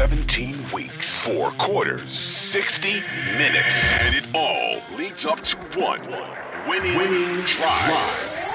17 0.00 0.56
weeks, 0.72 1.22
four 1.26 1.50
quarters, 1.58 2.10
60 2.10 3.00
minutes, 3.36 3.92
and 4.00 4.14
it 4.14 4.26
all 4.34 4.80
leads 4.96 5.26
up 5.26 5.38
to 5.42 5.58
one 5.78 6.00
winning, 6.66 6.96
winning 6.96 7.44
drive. 7.44 8.46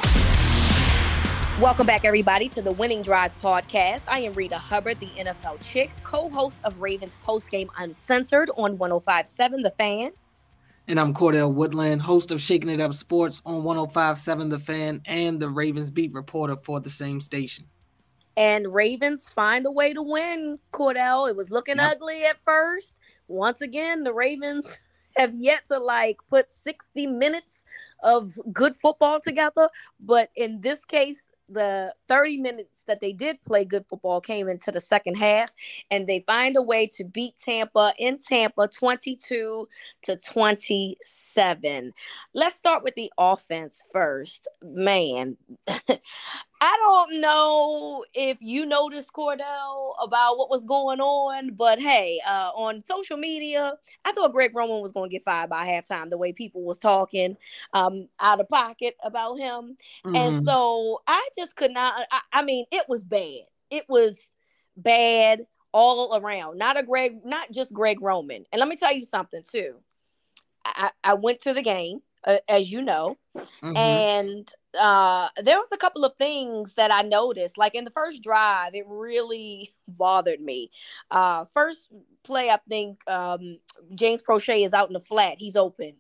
Welcome 1.62 1.86
back, 1.86 2.04
everybody, 2.04 2.50
to 2.50 2.64
the 2.64 2.72
Winning 2.72 3.04
Drive 3.04 3.32
podcast. 3.44 4.02
I 4.08 4.22
am 4.22 4.34
Reeta 4.34 4.54
Hubbard, 4.54 5.00
the 5.00 5.06
NFL 5.06 5.64
chick, 5.64 5.92
co 6.02 6.32
host 6.32 6.58
of 6.64 6.82
Ravens 6.82 7.16
Postgame 7.24 7.70
Uncensored 7.78 8.50
on 8.58 8.80
1057 8.80 9.62
The 9.62 9.70
Fan. 9.70 10.14
And 10.88 11.00
I'm 11.00 11.14
Cordell 11.14 11.54
Woodland, 11.54 12.02
host 12.02 12.32
of 12.32 12.42
Shaking 12.42 12.72
It 12.72 12.82
Up 12.82 12.96
Sports 12.96 13.44
on 13.46 13.64
1057 13.64 14.50
The 14.50 14.58
Fan 14.58 15.00
and 15.06 15.40
the 15.40 15.50
Ravens 15.50 15.92
beat 15.92 16.12
reporter 16.12 16.58
for 16.58 16.80
the 16.80 16.90
same 16.90 17.22
station. 17.22 17.66
And 18.38 18.74
Ravens 18.74 19.28
find 19.28 19.66
a 19.66 19.72
way 19.72 19.94
to 19.94 20.02
win, 20.02 20.60
Cordell. 20.72 21.30
It 21.30 21.36
was 21.36 21.52
looking 21.52 21.78
yep. 21.78 21.94
ugly 21.94 22.26
at 22.26 22.44
first. 22.44 23.00
Once 23.28 23.62
again, 23.62 24.04
the 24.04 24.14
Ravens 24.14 24.68
have 25.18 25.34
yet 25.34 25.68
to 25.68 25.80
like 25.80 26.18
put 26.30 26.52
60 26.52 27.08
minutes 27.08 27.64
of 28.04 28.38
good 28.52 28.76
football 28.76 29.20
together. 29.20 29.70
But 30.00 30.30
in 30.36 30.62
this 30.62 30.86
case, 30.86 31.30
the 31.48 31.94
30 32.08 32.38
minutes 32.38 32.84
that 32.88 33.02
they 33.02 33.14
did 33.14 33.42
play 33.44 33.66
good 33.66 33.86
football 33.88 34.20
came 34.20 34.50
into 34.50 34.72
the 34.72 34.82
second 34.82 35.16
half 35.16 35.52
and 35.92 36.08
they 36.08 36.24
find 36.26 36.58
a 36.58 36.62
way 36.62 36.88
to 36.88 37.04
beat 37.04 37.36
Tampa 37.38 37.94
in 38.00 38.18
Tampa 38.18 38.68
22 38.68 39.68
to 40.04 40.16
27. 40.18 41.94
Let's 42.34 42.56
start 42.56 42.84
with 42.84 42.96
the 42.96 43.12
offense 43.18 43.88
first. 43.94 44.48
Man, 44.64 45.38
I 46.66 46.78
don't 46.80 47.22
know 47.22 48.06
if 48.16 48.38
you 48.42 48.66
noticed 48.66 49.14
Cordell 49.14 49.94
about 50.02 50.40
what 50.40 50.50
was 50.50 50.66
going 50.66 51.00
on, 51.00 51.54
but 51.54 51.78
hey, 51.78 52.20
uh, 52.26 52.50
on 52.56 52.84
social 52.84 53.18
media, 53.18 53.76
I 54.04 54.12
thought 54.14 54.34
Greg 54.34 54.56
Roman 54.56 54.82
was 54.82 54.92
going 54.92 55.08
to 55.08 55.14
get 55.14 55.22
fired 55.22 55.52
by 55.52 55.68
halftime. 55.68 56.10
The 56.10 56.18
way 56.18 56.34
people 56.34 56.64
was 56.64 56.80
talking 56.80 57.38
um, 57.74 58.08
out 58.20 58.40
of 58.40 58.50
pocket 58.50 58.96
about 59.04 59.36
him, 59.38 59.78
mm-hmm. 60.04 60.16
and 60.16 60.44
so 60.44 61.02
I 61.06 61.30
just 61.38 61.56
could 61.56 61.70
not. 61.70 62.08
I, 62.12 62.22
I 62.34 62.44
mean, 62.44 62.66
it 62.72 62.86
was 62.90 63.04
bad. 63.04 63.44
It 63.70 63.86
was 63.88 64.32
bad 64.76 65.46
all 65.72 66.18
around. 66.18 66.58
Not 66.58 66.80
a 66.80 66.84
Greg, 66.84 67.24
not 67.24 67.52
just 67.52 67.76
Greg 67.76 68.02
Roman. 68.02 68.44
And 68.52 68.60
let 68.60 68.68
me 68.68 68.76
tell 68.76 68.92
you 68.92 69.04
something 69.04 69.44
too. 69.48 69.76
I, 70.66 70.90
I 71.04 71.14
went 71.14 71.42
to 71.42 71.54
the 71.54 71.62
game, 71.62 72.02
uh, 72.26 72.38
as 72.50 72.72
you 72.72 72.82
know, 72.82 73.18
mm-hmm. 73.38 73.76
and 73.78 74.52
uh, 74.80 75.30
there 75.44 75.58
was 75.58 75.72
a 75.72 75.78
couple 75.78 76.04
of 76.04 76.16
things 76.16 76.74
that 76.74 76.92
I 76.92 77.02
noticed. 77.02 77.58
Like 77.58 77.76
in 77.76 77.86
the 77.86 77.92
first 77.92 78.22
drive, 78.22 78.76
it 78.76 78.86
really 78.88 79.74
bothered 79.88 80.42
me. 80.42 80.72
Uh, 81.12 81.46
first 81.54 81.90
play, 82.24 82.50
I 82.50 82.60
think 82.68 83.08
um, 83.10 83.60
James 83.94 84.22
Proche 84.22 84.66
is 84.66 84.74
out 84.74 84.88
in 84.88 84.94
the 84.94 85.00
flat. 85.00 85.36
He's 85.38 85.56
open. 85.56 85.94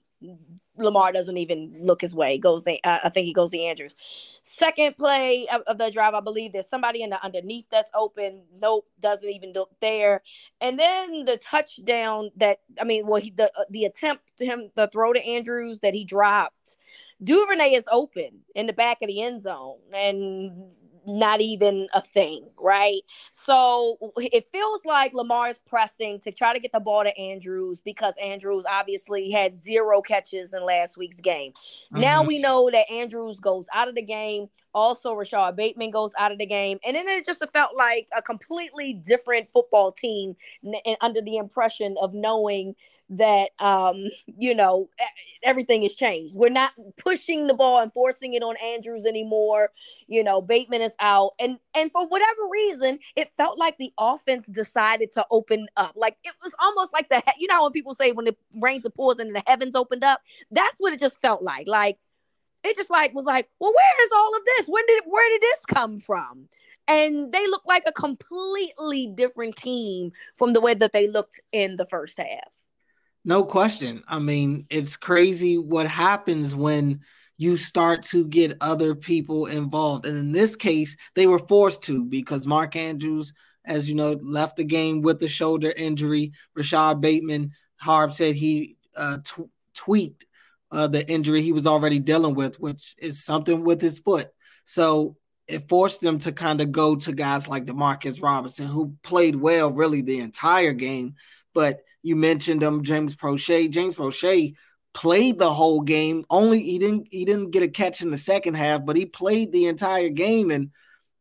Lamar 0.77 1.11
doesn't 1.11 1.38
even 1.38 1.73
look 1.80 2.02
his 2.02 2.16
way. 2.16 2.38
Goes, 2.38 2.67
uh, 2.67 2.77
I 2.83 3.09
think 3.09 3.27
he 3.27 3.33
goes 3.33 3.52
to 3.52 3.59
Andrews. 3.59 3.95
Second 4.44 4.97
play 4.97 5.47
of, 5.53 5.61
of, 5.61 5.77
the 5.77 5.91
drive, 5.91 6.13
I 6.13 6.21
believe 6.21 6.52
there's 6.52 6.69
somebody 6.69 7.03
in 7.03 7.09
the 7.09 7.23
underneath 7.23 7.66
that's 7.71 7.89
open. 7.94 8.43
Nope, 8.61 8.88
doesn't 9.02 9.30
even 9.30 9.53
look 9.53 9.71
there. 9.81 10.21
And 10.61 10.80
then 10.80 11.25
the 11.25 11.38
touchdown 11.38 12.31
that 12.38 12.59
I 12.80 12.83
mean, 12.83 13.08
well, 13.08 13.21
he, 13.21 13.31
the 13.31 13.52
the 13.69 13.86
attempt 13.86 14.38
to 14.38 14.45
him 14.45 14.69
the 14.75 14.88
throw 14.88 15.13
to 15.13 15.25
Andrews 15.25 15.80
that 15.80 15.93
he 15.93 16.03
dropped 16.03 16.77
Duvernay 17.23 17.73
is 17.73 17.88
open 17.91 18.41
in 18.55 18.67
the 18.67 18.73
back 18.73 19.02
of 19.02 19.08
the 19.08 19.21
end 19.21 19.41
zone 19.41 19.77
and 19.93 20.71
not 21.08 21.42
even 21.42 21.88
a 21.94 22.02
thing, 22.02 22.45
right? 22.59 23.02
So 23.31 23.98
it 24.17 24.48
feels 24.48 24.86
like 24.86 25.14
Lamar 25.14 25.50
is 25.50 25.59
pressing 25.59 26.20
to 26.22 26.31
try 26.31 26.53
to 26.53 26.59
get 26.59 26.72
the 26.72 26.80
ball 26.80 27.03
to 27.03 27.17
Andrews 27.17 27.80
because 27.80 28.14
Andrews 28.22 28.64
obviously 28.70 29.31
had 29.31 29.56
zero 29.56 30.02
catches 30.02 30.53
in 30.53 30.64
last 30.66 30.98
week's 30.98 31.20
game. 31.20 31.52
Mm-hmm. 31.52 32.02
Now 32.02 32.23
we 32.23 32.39
know 32.39 32.70
that 32.71 32.89
Andrews 32.92 33.39
goes 33.39 33.67
out 33.73 33.88
of 33.88 33.95
the 33.95 34.02
game. 34.02 34.49
Also, 34.73 35.14
Rashod 35.14 35.55
Bateman 35.55 35.92
goes 35.92 36.11
out 36.20 36.33
of 36.33 36.38
the 36.38 36.45
game. 36.45 36.80
And 36.86 36.98
then 36.98 37.08
it 37.08 37.26
just 37.26 37.42
felt 37.54 37.77
like 37.77 38.10
a 38.15 38.21
completely 38.21 38.94
different 38.94 39.48
football 39.54 39.92
team 39.92 40.36
and 40.64 40.98
under 40.99 41.21
the 41.21 41.38
impression 41.38 41.95
of 42.02 42.14
knowing 42.14 42.76
that 43.10 43.52
um 43.60 44.05
you 44.26 44.55
know 44.55 44.89
everything 45.43 45.83
has 45.83 45.95
changed. 45.95 46.36
We're 46.36 46.49
not 46.49 46.71
pushing 46.98 47.48
the 47.48 47.54
ball 47.54 47.80
and 47.80 47.93
forcing 47.93 48.33
it 48.33 48.42
on 48.42 48.55
andrews 48.58 49.05
anymore. 49.05 49.71
You 50.08 50.23
know 50.23 50.42
bateman 50.42 50.82
is 50.82 50.93
out. 50.99 51.33
And 51.39 51.58
and 51.76 51.92
for 51.92 52.08
whatever 52.08 52.42
reason 52.52 52.99
it 53.15 53.32
felt 53.38 53.60
like 53.60 53.77
the 53.77 53.94
offense 53.99 54.45
decided 54.48 55.11
to 55.14 55.26
open 55.30 55.67
up. 55.77 55.94
Like 55.95 56.17
it 56.23 56.33
was 56.44 56.54
almost 56.60 56.94
like 56.94 57.10
the 57.10 57.21
you 57.38 57.48
know 57.48 57.64
when 57.64 57.71
people 57.71 57.94
say 57.94 58.11
when 58.11 58.27
it 58.27 58.38
rains 58.60 58.86
and 58.86 58.94
pours 58.94 59.20
and 59.20 59.36
the 59.36 59.44
heavens 59.45 59.76
opened 59.76 60.04
up? 60.04 60.21
That's 60.52 60.76
what 60.80 60.94
it 60.94 60.99
just 60.99 61.21
felt 61.21 61.44
like. 61.44 61.67
Like 61.67 61.99
it 62.64 62.76
just 62.76 62.89
like 62.89 63.14
was 63.14 63.26
like 63.26 63.48
well 63.60 63.71
where 63.71 64.05
is 64.05 64.11
all 64.15 64.36
of 64.36 64.42
this? 64.45 64.67
When 64.67 64.86
did 64.88 65.04
where 65.05 65.30
did 65.30 65.42
this 65.42 65.65
come 65.67 65.99
from? 65.99 66.49
And 66.88 67.32
they 67.32 67.48
look 67.48 67.64
like 67.67 67.83
a 67.86 67.92
completely 67.92 69.08
different 69.08 69.55
team 69.55 70.11
from 70.38 70.54
the 70.54 70.61
way 70.61 70.73
that 70.76 70.94
they 70.94 71.08
looked 71.08 71.39
in 71.52 71.77
the 71.77 71.86
first 71.86 72.17
half 72.17 72.64
no 73.25 73.43
question. 73.43 74.03
I 74.08 74.19
mean, 74.19 74.67
it's 74.69 74.95
crazy 74.95 75.58
what 75.58 75.87
happens 75.87 76.55
when 76.55 77.02
you 77.37 77.58
start 77.58 78.03
to 78.03 78.25
get 78.25 78.58
other 78.61 78.95
people 78.95 79.47
involved. 79.47 80.05
And 80.05 80.17
in 80.17 80.31
this 80.31 80.55
case, 80.55 80.95
they 81.15 81.27
were 81.27 81.39
forced 81.39 81.81
to 81.83 82.05
because 82.05 82.47
Mark 82.47 82.75
Andrews, 82.75 83.33
as 83.65 83.89
you 83.89 83.95
know, 83.95 84.14
left 84.21 84.55
the 84.55 84.64
game 84.64 85.02
with 85.02 85.21
a 85.23 85.27
shoulder 85.27 85.73
injury. 85.75 86.31
Rashod 86.55 87.02
Bateman, 87.02 87.52
Harb 87.77 88.14
said 88.14 88.35
he 88.35 88.77
uh, 88.95 89.17
t- 89.23 89.43
tweaked 89.73 90.25
uh, 90.71 90.87
the 90.87 91.09
injury 91.09 91.41
he 91.41 91.52
was 91.52 91.67
already 91.67 91.99
dealing 91.99 92.35
with, 92.35 92.59
which 92.59 92.95
is 92.99 93.23
something 93.23 93.64
with 93.64 93.81
his 93.81 93.99
foot. 93.99 94.30
So 94.65 95.17
it 95.47 95.67
forced 95.67 96.02
them 96.02 96.19
to 96.19 96.31
kind 96.31 96.61
of 96.61 96.71
go 96.71 96.95
to 96.95 97.11
guys 97.11 97.47
like 97.47 97.65
Demarcus 97.65 98.21
Robinson, 98.21 98.67
who 98.67 98.95
played 99.03 99.35
well 99.35 99.71
really 99.71 100.02
the 100.02 100.19
entire 100.19 100.73
game. 100.73 101.15
But 101.53 101.81
you 102.05 102.16
mentioned 102.16 102.61
him, 102.61 102.83
James 102.83 103.16
Proche. 103.16 103.67
James 103.71 103.95
Proche 103.95 104.54
played 104.93 105.39
the 105.39 105.52
whole 105.52 105.82
game. 105.82 106.23
Only 106.30 106.61
he 106.61 106.77
didn't 106.77 107.08
he 107.10 107.26
didn't 107.26 107.49
get 107.49 107.64
a 107.64 107.67
catch 107.67 108.04
in 108.04 108.11
the 108.11 108.17
second 108.17 108.54
half, 108.54 108.86
but 108.86 108.95
he 108.95 109.08
played 109.08 109.52
the 109.52 109.66
entire 109.66 110.10
game. 110.10 110.52
And 110.52 110.70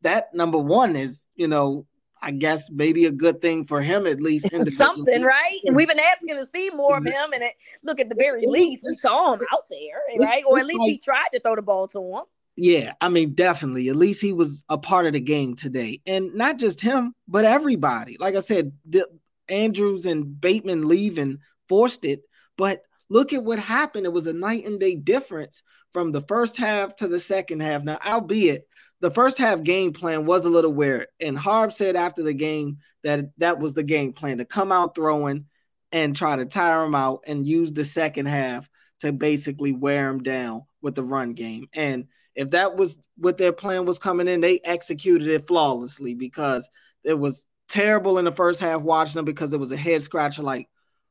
that 0.02 0.34
number 0.34 0.58
one 0.58 0.94
is, 0.94 1.26
you 1.36 1.48
know, 1.48 1.86
I 2.20 2.32
guess 2.32 2.70
maybe 2.70 3.06
a 3.06 3.10
good 3.10 3.40
thing 3.40 3.64
for 3.64 3.80
him 3.80 4.06
at 4.06 4.20
least. 4.20 4.50
Something, 4.72 5.22
right? 5.22 5.58
We've 5.72 5.88
been 5.88 5.98
asking 5.98 6.36
to 6.36 6.46
see 6.46 6.68
more 6.74 6.98
of 6.98 7.06
him, 7.06 7.32
and 7.32 7.42
it, 7.42 7.54
look 7.82 7.98
at 7.98 8.10
the 8.10 8.14
very 8.14 8.40
it's, 8.42 8.46
least, 8.46 8.84
we 8.86 8.94
saw 8.94 9.32
him 9.32 9.40
out 9.54 9.64
there, 9.70 10.02
right? 10.20 10.44
Or 10.46 10.58
at 10.58 10.66
least 10.66 10.80
like, 10.80 10.90
he 10.90 10.98
tried 10.98 11.28
to 11.32 11.40
throw 11.40 11.56
the 11.56 11.62
ball 11.62 11.88
to 11.88 11.98
him. 11.98 12.24
Yeah, 12.56 12.92
I 13.00 13.08
mean, 13.08 13.34
definitely. 13.34 13.88
At 13.88 13.96
least 13.96 14.20
he 14.20 14.34
was 14.34 14.64
a 14.68 14.76
part 14.76 15.06
of 15.06 15.14
the 15.14 15.20
game 15.20 15.56
today, 15.56 16.02
and 16.06 16.34
not 16.34 16.58
just 16.58 16.82
him, 16.82 17.14
but 17.26 17.46
everybody. 17.46 18.18
Like 18.20 18.36
I 18.36 18.40
said, 18.40 18.72
the, 18.84 19.08
Andrews 19.48 20.06
and 20.06 20.40
Bateman 20.40 20.86
leaving 20.86 21.38
forced 21.68 22.04
it. 22.04 22.22
But 22.56 22.82
look 23.08 23.32
at 23.32 23.44
what 23.44 23.58
happened. 23.58 24.06
It 24.06 24.12
was 24.12 24.26
a 24.26 24.32
night 24.32 24.64
and 24.64 24.78
day 24.78 24.96
difference 24.96 25.62
from 25.92 26.12
the 26.12 26.22
first 26.22 26.56
half 26.56 26.96
to 26.96 27.08
the 27.08 27.20
second 27.20 27.60
half. 27.60 27.82
Now, 27.82 27.98
albeit 28.04 28.66
the 29.00 29.10
first 29.10 29.38
half 29.38 29.62
game 29.62 29.92
plan 29.92 30.24
was 30.24 30.44
a 30.44 30.50
little 30.50 30.72
weird. 30.72 31.08
And 31.20 31.36
Harb 31.36 31.72
said 31.72 31.96
after 31.96 32.22
the 32.22 32.32
game 32.32 32.78
that 33.02 33.26
that 33.38 33.58
was 33.58 33.74
the 33.74 33.82
game 33.82 34.12
plan 34.12 34.38
to 34.38 34.44
come 34.44 34.72
out 34.72 34.94
throwing 34.94 35.46
and 35.92 36.16
try 36.16 36.36
to 36.36 36.46
tire 36.46 36.82
them 36.82 36.94
out 36.94 37.24
and 37.26 37.46
use 37.46 37.72
the 37.72 37.84
second 37.84 38.26
half 38.26 38.68
to 39.00 39.12
basically 39.12 39.72
wear 39.72 40.08
them 40.08 40.22
down 40.22 40.62
with 40.82 40.94
the 40.94 41.04
run 41.04 41.34
game. 41.34 41.68
And 41.72 42.06
if 42.34 42.50
that 42.50 42.76
was 42.76 42.98
what 43.16 43.38
their 43.38 43.52
plan 43.52 43.84
was 43.84 43.98
coming 43.98 44.26
in, 44.26 44.40
they 44.40 44.60
executed 44.64 45.28
it 45.28 45.46
flawlessly 45.46 46.14
because 46.14 46.68
it 47.04 47.14
was 47.14 47.46
terrible 47.68 48.18
in 48.18 48.24
the 48.24 48.32
first 48.32 48.60
half 48.60 48.82
watching 48.82 49.14
them 49.14 49.24
because 49.24 49.52
it 49.52 49.60
was 49.60 49.72
a 49.72 49.76
head 49.76 50.02
scratcher. 50.02 50.42
Like, 50.42 50.68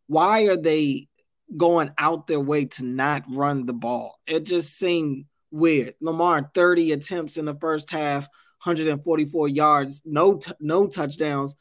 why 0.08 0.44
are 0.44 0.58
they 0.58 1.08
going 1.56 1.92
out 1.98 2.28
their 2.28 2.40
way 2.40 2.66
to 2.66 2.86
not 2.86 3.24
run 3.30 3.66
the 3.66 3.74
ball? 3.74 4.20
It 4.26 4.46
just 4.46 4.78
seemed 4.78 5.26
weird. 5.52 5.96
Lamar 6.02 6.52
30 6.54 6.92
attempts 6.92 7.38
in 7.38 7.46
the 7.46 7.56
first 7.56 7.92
half, 7.92 8.24
144 8.64 9.48
yards, 9.50 10.02
no 10.06 10.38
t- 10.38 10.52
no 10.60 10.88
touchdowns, 10.88 11.56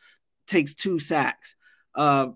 takes 0.47 0.75
two 0.75 0.99
sacks. 0.99 1.55
Uh, 1.95 2.29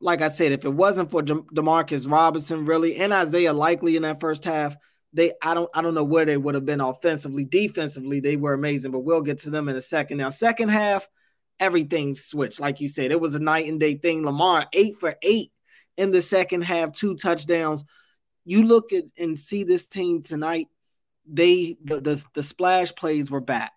like 0.00 0.20
I 0.20 0.28
said, 0.28 0.52
if 0.52 0.64
it 0.64 0.72
wasn't 0.72 1.10
for 1.10 1.22
Demarcus 1.22 2.10
Robinson, 2.10 2.66
really, 2.66 2.96
and 2.96 3.12
Isaiah 3.12 3.54
Likely 3.54 3.96
in 3.96 4.02
that 4.02 4.20
first 4.20 4.44
half, 4.44 4.76
they 5.14 5.32
I 5.42 5.54
don't 5.54 5.70
I 5.74 5.80
don't 5.80 5.94
know 5.94 6.04
where 6.04 6.26
they 6.26 6.36
would 6.36 6.54
have 6.54 6.66
been 6.66 6.80
offensively. 6.80 7.44
Defensively, 7.44 8.20
they 8.20 8.36
were 8.36 8.52
amazing, 8.52 8.90
but 8.90 9.00
we'll 9.00 9.22
get 9.22 9.38
to 9.38 9.50
them 9.50 9.68
in 9.68 9.76
a 9.76 9.80
second. 9.80 10.18
Now, 10.18 10.30
second 10.30 10.68
half, 10.68 11.08
everything 11.60 12.14
switched. 12.14 12.60
Like 12.60 12.80
you 12.80 12.88
said, 12.88 13.10
it 13.10 13.20
was 13.20 13.34
a 13.34 13.40
night 13.40 13.66
and 13.66 13.80
day 13.80 13.96
thing. 13.96 14.24
Lamar, 14.24 14.66
eight 14.72 14.98
for 15.00 15.14
eight 15.22 15.52
in 15.96 16.10
the 16.10 16.22
second 16.22 16.62
half, 16.62 16.92
two 16.92 17.14
touchdowns. 17.14 17.84
You 18.44 18.64
look 18.64 18.92
at 18.92 19.04
and 19.18 19.38
see 19.38 19.64
this 19.64 19.86
team 19.86 20.22
tonight, 20.22 20.68
they 21.26 21.76
the, 21.82 22.00
the, 22.00 22.24
the 22.34 22.42
splash 22.42 22.94
plays 22.94 23.30
were 23.30 23.40
back 23.40 23.72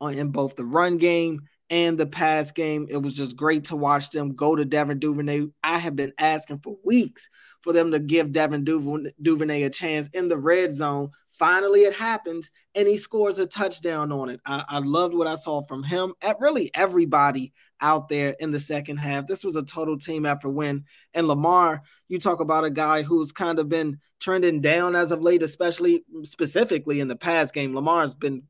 in 0.00 0.28
both 0.28 0.56
the 0.56 0.64
run 0.64 0.98
game 0.98 1.42
and 1.70 1.96
the 1.96 2.06
pass 2.06 2.52
game. 2.52 2.86
It 2.90 2.98
was 2.98 3.14
just 3.14 3.36
great 3.36 3.64
to 3.64 3.76
watch 3.76 4.10
them 4.10 4.34
go 4.34 4.54
to 4.54 4.64
Devin 4.64 4.98
Duvernay. 4.98 5.46
I 5.64 5.78
have 5.78 5.96
been 5.96 6.12
asking 6.18 6.58
for 6.58 6.76
weeks 6.84 7.28
for 7.62 7.72
them 7.72 7.92
to 7.92 7.98
give 7.98 8.32
Devin 8.32 8.64
Duvernay 8.64 9.62
a 9.62 9.70
chance 9.70 10.08
in 10.08 10.28
the 10.28 10.36
red 10.36 10.72
zone. 10.72 11.10
Finally, 11.42 11.80
it 11.80 11.94
happens, 11.94 12.52
and 12.76 12.86
he 12.86 12.96
scores 12.96 13.40
a 13.40 13.46
touchdown 13.46 14.12
on 14.12 14.28
it. 14.28 14.40
I, 14.46 14.64
I 14.68 14.78
loved 14.78 15.12
what 15.12 15.26
I 15.26 15.34
saw 15.34 15.60
from 15.60 15.82
him. 15.82 16.14
At 16.22 16.38
really 16.38 16.70
everybody 16.72 17.52
out 17.80 18.08
there 18.08 18.36
in 18.38 18.52
the 18.52 18.60
second 18.60 18.98
half. 18.98 19.26
This 19.26 19.42
was 19.42 19.56
a 19.56 19.64
total 19.64 19.98
team 19.98 20.24
effort 20.24 20.50
win. 20.50 20.84
And 21.14 21.26
Lamar, 21.26 21.82
you 22.06 22.20
talk 22.20 22.38
about 22.38 22.62
a 22.62 22.70
guy 22.70 23.02
who's 23.02 23.32
kind 23.32 23.58
of 23.58 23.68
been 23.68 23.98
trending 24.20 24.60
down 24.60 24.94
as 24.94 25.10
of 25.10 25.20
late, 25.20 25.42
especially 25.42 26.04
specifically 26.22 27.00
in 27.00 27.08
the 27.08 27.16
past 27.16 27.52
game. 27.52 27.74
Lamar's 27.74 28.14
been 28.14 28.44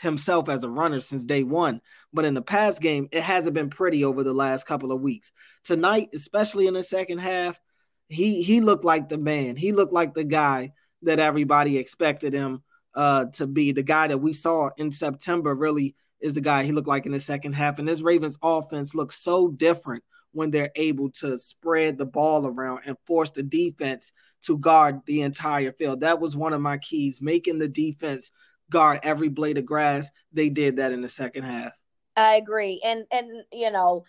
himself 0.00 0.48
as 0.48 0.64
a 0.64 0.68
runner 0.68 0.98
since 0.98 1.24
day 1.24 1.44
one. 1.44 1.80
But 2.12 2.24
in 2.24 2.34
the 2.34 2.42
past 2.42 2.82
game, 2.82 3.06
it 3.12 3.22
hasn't 3.22 3.54
been 3.54 3.70
pretty 3.70 4.04
over 4.04 4.24
the 4.24 4.34
last 4.34 4.66
couple 4.66 4.90
of 4.90 5.00
weeks. 5.00 5.30
Tonight, 5.62 6.08
especially 6.12 6.66
in 6.66 6.74
the 6.74 6.82
second 6.82 7.18
half, 7.18 7.60
he 8.08 8.42
he 8.42 8.60
looked 8.60 8.84
like 8.84 9.08
the 9.08 9.16
man. 9.16 9.54
He 9.54 9.70
looked 9.70 9.92
like 9.92 10.12
the 10.12 10.24
guy 10.24 10.72
that 11.02 11.18
everybody 11.18 11.78
expected 11.78 12.32
him 12.32 12.62
uh, 12.94 13.26
to 13.34 13.46
be. 13.46 13.72
The 13.72 13.82
guy 13.82 14.08
that 14.08 14.18
we 14.18 14.32
saw 14.32 14.70
in 14.76 14.90
September 14.90 15.54
really 15.54 15.94
is 16.20 16.34
the 16.34 16.40
guy 16.40 16.64
he 16.64 16.72
looked 16.72 16.88
like 16.88 17.06
in 17.06 17.12
the 17.12 17.20
second 17.20 17.52
half. 17.54 17.78
And 17.78 17.88
this 17.88 18.00
Ravens 18.00 18.38
offense 18.42 18.94
looks 18.94 19.18
so 19.18 19.48
different 19.48 20.04
when 20.32 20.50
they're 20.50 20.72
able 20.76 21.10
to 21.10 21.38
spread 21.38 21.98
the 21.98 22.06
ball 22.06 22.46
around 22.46 22.80
and 22.86 22.96
force 23.06 23.30
the 23.30 23.42
defense 23.42 24.12
to 24.42 24.58
guard 24.58 25.00
the 25.06 25.22
entire 25.22 25.72
field. 25.72 26.00
That 26.00 26.20
was 26.20 26.36
one 26.36 26.52
of 26.52 26.60
my 26.60 26.78
keys, 26.78 27.20
making 27.20 27.58
the 27.58 27.68
defense 27.68 28.30
guard 28.70 29.00
every 29.02 29.28
blade 29.28 29.58
of 29.58 29.66
grass. 29.66 30.10
They 30.32 30.48
did 30.48 30.76
that 30.76 30.92
in 30.92 31.02
the 31.02 31.08
second 31.08 31.44
half. 31.44 31.72
I 32.16 32.34
agree. 32.34 32.80
And 32.84 33.04
and 33.10 33.28
you 33.52 33.70
know, 33.70 34.04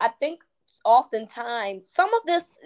I 0.00 0.08
think 0.08 0.40
oftentimes 0.84 1.88
some 1.90 2.12
of 2.14 2.22
this, 2.26 2.58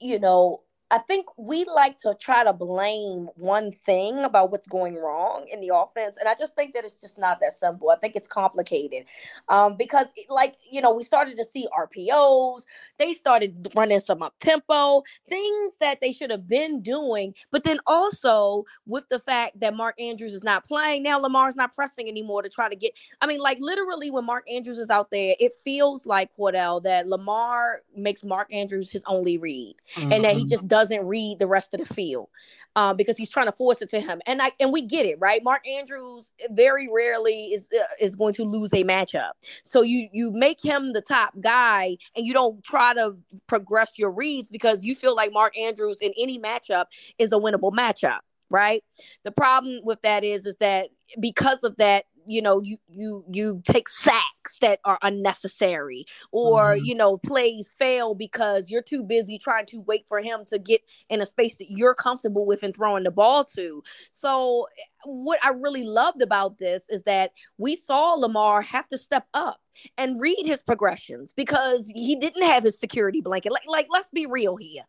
you 0.00 0.18
know, 0.18 0.62
I 0.90 0.98
think 0.98 1.26
we 1.36 1.64
like 1.66 1.98
to 1.98 2.16
try 2.18 2.44
to 2.44 2.52
blame 2.52 3.28
one 3.34 3.72
thing 3.72 4.18
about 4.24 4.50
what's 4.50 4.66
going 4.66 4.96
wrong 4.96 5.46
in 5.50 5.60
the 5.60 5.70
offense. 5.74 6.16
And 6.18 6.28
I 6.28 6.34
just 6.34 6.54
think 6.54 6.72
that 6.74 6.84
it's 6.84 7.00
just 7.00 7.18
not 7.18 7.40
that 7.40 7.58
simple. 7.58 7.90
I 7.90 7.96
think 7.96 8.16
it's 8.16 8.28
complicated 8.28 9.04
um, 9.48 9.76
because, 9.76 10.06
like, 10.30 10.56
you 10.70 10.80
know, 10.80 10.92
we 10.92 11.04
started 11.04 11.36
to 11.36 11.44
see 11.44 11.68
RPOs, 11.78 12.62
they 12.98 13.12
started 13.12 13.68
running 13.74 14.00
some 14.00 14.22
up 14.22 14.34
tempo, 14.40 15.02
things 15.28 15.74
that 15.80 16.00
they 16.00 16.12
should 16.12 16.30
have 16.30 16.48
been 16.48 16.80
doing. 16.80 17.34
But 17.50 17.64
then 17.64 17.80
also 17.86 18.64
with 18.86 19.08
the 19.10 19.18
fact 19.18 19.60
that 19.60 19.74
Mark 19.74 20.00
Andrews 20.00 20.32
is 20.32 20.44
not 20.44 20.64
playing, 20.64 21.02
now 21.02 21.18
Lamar's 21.18 21.56
not 21.56 21.74
pressing 21.74 22.08
anymore 22.08 22.42
to 22.42 22.48
try 22.48 22.68
to 22.68 22.76
get. 22.76 22.92
I 23.20 23.26
mean, 23.26 23.40
like, 23.40 23.58
literally, 23.60 24.10
when 24.10 24.24
Mark 24.24 24.44
Andrews 24.50 24.78
is 24.78 24.90
out 24.90 25.10
there, 25.10 25.34
it 25.38 25.52
feels 25.64 26.06
like, 26.06 26.30
Cordell, 26.38 26.82
that 26.84 27.08
Lamar 27.08 27.82
makes 27.94 28.24
Mark 28.24 28.52
Andrews 28.52 28.90
his 28.90 29.04
only 29.06 29.36
read 29.36 29.74
mm-hmm. 29.94 30.12
and 30.12 30.24
that 30.24 30.34
he 30.34 30.40
mm-hmm. 30.40 30.48
just 30.48 30.68
doesn't 30.78 31.06
read 31.06 31.38
the 31.38 31.46
rest 31.46 31.74
of 31.74 31.80
the 31.80 31.94
field 31.94 32.28
um, 32.76 32.96
because 32.96 33.16
he's 33.16 33.30
trying 33.30 33.46
to 33.46 33.52
force 33.52 33.82
it 33.82 33.88
to 33.90 34.00
him. 34.00 34.20
And 34.26 34.40
I 34.40 34.52
and 34.60 34.72
we 34.72 34.82
get 34.82 35.06
it, 35.06 35.16
right? 35.18 35.42
Mark 35.42 35.66
Andrews 35.66 36.32
very 36.50 36.88
rarely 36.92 37.46
is 37.46 37.68
uh, 37.72 37.84
is 38.00 38.14
going 38.14 38.34
to 38.34 38.44
lose 38.44 38.72
a 38.72 38.84
matchup. 38.84 39.32
So 39.64 39.82
you 39.82 40.08
you 40.12 40.30
make 40.32 40.64
him 40.64 40.92
the 40.92 41.02
top 41.02 41.34
guy 41.40 41.96
and 42.16 42.26
you 42.26 42.32
don't 42.32 42.62
try 42.62 42.94
to 42.94 43.14
progress 43.46 43.98
your 43.98 44.10
reads 44.10 44.48
because 44.48 44.84
you 44.84 44.94
feel 44.94 45.16
like 45.16 45.32
Mark 45.32 45.58
Andrews 45.58 45.98
in 46.00 46.12
any 46.18 46.38
matchup 46.38 46.84
is 47.18 47.32
a 47.32 47.36
winnable 47.36 47.72
matchup 47.72 48.20
right 48.50 48.82
the 49.24 49.30
problem 49.30 49.80
with 49.82 50.00
that 50.00 50.24
is 50.24 50.46
is 50.46 50.56
that 50.56 50.88
because 51.20 51.62
of 51.64 51.76
that 51.76 52.06
you 52.28 52.42
know 52.42 52.60
you 52.62 52.76
you 52.88 53.24
you 53.32 53.62
take 53.64 53.88
sacks 53.88 54.58
that 54.60 54.78
are 54.84 54.98
unnecessary 55.02 56.04
or 56.30 56.74
mm-hmm. 56.74 56.84
you 56.84 56.94
know 56.94 57.16
plays 57.18 57.70
fail 57.78 58.14
because 58.14 58.70
you're 58.70 58.82
too 58.82 59.02
busy 59.02 59.38
trying 59.38 59.66
to 59.66 59.80
wait 59.80 60.04
for 60.06 60.20
him 60.20 60.44
to 60.46 60.58
get 60.58 60.82
in 61.08 61.20
a 61.20 61.26
space 61.26 61.56
that 61.56 61.70
you're 61.70 61.94
comfortable 61.94 62.46
with 62.46 62.62
and 62.62 62.76
throwing 62.76 63.04
the 63.04 63.10
ball 63.10 63.44
to. 63.44 63.82
So 64.10 64.68
what 65.04 65.38
i 65.44 65.50
really 65.50 65.84
loved 65.84 66.22
about 66.22 66.58
this 66.58 66.82
is 66.90 67.02
that 67.04 67.30
we 67.56 67.76
saw 67.76 68.14
lamar 68.14 68.60
have 68.60 68.88
to 68.88 68.98
step 68.98 69.26
up 69.32 69.60
and 69.96 70.20
read 70.20 70.44
his 70.44 70.60
progressions 70.60 71.32
because 71.32 71.90
he 71.94 72.16
didn't 72.16 72.42
have 72.42 72.64
his 72.64 72.78
security 72.78 73.20
blanket. 73.20 73.52
Like 73.52 73.62
like 73.66 73.86
let's 73.90 74.10
be 74.10 74.26
real 74.26 74.56
here 74.56 74.82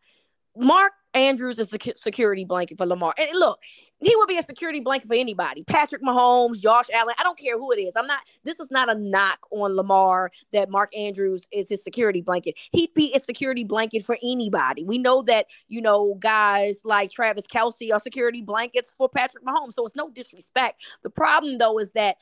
Mark 0.56 0.92
Andrews 1.14 1.58
is 1.58 1.72
a 1.72 1.78
security 1.96 2.44
blanket 2.44 2.78
for 2.78 2.86
Lamar. 2.86 3.14
And 3.18 3.30
look, 3.34 3.58
he 4.02 4.14
would 4.16 4.28
be 4.28 4.38
a 4.38 4.42
security 4.42 4.80
blanket 4.80 5.08
for 5.08 5.14
anybody. 5.14 5.64
Patrick 5.64 6.02
Mahomes, 6.02 6.58
Josh 6.58 6.86
Allen. 6.94 7.14
I 7.18 7.22
don't 7.22 7.38
care 7.38 7.58
who 7.58 7.70
it 7.72 7.76
is. 7.76 7.92
I'm 7.96 8.06
not. 8.06 8.20
This 8.44 8.58
is 8.58 8.70
not 8.70 8.90
a 8.90 8.98
knock 8.98 9.46
on 9.50 9.74
Lamar 9.74 10.30
that 10.52 10.70
Mark 10.70 10.96
Andrews 10.96 11.46
is 11.52 11.68
his 11.68 11.82
security 11.82 12.20
blanket. 12.20 12.54
He'd 12.72 12.94
be 12.94 13.12
a 13.14 13.20
security 13.20 13.64
blanket 13.64 14.04
for 14.04 14.16
anybody. 14.22 14.84
We 14.84 14.98
know 14.98 15.22
that 15.22 15.46
you 15.68 15.82
know 15.82 16.14
guys 16.18 16.80
like 16.84 17.10
Travis 17.10 17.46
Kelce 17.46 17.92
are 17.92 18.00
security 18.00 18.42
blankets 18.42 18.94
for 18.96 19.08
Patrick 19.08 19.44
Mahomes. 19.44 19.74
So 19.74 19.84
it's 19.84 19.96
no 19.96 20.08
disrespect. 20.08 20.82
The 21.02 21.10
problem 21.10 21.58
though 21.58 21.78
is 21.78 21.92
that 21.92 22.16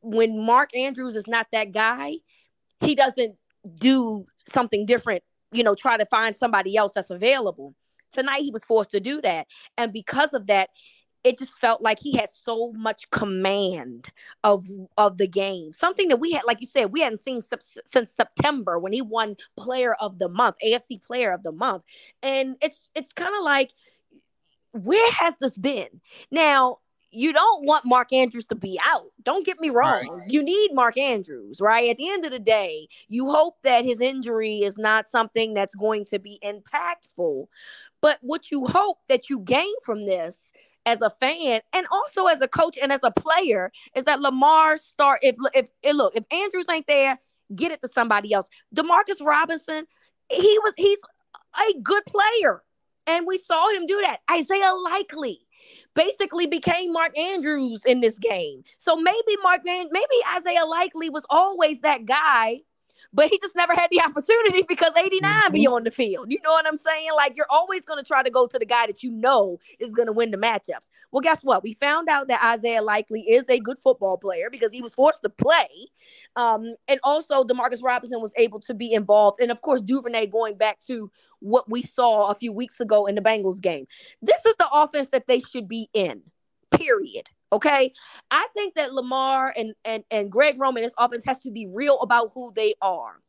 when 0.00 0.44
Mark 0.44 0.74
Andrews 0.74 1.16
is 1.16 1.26
not 1.26 1.48
that 1.52 1.72
guy, 1.72 2.14
he 2.80 2.94
doesn't 2.94 3.36
do 3.78 4.24
something 4.46 4.86
different 4.86 5.22
you 5.52 5.62
know, 5.62 5.74
try 5.74 5.96
to 5.96 6.06
find 6.06 6.34
somebody 6.34 6.76
else 6.76 6.92
that's 6.92 7.10
available. 7.10 7.74
Tonight 8.12 8.40
he 8.40 8.50
was 8.50 8.64
forced 8.64 8.90
to 8.90 9.00
do 9.00 9.20
that. 9.22 9.46
And 9.76 9.92
because 9.92 10.34
of 10.34 10.46
that, 10.46 10.70
it 11.24 11.38
just 11.38 11.58
felt 11.58 11.82
like 11.82 11.98
he 12.00 12.16
had 12.16 12.30
so 12.30 12.72
much 12.72 13.10
command 13.10 14.08
of 14.44 14.64
of 14.96 15.18
the 15.18 15.26
game. 15.26 15.72
Something 15.72 16.08
that 16.08 16.18
we 16.18 16.32
had, 16.32 16.42
like 16.46 16.60
you 16.60 16.66
said, 16.66 16.92
we 16.92 17.00
hadn't 17.00 17.18
seen 17.18 17.40
since 17.40 18.12
September 18.14 18.78
when 18.78 18.92
he 18.92 19.02
won 19.02 19.36
Player 19.56 19.94
of 19.94 20.18
the 20.18 20.28
Month, 20.28 20.56
AFC 20.64 21.02
Player 21.02 21.32
of 21.32 21.42
the 21.42 21.52
Month, 21.52 21.82
and 22.22 22.56
it's 22.62 22.90
it's 22.94 23.12
kind 23.12 23.34
of 23.36 23.42
like, 23.42 23.72
where 24.72 25.12
has 25.12 25.34
this 25.40 25.58
been? 25.58 26.00
Now 26.30 26.78
you 27.10 27.32
don't 27.32 27.64
want 27.64 27.84
Mark 27.84 28.12
Andrews 28.12 28.44
to 28.46 28.54
be 28.54 28.78
out. 28.86 29.10
Don't 29.22 29.46
get 29.46 29.60
me 29.60 29.70
wrong. 29.70 30.08
Right. 30.08 30.30
You 30.30 30.42
need 30.42 30.74
Mark 30.74 30.98
Andrews, 30.98 31.60
right? 31.60 31.90
At 31.90 31.96
the 31.96 32.10
end 32.10 32.24
of 32.24 32.32
the 32.32 32.38
day, 32.38 32.88
you 33.08 33.30
hope 33.30 33.56
that 33.62 33.84
his 33.84 34.00
injury 34.00 34.58
is 34.58 34.76
not 34.76 35.08
something 35.08 35.54
that's 35.54 35.74
going 35.74 36.04
to 36.06 36.18
be 36.18 36.38
impactful. 36.44 37.46
But 38.00 38.18
what 38.20 38.50
you 38.50 38.66
hope 38.66 38.98
that 39.08 39.30
you 39.30 39.40
gain 39.40 39.72
from 39.84 40.06
this 40.06 40.52
as 40.86 41.02
a 41.02 41.10
fan 41.10 41.60
and 41.72 41.86
also 41.90 42.26
as 42.26 42.40
a 42.40 42.48
coach 42.48 42.78
and 42.80 42.92
as 42.92 43.00
a 43.02 43.10
player 43.10 43.70
is 43.94 44.04
that 44.04 44.20
Lamar 44.20 44.76
start 44.76 45.20
if 45.22 45.36
if, 45.54 45.68
if 45.82 45.94
look, 45.94 46.14
if 46.14 46.24
Andrews 46.32 46.66
ain't 46.70 46.86
there, 46.86 47.18
get 47.54 47.72
it 47.72 47.82
to 47.82 47.88
somebody 47.88 48.32
else. 48.32 48.48
Demarcus 48.74 49.24
Robinson, 49.24 49.86
he 50.30 50.58
was 50.62 50.74
he's 50.76 50.98
a 51.58 51.80
good 51.80 52.04
player. 52.06 52.62
And 53.06 53.26
we 53.26 53.38
saw 53.38 53.72
him 53.72 53.86
do 53.86 53.98
that. 54.02 54.18
Isaiah 54.30 54.74
Likely 54.74 55.40
basically 55.94 56.46
became 56.46 56.92
Mark 56.92 57.16
Andrews 57.18 57.84
in 57.84 58.00
this 58.00 58.18
game. 58.18 58.62
So 58.76 58.96
maybe 58.96 59.36
Mark, 59.42 59.60
maybe 59.64 60.16
Isaiah 60.36 60.66
Likely 60.66 61.10
was 61.10 61.26
always 61.30 61.80
that 61.80 62.04
guy 62.04 62.60
but 63.12 63.28
he 63.28 63.38
just 63.38 63.56
never 63.56 63.74
had 63.74 63.88
the 63.90 64.00
opportunity 64.04 64.62
because 64.68 64.92
89 64.96 65.30
mm-hmm. 65.30 65.52
be 65.52 65.66
on 65.66 65.84
the 65.84 65.90
field. 65.90 66.30
You 66.30 66.38
know 66.44 66.50
what 66.50 66.66
I'm 66.66 66.76
saying? 66.76 67.10
Like 67.16 67.36
you're 67.36 67.46
always 67.50 67.84
going 67.84 68.02
to 68.02 68.06
try 68.06 68.22
to 68.22 68.30
go 68.30 68.46
to 68.46 68.58
the 68.58 68.66
guy 68.66 68.86
that 68.86 69.02
you 69.02 69.10
know 69.10 69.58
is 69.78 69.92
going 69.92 70.06
to 70.06 70.12
win 70.12 70.30
the 70.30 70.36
matchups. 70.36 70.90
Well, 71.10 71.20
guess 71.20 71.42
what? 71.42 71.62
We 71.62 71.74
found 71.74 72.08
out 72.08 72.28
that 72.28 72.42
Isaiah 72.44 72.82
Likely 72.82 73.22
is 73.22 73.44
a 73.48 73.58
good 73.58 73.78
football 73.78 74.18
player 74.18 74.48
because 74.50 74.72
he 74.72 74.82
was 74.82 74.94
forced 74.94 75.22
to 75.22 75.28
play. 75.28 75.68
Um, 76.36 76.74
and 76.86 77.00
also 77.02 77.44
Demarcus 77.44 77.82
Robinson 77.82 78.20
was 78.20 78.32
able 78.36 78.60
to 78.60 78.74
be 78.74 78.92
involved. 78.92 79.40
And 79.40 79.50
of 79.50 79.62
course, 79.62 79.80
Duvernay 79.80 80.26
going 80.26 80.56
back 80.56 80.78
to 80.86 81.10
what 81.40 81.70
we 81.70 81.82
saw 81.82 82.30
a 82.30 82.34
few 82.34 82.52
weeks 82.52 82.80
ago 82.80 83.06
in 83.06 83.14
the 83.14 83.20
Bengals 83.20 83.60
game. 83.60 83.86
This 84.22 84.44
is 84.44 84.56
the 84.56 84.68
offense 84.72 85.08
that 85.08 85.26
they 85.26 85.40
should 85.40 85.68
be 85.68 85.88
in. 85.92 86.22
Period. 86.70 87.28
Okay. 87.52 87.92
I 88.30 88.46
think 88.54 88.74
that 88.74 88.92
Lamar 88.92 89.52
and, 89.56 89.74
and, 89.84 90.04
and 90.10 90.30
Greg 90.30 90.56
Roman, 90.58 90.82
his 90.82 90.94
offense 90.98 91.24
has 91.26 91.38
to 91.40 91.50
be 91.50 91.66
real 91.66 91.98
about 92.00 92.32
who 92.34 92.52
they 92.54 92.74
are. 92.82 93.20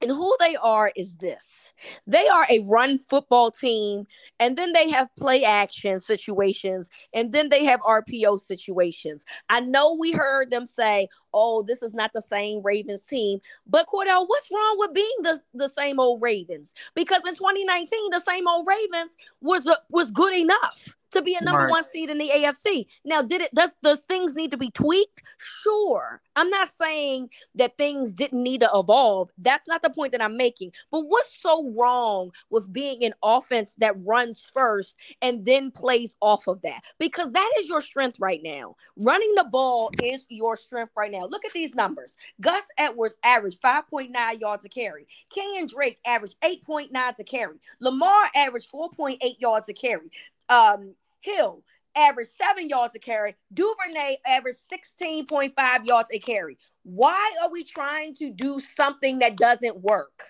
And 0.00 0.10
who 0.10 0.34
they 0.40 0.56
are 0.56 0.90
is 0.96 1.14
this 1.16 1.74
they 2.06 2.26
are 2.28 2.46
a 2.50 2.60
run 2.60 2.98
football 2.98 3.50
team, 3.50 4.06
and 4.38 4.56
then 4.56 4.72
they 4.72 4.90
have 4.90 5.14
play 5.16 5.44
action 5.44 6.00
situations, 6.00 6.90
and 7.14 7.32
then 7.32 7.48
they 7.48 7.64
have 7.64 7.80
RPO 7.80 8.40
situations. 8.40 9.24
I 9.48 9.60
know 9.60 9.94
we 9.94 10.12
heard 10.12 10.50
them 10.50 10.66
say, 10.66 11.08
oh, 11.32 11.62
this 11.62 11.82
is 11.82 11.94
not 11.94 12.12
the 12.12 12.22
same 12.22 12.62
Ravens 12.62 13.04
team. 13.04 13.40
But 13.66 13.86
Cordell, 13.86 14.24
what's 14.26 14.50
wrong 14.52 14.76
with 14.78 14.94
being 14.94 15.16
the, 15.20 15.40
the 15.54 15.68
same 15.68 16.00
old 16.00 16.22
Ravens? 16.22 16.74
Because 16.94 17.22
in 17.26 17.34
2019, 17.34 18.10
the 18.10 18.20
same 18.20 18.48
old 18.48 18.66
Ravens 18.68 19.16
was, 19.40 19.66
uh, 19.66 19.76
was 19.90 20.10
good 20.10 20.34
enough. 20.34 20.96
To 21.12 21.22
be 21.22 21.36
a 21.40 21.44
number 21.44 21.68
one 21.68 21.84
seed 21.84 22.10
in 22.10 22.18
the 22.18 22.30
AFC. 22.34 22.86
Now, 23.04 23.22
did 23.22 23.40
it 23.40 23.54
does 23.54 23.70
those 23.82 24.02
things 24.02 24.34
need 24.34 24.50
to 24.50 24.56
be 24.56 24.70
tweaked? 24.70 25.22
Sure. 25.38 26.20
I'm 26.36 26.50
not 26.50 26.70
saying 26.70 27.30
that 27.56 27.76
things 27.76 28.12
didn't 28.12 28.42
need 28.42 28.60
to 28.60 28.70
evolve. 28.74 29.30
That's 29.38 29.66
not 29.66 29.82
the 29.82 29.90
point 29.90 30.12
that 30.12 30.22
I'm 30.22 30.36
making. 30.36 30.72
But 30.90 31.02
what's 31.02 31.40
so 31.40 31.70
wrong 31.70 32.30
with 32.50 32.72
being 32.72 33.04
an 33.04 33.12
offense 33.22 33.74
that 33.78 33.96
runs 34.06 34.40
first 34.40 34.96
and 35.20 35.44
then 35.44 35.70
plays 35.70 36.16
off 36.20 36.46
of 36.46 36.62
that? 36.62 36.82
Because 36.98 37.32
that 37.32 37.52
is 37.58 37.68
your 37.68 37.80
strength 37.80 38.18
right 38.20 38.40
now. 38.42 38.76
Running 38.96 39.32
the 39.36 39.44
ball 39.44 39.90
is 40.02 40.26
your 40.30 40.56
strength 40.56 40.92
right 40.96 41.10
now. 41.10 41.26
Look 41.26 41.44
at 41.44 41.52
these 41.52 41.74
numbers. 41.74 42.16
Gus 42.40 42.64
Edwards 42.78 43.14
averaged 43.24 43.60
5.9 43.60 44.40
yards 44.40 44.64
a 44.64 44.68
carry. 44.68 45.06
Kenyan 45.34 45.68
Drake 45.68 45.98
averaged 46.06 46.36
8.9 46.42 47.14
to 47.16 47.24
carry. 47.24 47.56
Lamar 47.80 48.24
averaged 48.34 48.70
4.8 48.70 49.16
yards 49.38 49.68
a 49.68 49.72
carry. 49.72 50.10
Um, 50.50 50.94
Hill 51.22 51.62
averaged 51.96 52.30
seven 52.30 52.68
yards 52.68 52.94
a 52.94 52.98
carry. 52.98 53.36
Duvernay 53.52 54.16
averaged 54.26 54.58
16.5 54.72 55.86
yards 55.86 56.08
a 56.12 56.18
carry. 56.18 56.58
Why 56.82 57.34
are 57.42 57.50
we 57.50 57.64
trying 57.64 58.14
to 58.16 58.30
do 58.30 58.60
something 58.60 59.20
that 59.20 59.36
doesn't 59.36 59.80
work? 59.80 60.24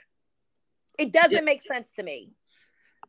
It 0.98 1.12
doesn't 1.12 1.32
yeah. 1.32 1.40
make 1.40 1.62
sense 1.62 1.92
to 1.92 2.02
me. 2.02 2.36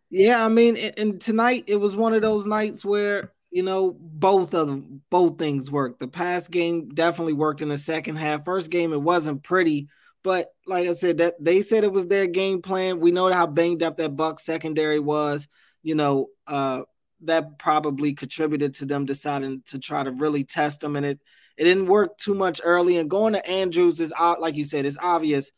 Yeah, 0.10 0.44
I 0.44 0.50
mean, 0.50 0.77
and, 0.77 0.94
and 0.98 1.22
tonight 1.22 1.65
it 1.68 1.77
was 1.77 1.96
one 1.96 2.13
of 2.13 2.22
those 2.22 2.46
nights 2.46 2.84
where 2.84 3.32
you 3.50 3.63
know 3.63 3.96
both 4.00 4.53
of 4.53 4.68
them, 4.68 5.01
both 5.10 5.38
things 5.38 5.72
worked. 5.72 6.00
The 6.00 6.08
past 6.08 6.51
game 6.51 6.89
definitely 6.89 7.34
worked 7.34 7.62
in 7.62 7.70
the 7.70 7.77
second 7.77 8.18
half. 8.18 8.46
First 8.46 8.70
game 8.70 8.94
it 8.94 9.01
wasn't 9.01 9.44
pretty, 9.44 9.88
but 10.24 10.48
like 10.68 10.88
I 10.88 10.94
said, 10.94 11.18
that 11.18 11.36
they 11.39 11.62
said 11.62 11.84
it 11.84 11.91
was 11.91 12.08
their 12.08 12.27
game 12.27 12.62
plan. 12.62 13.00
We 13.00 13.12
know 13.12 13.32
how 13.32 13.48
banged 13.48 13.84
up 13.84 13.98
that 13.98 14.15
Buck 14.15 14.39
secondary 14.39 15.00
was. 15.00 15.48
You 15.84 15.96
know, 15.96 16.27
uh, 16.46 16.84
that 17.23 17.59
probably 17.59 18.13
contributed 18.13 18.73
to 18.75 18.85
them 18.85 19.05
deciding 19.05 19.61
to 19.67 19.79
try 19.79 20.03
to 20.03 20.11
really 20.11 20.43
test 20.43 20.81
them, 20.81 20.95
and 20.95 21.05
it 21.05 21.19
it 21.57 21.65
didn't 21.65 21.87
work 21.87 22.17
too 22.17 22.33
much 22.33 22.61
early. 22.63 22.97
And 22.97 23.09
going 23.09 23.33
to 23.33 23.45
Andrews 23.47 23.99
is 23.99 24.13
like 24.39 24.55
you 24.55 24.65
said, 24.65 24.85
it's 24.85 24.97
obvious. 25.01 25.51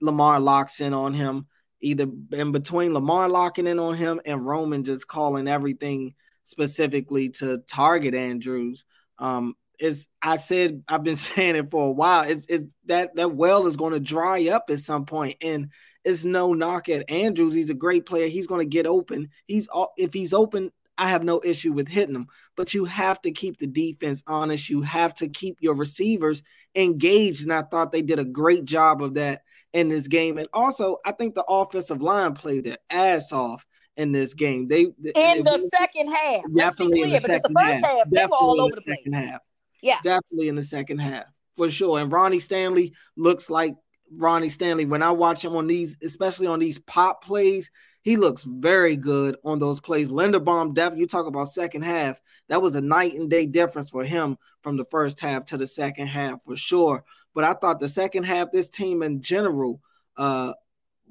Lamar 0.00 0.40
locks 0.40 0.80
in 0.80 0.94
on 0.94 1.14
him 1.14 1.46
either 1.82 2.06
in 2.32 2.52
between 2.52 2.94
Lamar 2.94 3.28
locking 3.28 3.66
in 3.66 3.78
on 3.78 3.94
him 3.94 4.20
and 4.24 4.46
Roman 4.46 4.84
just 4.84 5.06
calling 5.06 5.48
everything 5.48 6.14
specifically 6.44 7.28
to 7.30 7.58
target 7.68 8.14
Andrews. 8.14 8.84
Um, 9.18 9.54
is 9.78 10.08
I 10.22 10.36
said 10.36 10.84
I've 10.88 11.02
been 11.02 11.16
saying 11.16 11.56
it 11.56 11.70
for 11.70 11.88
a 11.88 11.92
while. 11.92 12.22
It's, 12.22 12.46
it's 12.46 12.64
that 12.86 13.16
that 13.16 13.34
well 13.34 13.66
is 13.66 13.76
going 13.76 13.92
to 13.92 14.00
dry 14.00 14.48
up 14.48 14.70
at 14.70 14.78
some 14.78 15.04
point, 15.04 15.36
and 15.42 15.70
it's 16.04 16.24
no 16.24 16.52
knock 16.54 16.88
at 16.88 17.10
Andrews. 17.10 17.54
He's 17.54 17.70
a 17.70 17.74
great 17.74 18.06
player. 18.06 18.28
He's 18.28 18.46
going 18.46 18.60
to 18.60 18.68
get 18.68 18.86
open. 18.86 19.30
He's 19.46 19.68
if 19.96 20.14
he's 20.14 20.32
open, 20.32 20.70
I 20.98 21.08
have 21.08 21.24
no 21.24 21.40
issue 21.42 21.72
with 21.72 21.88
hitting 21.88 22.12
them, 22.12 22.26
but 22.56 22.74
you 22.74 22.84
have 22.84 23.20
to 23.22 23.30
keep 23.30 23.58
the 23.58 23.66
defense 23.66 24.22
honest. 24.26 24.68
You 24.68 24.82
have 24.82 25.14
to 25.14 25.28
keep 25.28 25.58
your 25.60 25.74
receivers 25.74 26.42
engaged. 26.74 27.42
And 27.42 27.52
I 27.52 27.62
thought 27.62 27.92
they 27.92 28.02
did 28.02 28.18
a 28.18 28.24
great 28.24 28.64
job 28.64 29.02
of 29.02 29.14
that 29.14 29.42
in 29.72 29.88
this 29.88 30.08
game. 30.08 30.38
And 30.38 30.48
also, 30.52 30.98
I 31.04 31.12
think 31.12 31.34
the 31.34 31.44
offensive 31.44 32.02
line 32.02 32.34
played 32.34 32.64
their 32.64 32.78
ass 32.90 33.32
off 33.32 33.64
in 33.96 34.12
this 34.12 34.34
game. 34.34 34.68
They 34.68 34.82
in 34.82 34.94
they, 35.02 35.42
the 35.42 35.70
second 35.74 36.12
half. 36.12 36.42
Definitely 36.54 37.00
clear, 37.00 37.06
in 37.06 37.12
the 37.12 37.20
second 37.20 37.54
the 37.54 37.60
half. 37.60 37.84
half 37.84 38.10
they 38.10 38.26
were 38.26 38.32
all 38.32 38.60
over 38.60 38.74
the, 38.74 38.82
the 38.86 38.96
place. 38.96 39.14
Half. 39.14 39.40
Yeah. 39.82 39.98
Definitely 40.02 40.48
in 40.48 40.54
the 40.54 40.62
second 40.62 40.98
half. 40.98 41.24
For 41.56 41.70
sure. 41.70 42.00
And 42.00 42.12
Ronnie 42.12 42.38
Stanley 42.38 42.94
looks 43.16 43.50
like 43.50 43.74
Ronnie 44.18 44.48
Stanley. 44.48 44.84
When 44.84 45.02
I 45.02 45.10
watch 45.10 45.44
him 45.44 45.56
on 45.56 45.66
these, 45.66 45.96
especially 46.02 46.46
on 46.46 46.58
these 46.58 46.78
pop 46.78 47.24
plays, 47.24 47.70
he 48.02 48.16
looks 48.16 48.42
very 48.42 48.96
good 48.96 49.36
on 49.44 49.58
those 49.58 49.80
plays. 49.80 50.10
Linderbaum, 50.10 50.74
Dev, 50.74 50.98
you 50.98 51.06
talk 51.06 51.26
about 51.26 51.48
second 51.48 51.82
half. 51.82 52.20
That 52.48 52.60
was 52.60 52.74
a 52.74 52.80
night 52.80 53.14
and 53.14 53.30
day 53.30 53.46
difference 53.46 53.90
for 53.90 54.04
him 54.04 54.36
from 54.62 54.76
the 54.76 54.84
first 54.90 55.20
half 55.20 55.46
to 55.46 55.56
the 55.56 55.66
second 55.66 56.08
half 56.08 56.40
for 56.44 56.56
sure. 56.56 57.04
But 57.34 57.44
I 57.44 57.54
thought 57.54 57.80
the 57.80 57.88
second 57.88 58.24
half, 58.24 58.50
this 58.50 58.68
team 58.68 59.02
in 59.02 59.22
general, 59.22 59.80
uh, 60.16 60.52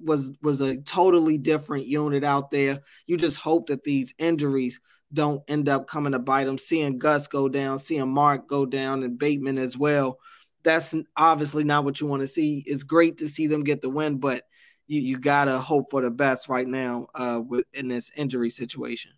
was 0.03 0.31
was 0.41 0.61
a 0.61 0.77
totally 0.77 1.37
different 1.37 1.85
unit 1.85 2.23
out 2.23 2.51
there. 2.51 2.81
You 3.05 3.17
just 3.17 3.37
hope 3.37 3.67
that 3.67 3.83
these 3.83 4.13
injuries 4.17 4.79
don't 5.13 5.43
end 5.47 5.69
up 5.69 5.87
coming 5.87 6.13
to 6.13 6.19
bite 6.19 6.45
them. 6.45 6.57
Seeing 6.57 6.97
Gus 6.97 7.27
go 7.27 7.49
down, 7.49 7.79
seeing 7.79 8.09
Mark 8.09 8.47
go 8.47 8.65
down, 8.65 9.03
and 9.03 9.17
Bateman 9.17 9.57
as 9.57 9.77
well. 9.77 10.19
That's 10.63 10.95
obviously 11.17 11.63
not 11.63 11.83
what 11.85 12.01
you 12.01 12.07
want 12.07 12.21
to 12.21 12.27
see. 12.27 12.63
It's 12.65 12.83
great 12.83 13.17
to 13.17 13.27
see 13.27 13.47
them 13.47 13.63
get 13.63 13.81
the 13.81 13.89
win, 13.89 14.17
but 14.17 14.43
you 14.91 14.99
you 14.99 15.17
gotta 15.17 15.57
hope 15.57 15.89
for 15.89 16.01
the 16.01 16.11
best 16.11 16.49
right 16.49 16.67
now 16.67 17.07
uh 17.15 17.41
with 17.47 17.65
in 17.73 17.87
this 17.87 18.11
injury 18.15 18.49
situation. 18.49 19.11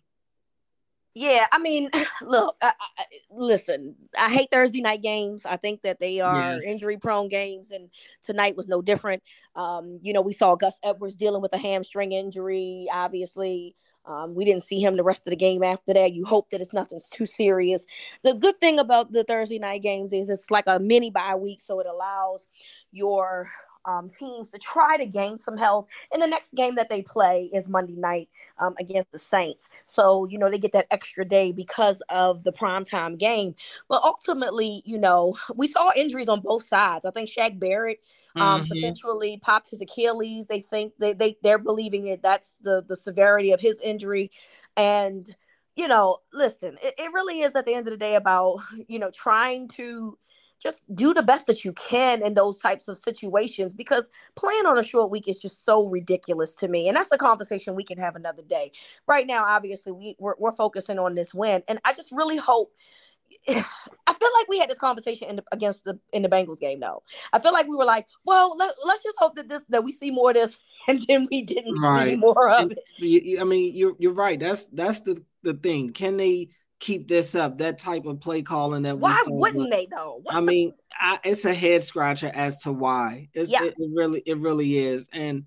Yeah, 1.16 1.46
I 1.52 1.58
mean, 1.58 1.90
look, 2.22 2.56
I, 2.60 2.72
I, 2.98 3.04
listen. 3.30 3.94
I 4.18 4.32
hate 4.32 4.48
Thursday 4.52 4.80
night 4.80 5.02
games. 5.02 5.46
I 5.46 5.56
think 5.56 5.82
that 5.82 6.00
they 6.00 6.20
are 6.20 6.56
yeah. 6.56 6.58
injury 6.64 6.96
prone 6.96 7.28
games, 7.28 7.70
and 7.70 7.90
tonight 8.22 8.56
was 8.56 8.68
no 8.68 8.82
different. 8.82 9.22
Um, 9.54 9.98
you 10.02 10.12
know, 10.12 10.22
we 10.22 10.32
saw 10.32 10.54
Gus 10.56 10.78
Edwards 10.82 11.16
dealing 11.16 11.42
with 11.42 11.52
a 11.52 11.58
hamstring 11.58 12.12
injury. 12.12 12.86
Obviously, 12.92 13.76
um, 14.06 14.34
we 14.34 14.44
didn't 14.44 14.64
see 14.64 14.80
him 14.80 14.96
the 14.96 15.04
rest 15.04 15.22
of 15.26 15.30
the 15.30 15.36
game 15.36 15.62
after 15.62 15.94
that. 15.94 16.12
You 16.12 16.24
hope 16.24 16.50
that 16.50 16.60
it's 16.60 16.72
nothing 16.72 17.00
too 17.12 17.26
serious. 17.26 17.86
The 18.22 18.34
good 18.34 18.60
thing 18.60 18.78
about 18.78 19.12
the 19.12 19.24
Thursday 19.24 19.58
night 19.58 19.82
games 19.82 20.12
is 20.12 20.28
it's 20.28 20.50
like 20.50 20.64
a 20.66 20.78
mini 20.78 21.10
bye 21.10 21.36
week, 21.36 21.60
so 21.60 21.80
it 21.80 21.86
allows 21.86 22.46
your 22.92 23.50
um, 23.86 24.08
teams 24.08 24.50
to 24.50 24.58
try 24.58 24.96
to 24.96 25.06
gain 25.06 25.38
some 25.38 25.56
health. 25.56 25.86
And 26.12 26.22
the 26.22 26.26
next 26.26 26.54
game 26.54 26.74
that 26.74 26.90
they 26.90 27.02
play 27.02 27.48
is 27.52 27.68
Monday 27.68 27.96
night 27.96 28.28
um, 28.58 28.74
against 28.80 29.12
the 29.12 29.18
Saints. 29.18 29.68
So, 29.86 30.26
you 30.26 30.38
know, 30.38 30.50
they 30.50 30.58
get 30.58 30.72
that 30.72 30.86
extra 30.90 31.24
day 31.24 31.52
because 31.52 32.02
of 32.08 32.42
the 32.42 32.52
primetime 32.52 33.18
game. 33.18 33.54
But 33.88 34.02
ultimately, 34.02 34.82
you 34.84 34.98
know, 34.98 35.36
we 35.54 35.66
saw 35.66 35.92
injuries 35.94 36.28
on 36.28 36.40
both 36.40 36.64
sides. 36.64 37.04
I 37.04 37.10
think 37.10 37.30
Shaq 37.30 37.58
Barrett 37.58 38.00
um, 38.36 38.62
mm-hmm. 38.62 38.72
potentially 38.72 39.38
popped 39.42 39.70
his 39.70 39.80
Achilles. 39.80 40.46
They 40.46 40.60
think 40.60 40.94
they, 40.98 41.12
they, 41.12 41.36
they're 41.42 41.58
believing 41.58 42.08
it. 42.08 42.22
that's 42.24 42.56
the, 42.62 42.82
the 42.86 42.96
severity 42.96 43.52
of 43.52 43.60
his 43.60 43.80
injury. 43.82 44.32
And, 44.76 45.28
you 45.76 45.86
know, 45.86 46.18
listen, 46.32 46.76
it, 46.82 46.94
it 46.98 47.12
really 47.12 47.40
is 47.40 47.54
at 47.54 47.66
the 47.66 47.74
end 47.74 47.86
of 47.86 47.92
the 47.92 47.98
day 47.98 48.16
about, 48.16 48.58
you 48.88 48.98
know, 48.98 49.10
trying 49.10 49.68
to 49.68 50.18
just 50.64 50.82
do 50.96 51.12
the 51.12 51.22
best 51.22 51.46
that 51.46 51.64
you 51.64 51.72
can 51.74 52.24
in 52.24 52.34
those 52.34 52.58
types 52.58 52.88
of 52.88 52.96
situations 52.96 53.74
because 53.74 54.08
playing 54.34 54.64
on 54.66 54.78
a 54.78 54.82
short 54.82 55.10
week 55.10 55.28
is 55.28 55.38
just 55.38 55.64
so 55.64 55.86
ridiculous 55.88 56.54
to 56.56 56.68
me. 56.68 56.88
And 56.88 56.96
that's 56.96 57.12
a 57.12 57.18
conversation 57.18 57.76
we 57.76 57.84
can 57.84 57.98
have 57.98 58.16
another 58.16 58.42
day. 58.42 58.72
Right 59.06 59.26
now, 59.26 59.44
obviously, 59.44 59.92
we, 59.92 60.16
we're, 60.18 60.34
we're 60.38 60.52
focusing 60.52 60.98
on 60.98 61.14
this 61.14 61.34
win. 61.34 61.62
And 61.68 61.78
I 61.84 61.92
just 61.92 62.10
really 62.10 62.38
hope. 62.38 62.72
I 63.48 64.12
feel 64.12 64.28
like 64.38 64.48
we 64.48 64.58
had 64.58 64.70
this 64.70 64.78
conversation 64.78 65.28
in 65.28 65.36
the, 65.36 65.44
against 65.52 65.84
the 65.84 65.98
in 66.12 66.22
the 66.22 66.28
Bengals 66.28 66.60
game. 66.60 66.80
though. 66.80 67.02
I 67.32 67.38
feel 67.38 67.52
like 67.52 67.66
we 67.66 67.76
were 67.76 67.84
like, 67.84 68.06
well, 68.24 68.56
let, 68.56 68.70
us 68.70 69.02
just 69.02 69.16
hope 69.18 69.36
that 69.36 69.48
this 69.48 69.64
that 69.66 69.84
we 69.84 69.92
see 69.92 70.10
more 70.10 70.30
of 70.30 70.36
this, 70.36 70.58
and 70.88 71.04
then 71.08 71.26
we 71.30 71.42
didn't 71.42 71.80
right. 71.80 72.10
see 72.10 72.16
more 72.16 72.50
of 72.50 72.72
it. 72.72 73.40
I 73.40 73.44
mean, 73.44 73.74
you're 73.74 73.96
you're 73.98 74.12
right. 74.12 74.38
That's 74.38 74.66
that's 74.66 75.00
the 75.00 75.22
the 75.42 75.54
thing. 75.54 75.92
Can 75.92 76.16
they 76.16 76.50
keep 76.80 77.08
this 77.08 77.34
up, 77.34 77.58
that 77.58 77.78
type 77.78 78.04
of 78.04 78.20
play 78.20 78.42
calling 78.42 78.82
that 78.82 78.98
why 78.98 79.22
wouldn't 79.26 79.70
they 79.70 79.86
though? 79.90 80.20
What's 80.22 80.36
I 80.36 80.40
the- 80.40 80.46
mean, 80.46 80.74
I, 80.98 81.18
it's 81.24 81.44
a 81.44 81.54
head 81.54 81.82
scratcher 81.82 82.30
as 82.34 82.62
to 82.62 82.72
why. 82.72 83.28
It's, 83.32 83.50
yeah. 83.50 83.64
It, 83.64 83.74
it, 83.78 83.90
really, 83.94 84.22
it 84.26 84.38
really 84.38 84.78
is. 84.78 85.08
And 85.12 85.44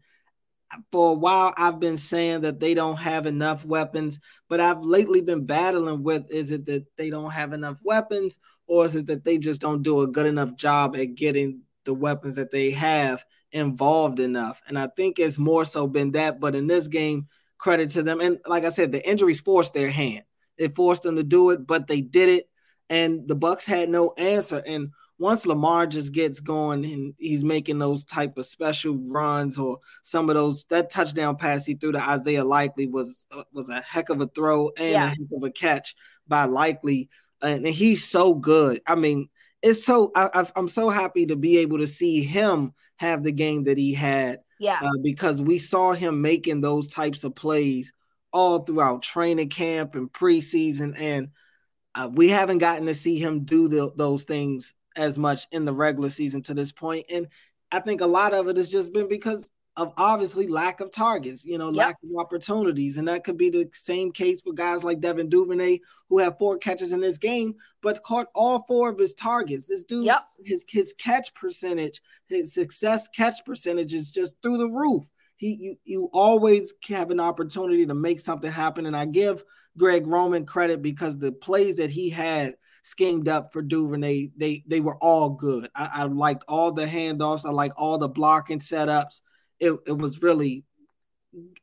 for 0.92 1.12
a 1.12 1.14
while, 1.14 1.54
I've 1.58 1.80
been 1.80 1.98
saying 1.98 2.42
that 2.42 2.60
they 2.60 2.74
don't 2.74 2.98
have 2.98 3.26
enough 3.26 3.64
weapons, 3.64 4.20
but 4.50 4.60
I've 4.60 4.82
lately 4.82 5.22
been 5.22 5.46
battling 5.46 6.04
with: 6.04 6.30
is 6.30 6.52
it 6.52 6.66
that 6.66 6.86
they 6.98 7.10
don't 7.10 7.32
have 7.32 7.54
enough 7.54 7.80
weapons, 7.84 8.40
or 8.68 8.86
is 8.86 8.96
it 8.96 9.08
that 9.08 9.24
they 9.24 9.38
just 9.38 9.62
don't 9.62 9.82
do 9.82 10.02
a 10.02 10.08
good 10.08 10.26
enough 10.26 10.56
job 10.56 10.98
at 10.98 11.16
getting 11.16 11.62
the 11.86 11.94
weapons 11.94 12.36
that 12.36 12.52
they 12.52 12.72
have 12.72 13.24
involved 13.54 14.20
enough? 14.20 14.62
And 14.68 14.78
I 14.78 14.88
think 14.88 15.20
it's 15.20 15.38
more 15.40 15.64
so 15.64 15.88
been 15.88 16.12
that. 16.12 16.42
But 16.42 16.56
in 16.56 16.68
this 16.68 16.90
game, 16.90 17.28
credit 17.58 17.92
to 17.92 18.04
them. 18.04 18.20
And 18.20 18.40
like 18.46 18.66
I 18.66 18.70
said, 18.70 18.92
the 18.92 19.08
injuries 19.10 19.40
forced 19.40 19.74
their 19.74 19.90
hand. 19.90 20.24
It 20.58 20.76
forced 20.76 21.04
them 21.04 21.16
to 21.16 21.24
do 21.24 21.52
it, 21.52 21.66
but 21.66 21.88
they 21.88 22.02
did 22.02 22.30
it, 22.30 22.50
and 22.90 23.28
the 23.28 23.36
Bucks 23.36 23.66
had 23.66 23.90
no 23.90 24.14
answer. 24.18 24.64
And 24.66 24.92
once 25.20 25.46
Lamar 25.46 25.88
just 25.88 26.12
gets 26.12 26.40
going 26.40 26.86
and 26.86 27.14
he's 27.18 27.44
making 27.44 27.80
those 27.80 28.06
type 28.06 28.38
of 28.38 28.46
special 28.46 28.96
runs 29.10 29.58
or 29.58 29.80
some 30.04 30.30
of 30.30 30.36
those 30.36 30.66
that 30.70 30.92
touchdown 30.92 31.36
pass 31.36 31.66
he 31.66 31.74
threw 31.74 31.92
to 31.92 32.10
Isaiah 32.10 32.44
Likely 32.44 32.88
was 32.88 33.26
uh, 33.32 33.44
was 33.52 33.70
a 33.70 33.82
heck 33.82 34.10
of 34.10 34.22
a 34.22 34.28
throw 34.28 34.70
and 34.78 34.92
yeah. 34.92 35.06
a 35.06 35.10
heck 35.10 35.28
of 35.36 35.44
a 35.44 35.52
catch 35.52 35.96
by 36.28 36.46
Likely, 36.46 37.10
and 37.42 37.66
he's 37.66 38.04
so 38.04 38.36
good. 38.36 38.82
I 38.86 38.96
mean, 38.96 39.30
it's 39.62 39.84
so 39.84 40.12
I, 40.16 40.46
am 40.56 40.68
so 40.68 40.90
happy 40.90 41.26
to 41.28 41.36
be 41.36 41.58
able 41.58 41.80
to 41.80 41.88
see 41.88 42.22
him 42.22 42.74
have 42.98 43.24
the 43.24 43.32
game 43.32 43.64
that 43.66 43.78
he 43.78 43.94
had. 43.94 44.42
Yeah, 44.60 44.80
uh, 44.82 44.90
because 45.04 45.42
we 45.42 45.58
saw 45.58 45.94
him 45.94 46.22
making 46.22 46.62
those 46.62 46.90
types 46.90 47.24
of 47.24 47.36
plays 47.36 47.92
all 48.34 48.60
throughout 48.60 49.02
training 49.02 49.50
camp 49.50 49.96
and 49.96 50.12
preseason, 50.12 51.00
and 51.00 51.30
uh, 51.96 52.10
we 52.12 52.30
haven't 52.30 52.60
gotten 52.60 52.86
to 52.86 52.94
see 52.94 53.18
him 53.18 53.44
do 53.44 53.68
the, 53.68 53.92
those 53.96 54.24
things 54.24 54.74
as 54.96 55.18
much 55.18 55.48
in 55.52 55.66
the 55.66 55.74
regular 55.74 56.10
season 56.10 56.42
to 56.44 56.54
this 56.54 56.72
point. 56.72 57.06
And 57.10 57.28
I 57.72 57.80
think 57.80 58.02
a 58.02 58.08
lot 58.08 58.34
of 58.34 58.48
it 58.48 58.58
has 58.58 58.70
just 58.70 58.94
been 58.94 59.08
because 59.08 59.50
of 59.78 59.94
obviously 59.96 60.48
lack 60.48 60.80
of 60.80 60.92
targets, 60.92 61.46
you 61.46 61.58
know, 61.58 61.68
yep. 61.68 61.76
lack 61.76 61.96
of 62.04 62.10
opportunities. 62.18 62.98
And 62.98 63.08
that 63.08 63.24
could 63.24 63.38
be 63.38 63.52
the 63.52 63.70
same 63.74 64.12
case 64.12 64.42
for 64.42 64.52
guys 64.52 64.84
like 64.84 65.00
Devin 65.00 65.30
Duvernay, 65.30 65.80
who 66.10 66.18
have 66.18 66.40
four 66.40 66.58
catches 66.58 66.92
in 66.92 67.00
this 67.00 67.20
game, 67.20 67.54
but 67.84 68.04
caught 68.04 68.28
all 68.34 68.66
four 68.68 68.90
of 68.90 68.98
his 68.98 69.14
targets. 69.14 69.68
This 69.68 69.84
dude, 69.84 70.06
yep. 70.06 70.26
his 70.44 70.66
his 70.68 70.96
catch 70.98 71.32
percentage, 71.36 72.02
his 72.28 72.54
success 72.54 73.08
catch 73.08 73.46
percentage 73.46 73.94
is 73.94 74.10
just 74.10 74.36
through 74.42 74.58
the 74.58 74.70
roof. 74.70 75.08
He 75.38 75.54
you 75.54 75.76
you 75.84 76.10
always 76.14 76.74
have 76.90 77.12
an 77.12 77.20
opportunity 77.20 77.86
to 77.86 77.94
make 77.94 78.20
something 78.20 78.52
happen. 78.52 78.86
And 78.86 78.96
I 78.96 79.06
give 79.06 79.44
Greg 79.78 80.08
Roman 80.08 80.46
credit 80.46 80.82
because 80.82 81.18
the 81.18 81.32
plays 81.32 81.78
that 81.78 81.90
he 81.90 82.10
had 82.10 82.56
schemed 82.84 83.28
up 83.28 83.54
for 83.54 83.62
Duvernay, 83.62 84.30
they 84.36 84.64
they 84.68 84.82
were 84.82 84.98
all 84.98 85.30
good. 85.32 85.70
I, 85.76 85.90
I 85.94 86.04
liked 86.04 86.44
all 86.48 86.72
the 86.72 86.86
handoffs, 86.86 87.46
I 87.46 87.52
like 87.52 87.74
all 87.78 87.98
the 87.98 88.10
blocking 88.10 88.60
setups 88.60 89.22
it, 89.60 89.74
it 89.86 89.98
was 89.98 90.22
really 90.22 90.64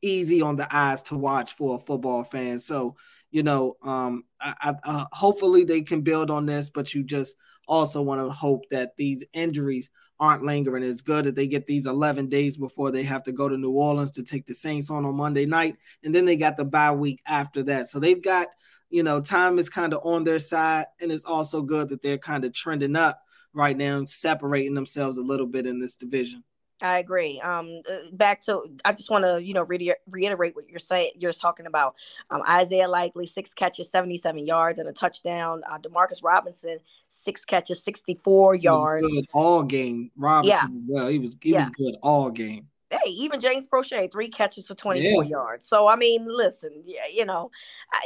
easy 0.02 0.42
on 0.42 0.56
the 0.56 0.74
eyes 0.74 1.02
to 1.04 1.16
watch 1.16 1.52
for 1.54 1.76
a 1.76 1.78
football 1.78 2.24
fan. 2.24 2.58
So, 2.58 2.96
you 3.30 3.42
know, 3.42 3.74
um, 3.82 4.24
I, 4.40 4.54
I, 4.60 4.74
uh, 4.84 5.04
hopefully 5.12 5.64
they 5.64 5.82
can 5.82 6.02
build 6.02 6.30
on 6.30 6.46
this, 6.46 6.70
but 6.70 6.94
you 6.94 7.02
just 7.02 7.36
also 7.66 8.02
want 8.02 8.20
to 8.20 8.30
hope 8.30 8.64
that 8.70 8.96
these 8.96 9.24
injuries 9.32 9.90
aren't 10.21 10.44
lingering. 10.44 10.83
It's 10.83 11.02
good 11.02 11.25
that 11.25 11.35
they 11.35 11.47
get 11.47 11.66
these 11.66 11.87
11 11.87 12.28
days 12.28 12.56
before 12.56 12.90
they 12.90 13.02
have 13.02 13.23
to 13.25 13.33
go 13.33 13.49
to 13.49 13.56
New 13.56 13.73
Orleans 13.73 14.11
to 14.12 14.23
take 14.23 14.47
the 14.47 14.54
Saints 14.54 14.90
on 14.90 15.04
on 15.04 15.16
Monday 15.16 15.47
night, 15.47 15.76
and 16.02 16.14
then 16.14 16.25
they 16.25 16.37
got 16.37 16.56
the 16.56 16.64
bye 16.64 16.92
week 16.92 17.21
after 17.26 17.62
that. 17.64 17.88
So 17.88 17.99
they've 17.99 18.23
got, 18.23 18.49
you 18.90 19.02
know, 19.02 19.21
time 19.21 19.59
is 19.59 19.68
kind 19.68 19.92
of 19.92 20.00
on 20.04 20.25
their 20.25 20.38
side, 20.38 20.87
and 21.00 21.11
it's 21.11 21.25
also 21.25 21.62
good 21.62 21.88
that 21.88 22.02
they're 22.02 22.18
kind 22.18 22.44
of 22.44 22.52
trending 22.52 22.97
up 22.97 23.21
right 23.52 23.76
now, 23.76 24.04
separating 24.04 24.75
themselves 24.75 25.18
a 25.18 25.23
little 25.23 25.47
bit 25.47 25.66
in 25.66 25.80
this 25.80 25.97
division. 25.97 26.42
I 26.82 26.98
agree. 26.98 27.40
Um, 27.40 27.82
uh, 27.90 28.10
back 28.12 28.44
to 28.46 28.62
I 28.84 28.92
just 28.92 29.10
want 29.10 29.24
to 29.24 29.42
you 29.42 29.54
know 29.54 29.62
re- 29.62 29.94
reiterate 30.08 30.56
what 30.56 30.68
you're 30.68 30.78
saying. 30.78 31.12
You're 31.16 31.32
talking 31.32 31.66
about 31.66 31.94
um, 32.30 32.42
Isaiah 32.48 32.88
Likely 32.88 33.26
six 33.26 33.54
catches, 33.54 33.90
77 33.90 34.46
yards 34.46 34.78
and 34.78 34.88
a 34.88 34.92
touchdown. 34.92 35.62
Uh, 35.70 35.78
Demarcus 35.78 36.24
Robinson 36.24 36.78
six 37.08 37.44
catches, 37.44 37.82
64 37.82 38.56
yards. 38.56 39.06
good 39.06 39.26
all 39.32 39.62
game. 39.62 40.10
Robinson 40.16 40.70
yeah. 40.70 40.76
as 40.76 40.84
well. 40.88 41.08
He 41.08 41.18
was 41.18 41.36
he 41.40 41.52
yeah. 41.52 41.60
was 41.60 41.70
good 41.70 41.96
all 42.02 42.30
game. 42.30 42.68
Hey, 42.90 43.10
even 43.10 43.40
James 43.40 43.66
Proche 43.66 44.10
three 44.10 44.28
catches 44.28 44.66
for 44.66 44.74
24 44.74 45.24
yeah. 45.24 45.30
yards. 45.30 45.66
So 45.68 45.86
I 45.86 45.96
mean, 45.96 46.26
listen, 46.28 46.82
yeah, 46.84 47.06
you 47.12 47.24
know, 47.24 47.50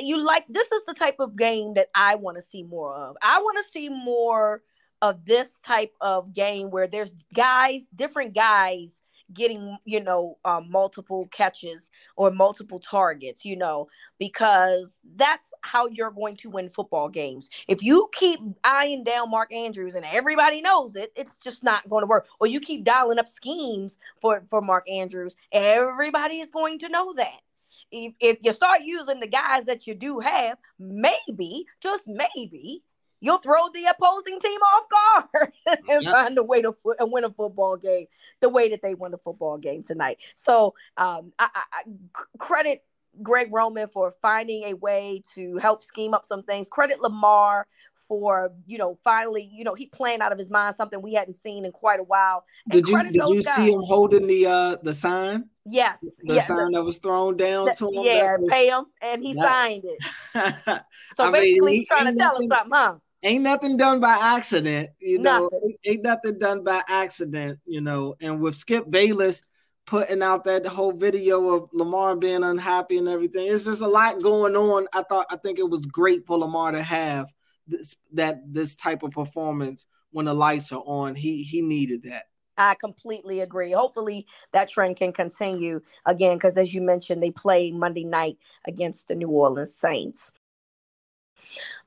you 0.01 0.23
like 0.23 0.45
this 0.49 0.71
is 0.71 0.85
the 0.87 0.95
type 0.95 1.17
of 1.21 1.37
game 1.37 1.75
that 1.75 1.89
I 1.95 2.17
want 2.17 2.37
to 2.37 2.43
see 2.43 2.63
more 2.63 2.95
of. 2.95 3.17
I 3.23 3.39
want 3.39 3.59
to 3.59 3.71
see 3.71 3.89
more 3.89 4.63
of 5.01 5.25
this 5.25 5.61
type 5.61 5.93
of 6.01 6.35
game 6.35 6.71
where 6.71 6.87
there's 6.87 7.13
guys, 7.35 7.87
different 7.95 8.35
guys 8.35 9.01
getting, 9.33 9.77
you 9.85 10.01
know, 10.01 10.39
um, 10.45 10.71
multiple 10.71 11.29
catches 11.31 11.91
or 12.17 12.31
multiple 12.31 12.81
targets, 12.81 13.45
you 13.45 13.57
know, 13.57 13.87
because 14.19 14.99
that's 15.17 15.53
how 15.61 15.87
you're 15.87 16.11
going 16.11 16.35
to 16.35 16.49
win 16.49 16.71
football 16.71 17.11
games. 17.11 17.51
If 17.69 17.83
you 17.83 18.09
keep 18.13 18.41
eyeing 18.65 19.05
down 19.05 19.31
Mark 19.31 19.53
Andrews 19.53 19.95
and 19.95 20.05
everybody 20.07 20.63
knows 20.63 20.97
it, 20.97 21.13
it's 21.15 21.43
just 21.45 21.63
not 21.63 21.89
going 21.91 22.03
to 22.03 22.07
work. 22.07 22.27
Or 22.41 22.47
you 22.47 22.59
keep 22.59 22.85
dialing 22.85 23.19
up 23.19 23.29
schemes 23.29 23.99
for, 24.23 24.43
for 24.49 24.63
Mark 24.63 24.89
Andrews, 24.89 25.37
everybody 25.53 26.37
is 26.37 26.51
going 26.51 26.79
to 26.79 26.89
know 26.89 27.13
that. 27.15 27.41
If, 27.91 28.15
if 28.21 28.39
you 28.43 28.53
start 28.53 28.81
using 28.83 29.21
the 29.21 29.27
guys 29.27 29.67
that 29.67 29.87
you 29.87 29.95
do 29.95 30.21
have, 30.21 30.59
maybe, 30.79 31.67
just 31.83 32.07
maybe, 32.07 32.83
you'll 33.21 33.39
throw 33.39 33.69
the 33.73 33.85
opposing 33.87 34.39
team 34.41 34.61
off 34.61 34.87
guard 34.89 35.53
and 35.89 36.03
yep. 36.03 36.13
find 36.13 36.39
a 36.39 36.43
way 36.43 36.63
to 36.63 36.77
and 36.99 37.13
win 37.13 37.25
a 37.25 37.31
football 37.31 37.77
game 37.77 38.07
the 38.41 38.49
way 38.49 38.69
that 38.69 38.83
they 38.83 38.95
won 38.95 39.11
the 39.11 39.19
football 39.19 39.59
game 39.59 39.83
tonight. 39.83 40.19
So 40.35 40.75
um, 40.97 41.33
I, 41.39 41.49
I, 41.55 41.63
I 41.73 41.83
credit 42.39 42.85
Greg 43.23 43.49
Roman 43.53 43.89
for 43.89 44.15
finding 44.23 44.65
a 44.65 44.75
way 44.75 45.23
to 45.35 45.57
help 45.59 45.83
scheme 45.83 46.15
up 46.15 46.25
some 46.25 46.43
things. 46.43 46.69
Credit 46.69 47.01
Lamar 47.01 47.67
for 48.07 48.51
you 48.67 48.79
know 48.79 48.95
finally 49.05 49.51
you 49.53 49.65
know 49.65 49.75
he 49.75 49.85
playing 49.85 50.23
out 50.23 50.33
of 50.33 50.39
his 50.39 50.49
mind 50.49 50.75
something 50.75 51.03
we 51.03 51.13
hadn't 51.13 51.35
seen 51.35 51.65
in 51.65 51.73
quite 51.73 52.01
a 52.01 52.05
while. 52.05 52.45
And 52.71 52.85
did 52.85 52.89
you 52.89 53.03
did 53.03 53.15
you 53.15 53.43
guys. 53.43 53.55
see 53.55 53.73
him 53.73 53.83
holding 53.83 54.27
the 54.27 54.47
uh 54.47 54.77
the 54.83 54.95
sign? 54.95 55.51
Yes, 55.67 55.99
the 56.23 56.35
yes, 56.35 56.49
sign 56.49 56.73
the, 56.73 56.79
that 56.79 56.85
was 56.85 56.97
thrown 56.99 57.37
down 57.37 57.67
the, 57.67 57.75
to 57.75 57.87
him. 57.89 58.05
Yeah, 58.05 58.37
was, 58.39 58.51
pay 58.51 58.69
him, 58.69 58.87
and 59.03 59.23
he 59.23 59.35
signed 59.35 59.85
it. 59.85 59.99
so 61.15 61.25
I 61.25 61.31
basically, 61.31 61.61
mean, 61.61 61.79
he's 61.81 61.89
trying 61.89 62.07
to 62.07 62.19
tell 62.19 62.39
us 62.39 62.47
something, 62.49 62.71
huh? 62.73 62.95
Ain't 63.23 63.43
nothing 63.43 63.77
done 63.77 64.01
by 64.01 64.17
accident, 64.17 64.91
you 65.01 65.19
know. 65.19 65.49
Nothing. 65.53 65.75
Ain't 65.85 66.03
nothing 66.03 66.39
done 66.39 66.65
by 66.65 66.83
accident, 66.89 67.59
you 67.67 67.81
know. 67.81 68.15
And 68.21 68.41
with 68.41 68.55
Skip 68.55 68.91
Bayless 68.91 69.43
putting 69.87 70.23
out 70.23 70.45
that 70.45 70.67
whole 70.67 70.93
video 70.93 71.55
of 71.55 71.71
Lamar 71.73 72.15
being 72.17 72.45
unhappy 72.45 72.99
and 72.99 73.09
everything, 73.09 73.49
it's 73.49 73.65
just 73.65 73.81
a 73.81 73.89
lot 73.89 74.23
going 74.23 74.57
on. 74.57 74.87
I 74.93 75.03
thought 75.03 75.27
I 75.31 75.37
think 75.37 75.59
it 75.59 75.69
was 75.69 75.87
great 75.87 76.27
for 76.27 76.39
Lamar 76.39 76.73
to 76.73 76.83
have 76.83 77.33
this 77.67 77.97
that 78.13 78.41
this 78.47 78.77
type 78.77 79.03
of 79.03 79.11
performance 79.11 79.87
when 80.11 80.27
the 80.27 80.35
lights 80.35 80.73
are 80.73 80.83
on. 80.85 81.15
He 81.15 81.43
he 81.43 81.63
needed 81.63 82.05
that. 82.05 82.27
I 82.57 82.75
completely 82.75 83.41
agree. 83.41 83.73
Hopefully 83.73 84.27
that 84.53 84.69
trend 84.69 84.97
can 84.97 85.13
continue 85.13 85.81
again 86.07 86.37
because 86.37 86.57
as 86.57 86.75
you 86.75 86.83
mentioned, 86.83 87.23
they 87.23 87.31
play 87.31 87.71
Monday 87.71 88.05
night 88.05 88.37
against 88.67 89.09
the 89.09 89.15
New 89.15 89.29
Orleans 89.29 89.75
Saints. 89.75 90.33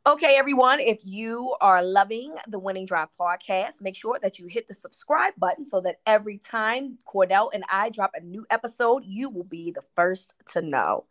Okay, 0.04 0.36
everyone, 0.36 0.80
if 0.80 1.02
you 1.04 1.56
are 1.62 1.84
loving 1.84 2.34
the 2.48 2.58
Winning 2.58 2.88
Drive 2.88 3.10
podcast, 3.20 3.82
make 3.82 3.96
sure 3.96 4.18
that 4.24 4.40
you 4.40 4.48
hit 4.48 4.68
the 4.68 4.74
subscribe 4.74 5.36
button 5.38 5.64
so 5.64 5.80
that 5.82 5.98
every 6.08 6.40
time 6.40 6.98
Cordell 7.06 7.52
and 7.54 7.64
I 7.70 7.92
drop 7.92 8.10
a 8.16 8.20
new 8.20 8.44
episode, 8.50 9.04
you 9.06 9.30
will 9.30 9.44
be 9.44 9.70
the 9.70 9.84
first 9.96 10.34
to 10.54 10.64
know. 10.64 11.06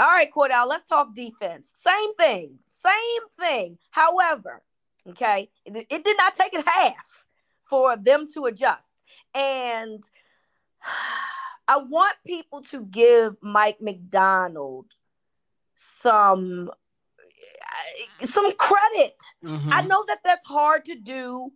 All 0.00 0.08
right, 0.08 0.32
Cordell, 0.34 0.68
let's 0.68 0.88
talk 0.88 1.14
defense. 1.14 1.70
Same 1.74 2.16
thing, 2.16 2.58
same 2.66 3.28
thing. 3.38 3.78
However, 3.92 4.64
okay, 5.10 5.48
it, 5.64 5.86
it 5.88 6.04
did 6.04 6.16
not 6.16 6.34
take 6.34 6.54
a 6.54 6.68
half 6.68 7.26
for 7.62 7.96
them 7.96 8.26
to 8.34 8.46
adjust. 8.46 8.96
And 9.32 10.02
I 11.68 11.76
want 11.76 12.16
people 12.26 12.62
to 12.72 12.84
give 12.84 13.36
Mike 13.40 13.80
Macdonald 13.80 14.86
some 15.76 16.72
some 18.18 18.54
credit. 18.56 19.16
Mm-hmm. 19.44 19.72
I 19.72 19.82
know 19.82 20.04
that 20.08 20.20
that's 20.24 20.46
hard 20.46 20.84
to 20.86 20.94
do 20.94 21.50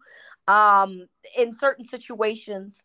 um, 0.47 1.07
in 1.37 1.53
certain 1.53 1.85
situations. 1.85 2.85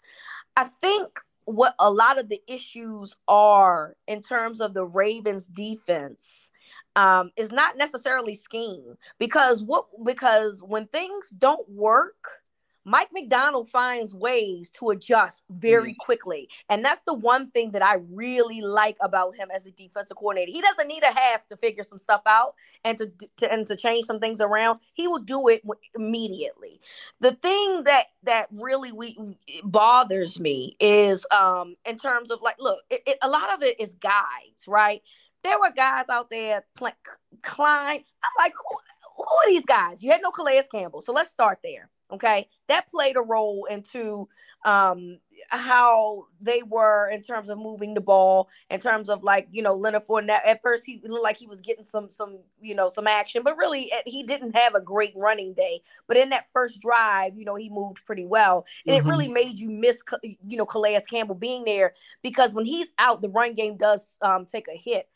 I 0.56 0.66
think 0.66 1.08
what 1.46 1.76
a 1.80 1.92
lot 1.92 2.20
of 2.20 2.30
the 2.30 2.42
issues 2.48 3.16
are 3.28 3.96
in 4.08 4.22
terms 4.22 4.62
of 4.62 4.74
the 4.74 4.86
Ravens 4.86 5.46
defense 5.48 6.50
um, 6.96 7.32
is 7.36 7.52
not 7.52 7.78
necessarily 7.78 8.36
scheme 8.36 8.96
because 9.20 9.64
what 9.64 9.86
because 10.04 10.62
when 10.66 10.88
things 10.88 11.30
don't 11.38 11.68
work 11.70 12.43
Mike 12.86 13.10
Macdonald 13.14 13.70
finds 13.70 14.14
ways 14.14 14.70
to 14.72 14.90
adjust 14.90 15.44
very 15.50 15.94
quickly. 15.94 16.50
And 16.70 16.84
that's 16.84 17.02
the 17.04 17.14
one 17.14 17.50
thing 17.52 17.72
that 17.72 17.84
I 17.84 17.96
really 18.12 18.62
like 18.62 18.98
about 19.02 19.36
him 19.36 19.50
as 19.54 19.66
a 19.66 19.72
defensive 19.72 20.18
coordinator. 20.18 20.52
He 20.52 20.62
doesn't 20.62 20.88
need 20.88 21.04
a 21.04 21.14
half 21.14 21.48
to 21.48 21.58
figure 21.58 21.84
some 21.84 22.00
stuff 22.00 22.22
out 22.26 22.56
and 22.84 22.98
to, 22.98 23.12
to 23.38 23.52
and 23.52 23.66
to 23.68 23.76
change 23.76 24.06
some 24.06 24.20
things 24.20 24.42
around. 24.42 24.80
He 24.94 25.08
will 25.08 25.20
do 25.20 25.48
it 25.48 25.62
immediately. 25.96 26.80
The 27.20 27.32
thing 27.32 27.84
that 27.86 28.08
that 28.24 28.48
really 28.52 28.92
we 28.92 29.38
bothers 29.64 30.40
me 30.40 30.76
is 30.80 31.26
um 31.32 31.76
in 31.86 31.98
terms 31.98 32.32
of 32.32 32.42
like 32.42 32.56
look, 32.60 32.80
it, 32.90 33.02
it, 33.06 33.18
a 33.22 33.30
lot 33.30 33.54
of 33.54 33.64
it 33.64 33.80
is 33.80 33.94
guys, 33.94 34.68
right? 34.68 35.02
There 35.44 35.60
were 35.60 35.72
guys 35.76 36.06
out 36.10 36.30
there, 36.30 36.64
playing 36.76 36.96
Klein. 37.42 37.98
I'm 38.00 38.46
like, 38.46 38.54
who, 38.54 38.78
who 39.18 39.24
are 39.24 39.50
these 39.50 39.66
guys? 39.66 40.02
You 40.02 40.12
had 40.12 40.22
no 40.22 40.32
Calais 40.32 40.64
Campbell. 40.72 41.02
So 41.02 41.12
let's 41.12 41.30
start 41.30 41.60
there. 41.64 41.90
Okay, 42.12 42.48
that 42.68 42.90
played 42.90 43.16
a 43.18 43.22
role 43.22 43.66
into 43.70 44.28
um, 44.66 45.18
how 45.50 46.24
they 46.40 46.62
were 46.62 47.10
in 47.10 47.22
terms 47.22 47.50
of 47.50 47.58
moving 47.58 47.94
the 47.94 48.02
ball, 48.02 48.50
in 48.70 48.80
terms 48.80 49.10
of 49.10 49.24
like 49.24 49.48
you 49.52 49.62
know 49.62 49.74
Leonard 49.74 50.06
Fournette. 50.06 50.46
At 50.46 50.62
first, 50.62 50.84
he 50.86 51.02
looked 51.04 51.24
like 51.24 51.38
he 51.38 51.48
was 51.48 51.62
getting 51.62 51.84
some 51.84 52.10
some 52.10 52.40
you 52.62 52.76
know 52.76 52.90
some 52.90 53.08
action, 53.08 53.42
but 53.44 53.58
really 53.58 53.92
eh, 53.92 54.02
he 54.06 54.24
didn't 54.24 54.56
have 54.56 54.76
a 54.76 54.82
great 54.82 55.14
running 55.16 55.54
day. 55.54 55.82
But 56.08 56.18
in 56.18 56.30
that 56.30 56.50
first 56.52 56.82
drive, 56.82 57.36
you 57.36 57.46
know 57.46 57.56
he 57.56 57.70
moved 57.70 58.06
pretty 58.06 58.26
well, 58.26 58.66
and 58.86 58.96
mm-hmm. 58.96 59.08
it 59.08 59.10
really 59.10 59.28
made 59.28 59.58
you 59.58 59.70
miss 59.70 60.02
you 60.24 60.58
know 60.58 60.66
Calais 60.66 61.02
Campbell 61.10 61.36
being 61.36 61.64
there 61.64 61.94
because 62.22 62.54
when 62.54 62.66
he's 62.66 62.90
out, 63.00 63.22
the 63.22 63.30
run 63.30 63.54
game 63.54 63.78
does 63.78 64.18
um, 64.22 64.46
take 64.46 64.68
a 64.68 64.78
hit 64.78 65.08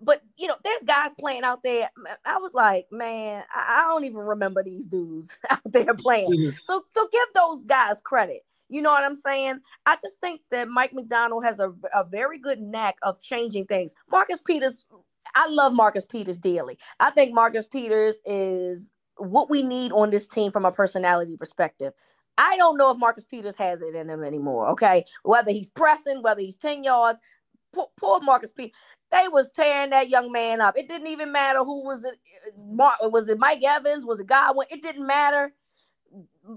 but 0.00 0.22
you 0.36 0.46
know, 0.46 0.56
there's 0.62 0.82
guys 0.82 1.12
playing 1.18 1.44
out 1.44 1.62
there. 1.62 1.90
I 2.24 2.38
was 2.38 2.54
like, 2.54 2.86
man, 2.90 3.44
I, 3.54 3.86
don't 3.88 4.04
even 4.04 4.18
remember 4.18 4.62
these 4.62 4.86
dudes 4.86 5.36
out 5.50 5.60
there 5.64 5.94
playing. 5.94 6.30
Mm-hmm. 6.30 6.56
So, 6.62 6.84
so 6.90 7.08
give 7.10 7.28
those 7.34 7.64
guys 7.64 8.00
credit. 8.00 8.44
You 8.68 8.82
know 8.82 8.90
what 8.90 9.04
I'm 9.04 9.14
saying? 9.14 9.60
I 9.86 9.94
just 9.96 10.20
think 10.20 10.40
that 10.50 10.68
Mike 10.68 10.92
Macdonald 10.92 11.44
has 11.44 11.60
a, 11.60 11.72
a 11.94 12.04
very 12.04 12.38
good 12.38 12.60
knack 12.60 12.96
of 13.02 13.20
changing 13.20 13.66
things. 13.66 13.94
Marcus 14.10 14.40
Peters, 14.40 14.86
I 15.34 15.48
love 15.48 15.72
Marcus 15.72 16.04
Peters 16.04 16.38
dearly. 16.38 16.76
I 16.98 17.10
think 17.10 17.32
Marcus 17.32 17.66
Peters 17.66 18.20
is 18.24 18.90
what 19.18 19.48
we 19.48 19.62
need 19.62 19.92
on 19.92 20.10
this 20.10 20.26
team 20.26 20.50
from 20.50 20.64
a 20.64 20.72
personality 20.72 21.36
perspective. 21.36 21.92
I 22.38 22.56
don't 22.56 22.76
know 22.76 22.90
if 22.90 22.98
Marcus 22.98 23.24
Peters 23.24 23.56
has 23.56 23.80
it 23.80 23.94
in 23.94 24.10
him 24.10 24.22
anymore. 24.22 24.68
Okay, 24.70 25.04
whether 25.22 25.52
he's 25.52 25.68
pressing, 25.68 26.22
whether 26.22 26.40
he's 26.40 26.56
ten 26.56 26.84
yards, 26.84 27.18
poor, 27.72 27.88
poor 27.96 28.20
Marcus 28.20 28.52
Peters. 28.52 28.76
They 29.12 29.28
was 29.28 29.52
tearing 29.52 29.90
that 29.90 30.08
young 30.08 30.32
man 30.32 30.60
up. 30.60 30.76
It 30.76 30.88
didn't 30.88 31.06
even 31.08 31.32
matter 31.32 31.60
who 31.60 31.84
was 31.84 32.04
it. 32.04 32.18
Was 32.56 33.28
it 33.28 33.38
Mike 33.38 33.62
Evans? 33.64 34.04
Was 34.04 34.20
it 34.20 34.26
Godwin? 34.26 34.66
It 34.70 34.82
didn't 34.82 35.06
matter. 35.06 35.52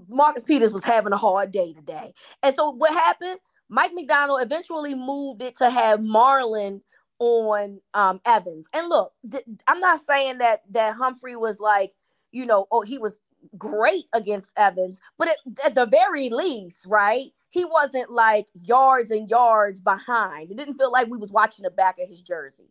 Marcus 0.08 0.42
Peters 0.42 0.72
was 0.72 0.84
having 0.84 1.12
a 1.12 1.16
hard 1.16 1.52
day 1.52 1.72
today. 1.72 2.14
And 2.42 2.54
so 2.54 2.70
what 2.70 2.92
happened? 2.92 3.38
Mike 3.68 3.92
Macdonald 3.94 4.42
eventually 4.42 4.94
moved 4.94 5.42
it 5.42 5.56
to 5.58 5.70
have 5.70 6.00
Marlon 6.00 6.80
on 7.20 7.80
um, 7.94 8.20
Evans. 8.24 8.66
And 8.72 8.88
look, 8.88 9.12
th- 9.30 9.44
I'm 9.68 9.80
not 9.80 10.00
saying 10.00 10.38
that 10.38 10.62
that 10.70 10.94
Humphrey 10.94 11.36
was 11.36 11.60
like, 11.60 11.92
you 12.32 12.46
know, 12.46 12.66
oh, 12.72 12.82
he 12.82 12.98
was 12.98 13.20
great 13.56 14.04
against 14.12 14.52
Evans, 14.56 15.00
but 15.18 15.28
at 15.64 15.74
the 15.74 15.86
very 15.86 16.30
least, 16.30 16.86
right? 16.86 17.32
He 17.50 17.64
wasn't 17.64 18.10
like 18.10 18.46
yards 18.62 19.10
and 19.10 19.28
yards 19.28 19.80
behind. 19.80 20.50
It 20.50 20.56
didn't 20.56 20.74
feel 20.74 20.90
like 20.90 21.08
we 21.08 21.18
was 21.18 21.32
watching 21.32 21.64
the 21.64 21.70
back 21.70 21.98
of 21.98 22.08
his 22.08 22.22
jersey. 22.22 22.70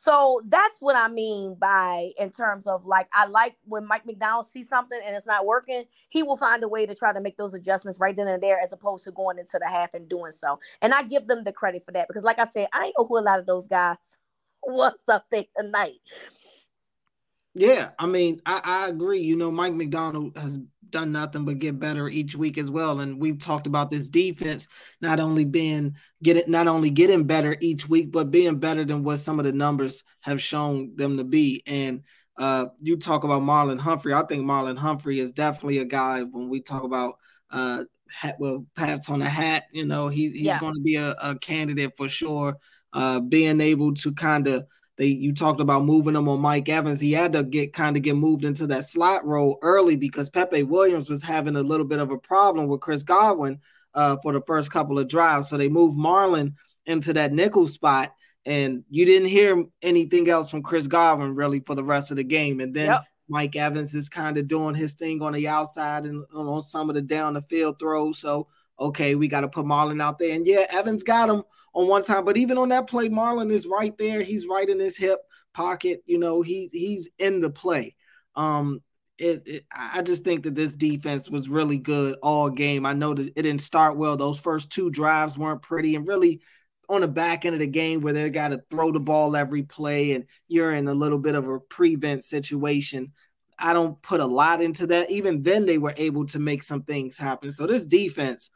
So 0.00 0.40
that's 0.46 0.80
what 0.80 0.94
I 0.94 1.08
mean 1.08 1.56
by 1.58 2.12
in 2.20 2.30
terms 2.30 2.68
of 2.68 2.86
like 2.86 3.08
I 3.12 3.26
like 3.26 3.56
when 3.64 3.84
Mike 3.84 4.06
Macdonald 4.06 4.46
sees 4.46 4.68
something 4.68 5.00
and 5.04 5.16
it's 5.16 5.26
not 5.26 5.44
working, 5.44 5.86
he 6.08 6.22
will 6.22 6.36
find 6.36 6.62
a 6.62 6.68
way 6.68 6.86
to 6.86 6.94
try 6.94 7.12
to 7.12 7.20
make 7.20 7.36
those 7.36 7.52
adjustments 7.52 7.98
right 7.98 8.14
then 8.14 8.28
and 8.28 8.40
there 8.40 8.60
as 8.60 8.72
opposed 8.72 9.02
to 9.04 9.10
going 9.10 9.40
into 9.40 9.58
the 9.58 9.68
half 9.68 9.94
and 9.94 10.08
doing 10.08 10.30
so. 10.30 10.60
And 10.82 10.94
I 10.94 11.02
give 11.02 11.26
them 11.26 11.42
the 11.42 11.50
credit 11.50 11.84
for 11.84 11.90
that 11.90 12.06
because 12.06 12.22
like 12.22 12.38
I 12.38 12.44
said, 12.44 12.68
I 12.72 12.92
know 12.96 13.06
who 13.06 13.18
a 13.18 13.22
lot 13.22 13.40
of 13.40 13.46
those 13.46 13.66
guys 13.66 14.20
was 14.62 14.92
up 15.08 15.26
there 15.32 15.46
tonight. 15.58 15.98
Yeah, 17.54 17.90
I 17.98 18.06
mean, 18.06 18.40
I, 18.46 18.60
I 18.62 18.88
agree. 18.88 19.22
You 19.22 19.34
know, 19.34 19.50
Mike 19.50 19.74
Macdonald 19.74 20.36
has 20.36 20.60
done 20.90 21.12
nothing 21.12 21.44
but 21.44 21.58
get 21.58 21.78
better 21.78 22.08
each 22.08 22.36
week 22.36 22.58
as 22.58 22.70
well. 22.70 23.00
And 23.00 23.20
we've 23.20 23.38
talked 23.38 23.66
about 23.66 23.90
this 23.90 24.08
defense 24.08 24.68
not 25.00 25.20
only 25.20 25.44
being 25.44 25.94
getting 26.22 26.50
not 26.50 26.68
only 26.68 26.90
getting 26.90 27.24
better 27.24 27.56
each 27.60 27.88
week, 27.88 28.10
but 28.10 28.30
being 28.30 28.58
better 28.58 28.84
than 28.84 29.02
what 29.02 29.18
some 29.18 29.38
of 29.38 29.46
the 29.46 29.52
numbers 29.52 30.04
have 30.20 30.42
shown 30.42 30.94
them 30.96 31.16
to 31.16 31.24
be. 31.24 31.62
And 31.66 32.02
uh, 32.38 32.66
you 32.80 32.96
talk 32.96 33.24
about 33.24 33.42
Marlon 33.42 33.80
Humphrey. 33.80 34.14
I 34.14 34.22
think 34.22 34.44
Marlon 34.44 34.78
Humphrey 34.78 35.18
is 35.18 35.32
definitely 35.32 35.78
a 35.78 35.84
guy 35.84 36.22
when 36.22 36.48
we 36.48 36.60
talk 36.60 36.84
about 36.84 37.18
uh, 37.50 37.84
hat, 38.10 38.36
well, 38.38 38.64
pats 38.76 39.10
on 39.10 39.18
the 39.18 39.28
hat. 39.28 39.64
You 39.72 39.84
know, 39.84 40.08
he, 40.08 40.30
he's 40.30 40.42
yeah. 40.42 40.60
going 40.60 40.74
to 40.74 40.80
be 40.80 40.96
a, 40.96 41.14
a, 41.22 41.38
candidate 41.38 41.96
for 41.96 42.08
sure. 42.08 42.56
Uh, 42.92 43.20
being 43.20 43.60
able 43.60 43.92
to 43.94 44.12
kind 44.12 44.46
of 44.46 44.64
they 44.98 45.06
you 45.06 45.32
talked 45.32 45.60
about 45.60 45.84
moving 45.84 46.16
him 46.16 46.28
on 46.28 46.40
Mike 46.40 46.68
Evans. 46.68 47.00
He 47.00 47.12
had 47.12 47.32
to 47.32 47.44
get 47.44 47.72
kind 47.72 47.96
of 47.96 48.02
get 48.02 48.16
moved 48.16 48.44
into 48.44 48.66
that 48.66 48.84
slot 48.84 49.24
role 49.24 49.58
early 49.62 49.96
because 49.96 50.28
Pepe 50.28 50.64
Williams 50.64 51.08
was 51.08 51.22
having 51.22 51.56
a 51.56 51.62
little 51.62 51.86
bit 51.86 52.00
of 52.00 52.10
a 52.10 52.18
problem 52.18 52.66
with 52.66 52.80
Chris 52.80 53.04
Godwin 53.04 53.60
uh, 53.94 54.16
for 54.22 54.32
the 54.32 54.42
first 54.46 54.72
couple 54.72 54.98
of 54.98 55.08
drives. 55.08 55.48
So 55.48 55.56
they 55.56 55.68
moved 55.68 55.96
Marlon 55.96 56.54
into 56.84 57.12
that 57.12 57.32
nickel 57.32 57.68
spot, 57.68 58.12
and 58.44 58.82
you 58.90 59.06
didn't 59.06 59.28
hear 59.28 59.64
anything 59.82 60.28
else 60.28 60.50
from 60.50 60.64
Chris 60.64 60.88
Godwin 60.88 61.36
really 61.36 61.60
for 61.60 61.76
the 61.76 61.84
rest 61.84 62.10
of 62.10 62.16
the 62.16 62.24
game. 62.24 62.58
And 62.58 62.74
then 62.74 62.86
yep. 62.86 63.04
Mike 63.28 63.54
Evans 63.54 63.94
is 63.94 64.08
kind 64.08 64.36
of 64.36 64.48
doing 64.48 64.74
his 64.74 64.94
thing 64.94 65.22
on 65.22 65.32
the 65.32 65.46
outside 65.46 66.06
and 66.06 66.24
on 66.34 66.60
some 66.60 66.90
of 66.90 66.96
the 66.96 67.02
down 67.02 67.34
the 67.34 67.42
field 67.42 67.78
throws. 67.78 68.18
So 68.18 68.48
okay, 68.78 69.14
we 69.14 69.28
got 69.28 69.40
to 69.40 69.48
put 69.48 69.66
Marlon 69.66 70.02
out 70.02 70.18
there. 70.18 70.34
And 70.34 70.46
yeah, 70.46 70.66
Evans 70.70 71.02
got 71.02 71.30
him 71.30 71.42
on 71.74 71.88
one 71.88 72.02
time, 72.02 72.24
but 72.24 72.36
even 72.36 72.58
on 72.58 72.70
that 72.70 72.86
play, 72.86 73.08
Marlon 73.08 73.52
is 73.52 73.66
right 73.66 73.96
there. 73.98 74.22
He's 74.22 74.46
right 74.46 74.68
in 74.68 74.78
his 74.78 74.96
hip 74.96 75.20
pocket. 75.52 76.02
You 76.06 76.18
know, 76.18 76.42
he 76.42 76.68
he's 76.72 77.08
in 77.18 77.40
the 77.40 77.50
play. 77.50 77.94
Um, 78.36 78.82
it, 79.18 79.42
it, 79.46 79.66
I 79.72 80.02
just 80.02 80.22
think 80.24 80.44
that 80.44 80.54
this 80.54 80.76
defense 80.76 81.28
was 81.28 81.48
really 81.48 81.78
good 81.78 82.16
all 82.22 82.50
game. 82.50 82.86
I 82.86 82.92
know 82.92 83.14
that 83.14 83.26
it 83.26 83.34
didn't 83.34 83.60
start 83.60 83.96
well. 83.96 84.16
Those 84.16 84.38
first 84.38 84.70
two 84.70 84.90
drives 84.90 85.36
weren't 85.36 85.62
pretty, 85.62 85.96
and 85.96 86.06
really 86.06 86.40
on 86.88 87.02
the 87.02 87.08
back 87.08 87.44
end 87.44 87.54
of 87.54 87.60
the 87.60 87.66
game 87.66 88.00
where 88.00 88.12
they 88.12 88.30
got 88.30 88.48
to 88.48 88.62
throw 88.70 88.92
the 88.92 89.00
ball 89.00 89.36
every 89.36 89.62
play, 89.62 90.12
and 90.12 90.24
you're 90.46 90.72
in 90.72 90.88
a 90.88 90.94
little 90.94 91.18
bit 91.18 91.34
of 91.34 91.48
a 91.48 91.58
prevent 91.58 92.24
situation. 92.24 93.12
I 93.58 93.72
don't 93.72 94.00
put 94.02 94.20
a 94.20 94.26
lot 94.26 94.62
into 94.62 94.86
that. 94.86 95.10
Even 95.10 95.42
then, 95.42 95.66
they 95.66 95.78
were 95.78 95.94
able 95.96 96.26
to 96.26 96.38
make 96.38 96.62
some 96.62 96.84
things 96.84 97.18
happen. 97.18 97.50
So 97.50 97.66
this 97.66 97.84
defense 97.84 98.50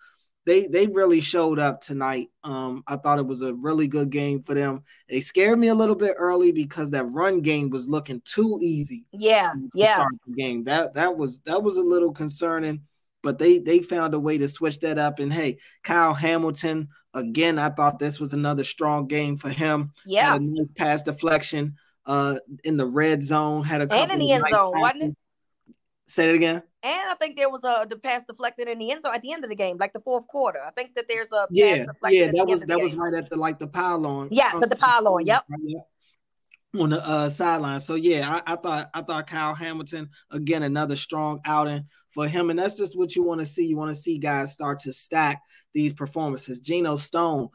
they 0.44 0.66
they 0.66 0.86
really 0.86 1.20
showed 1.20 1.58
up 1.58 1.80
tonight. 1.80 2.28
Um, 2.42 2.82
I 2.86 2.96
thought 2.96 3.18
it 3.18 3.26
was 3.26 3.42
a 3.42 3.54
really 3.54 3.86
good 3.86 4.10
game 4.10 4.42
for 4.42 4.54
them. 4.54 4.82
They 5.08 5.20
scared 5.20 5.58
me 5.58 5.68
a 5.68 5.74
little 5.74 5.94
bit 5.94 6.14
early 6.18 6.52
because 6.52 6.90
that 6.90 7.04
run 7.04 7.40
game 7.40 7.70
was 7.70 7.88
looking 7.88 8.20
too 8.24 8.58
easy. 8.60 9.06
Yeah, 9.12 9.52
yeah. 9.74 9.94
Start 9.94 10.14
the 10.26 10.34
game 10.34 10.64
that 10.64 10.94
that 10.94 11.16
was 11.16 11.40
that 11.40 11.62
was 11.62 11.76
a 11.76 11.82
little 11.82 12.12
concerning, 12.12 12.82
but 13.22 13.38
they 13.38 13.58
they 13.58 13.80
found 13.80 14.14
a 14.14 14.20
way 14.20 14.36
to 14.38 14.48
switch 14.48 14.80
that 14.80 14.98
up. 14.98 15.20
And 15.20 15.32
hey, 15.32 15.58
Kyle 15.84 16.14
Hamilton 16.14 16.88
again. 17.14 17.58
I 17.58 17.70
thought 17.70 18.00
this 18.00 18.18
was 18.18 18.32
another 18.32 18.64
strong 18.64 19.06
game 19.06 19.36
for 19.36 19.50
him. 19.50 19.92
Yeah, 20.04 20.36
nice 20.40 20.66
pass 20.76 21.02
deflection 21.02 21.76
uh 22.04 22.36
in 22.64 22.76
the 22.76 22.86
red 22.86 23.22
zone. 23.22 23.62
Had 23.62 23.82
a 23.82 23.86
couple 23.86 24.02
and 24.02 24.12
in 24.12 24.18
the 24.18 24.32
end 24.32 24.42
nice 24.42 24.54
zone, 24.56 24.74
it? 25.00 25.16
Say 26.06 26.28
it 26.28 26.34
again. 26.34 26.62
And 26.82 27.10
I 27.10 27.14
think 27.14 27.36
there 27.36 27.48
was 27.48 27.62
a 27.64 27.86
the 27.88 27.96
pass 27.96 28.22
deflected 28.28 28.68
in 28.68 28.78
the 28.78 28.90
end 28.90 29.02
zone 29.02 29.14
at 29.14 29.22
the 29.22 29.32
end 29.32 29.44
of 29.44 29.50
the 29.50 29.56
game, 29.56 29.76
like 29.78 29.92
the 29.92 30.00
fourth 30.00 30.26
quarter. 30.26 30.60
I 30.66 30.70
think 30.70 30.94
that 30.96 31.06
there's 31.08 31.30
a 31.32 31.46
yeah, 31.50 31.86
yeah. 32.08 32.30
That 32.32 32.46
was 32.46 32.62
that 32.62 32.80
was 32.80 32.94
right 32.96 33.14
at 33.14 33.30
the 33.30 33.36
like 33.36 33.58
the 33.58 33.68
pylon. 33.68 34.28
Yes, 34.30 34.54
um, 34.54 34.62
at 34.62 34.70
the 34.70 34.76
pylon. 34.76 35.24
Yep. 35.24 35.44
On 36.78 36.90
the 36.90 37.06
uh, 37.06 37.28
sideline. 37.28 37.80
So 37.80 37.94
yeah, 37.94 38.40
I, 38.46 38.54
I 38.54 38.56
thought 38.56 38.90
I 38.94 39.02
thought 39.02 39.26
Kyle 39.26 39.54
Hamilton 39.54 40.10
again 40.30 40.62
another 40.64 40.96
strong 40.96 41.40
outing 41.44 41.86
for 42.10 42.26
him, 42.26 42.50
and 42.50 42.58
that's 42.58 42.76
just 42.76 42.98
what 42.98 43.14
you 43.14 43.22
want 43.22 43.40
to 43.40 43.46
see. 43.46 43.66
You 43.66 43.76
want 43.76 43.90
to 43.90 44.00
see 44.00 44.18
guys 44.18 44.52
start 44.52 44.80
to 44.80 44.92
stack 44.92 45.40
these 45.72 45.92
performances. 45.92 46.58
Geno 46.60 46.96
Stone 46.96 47.48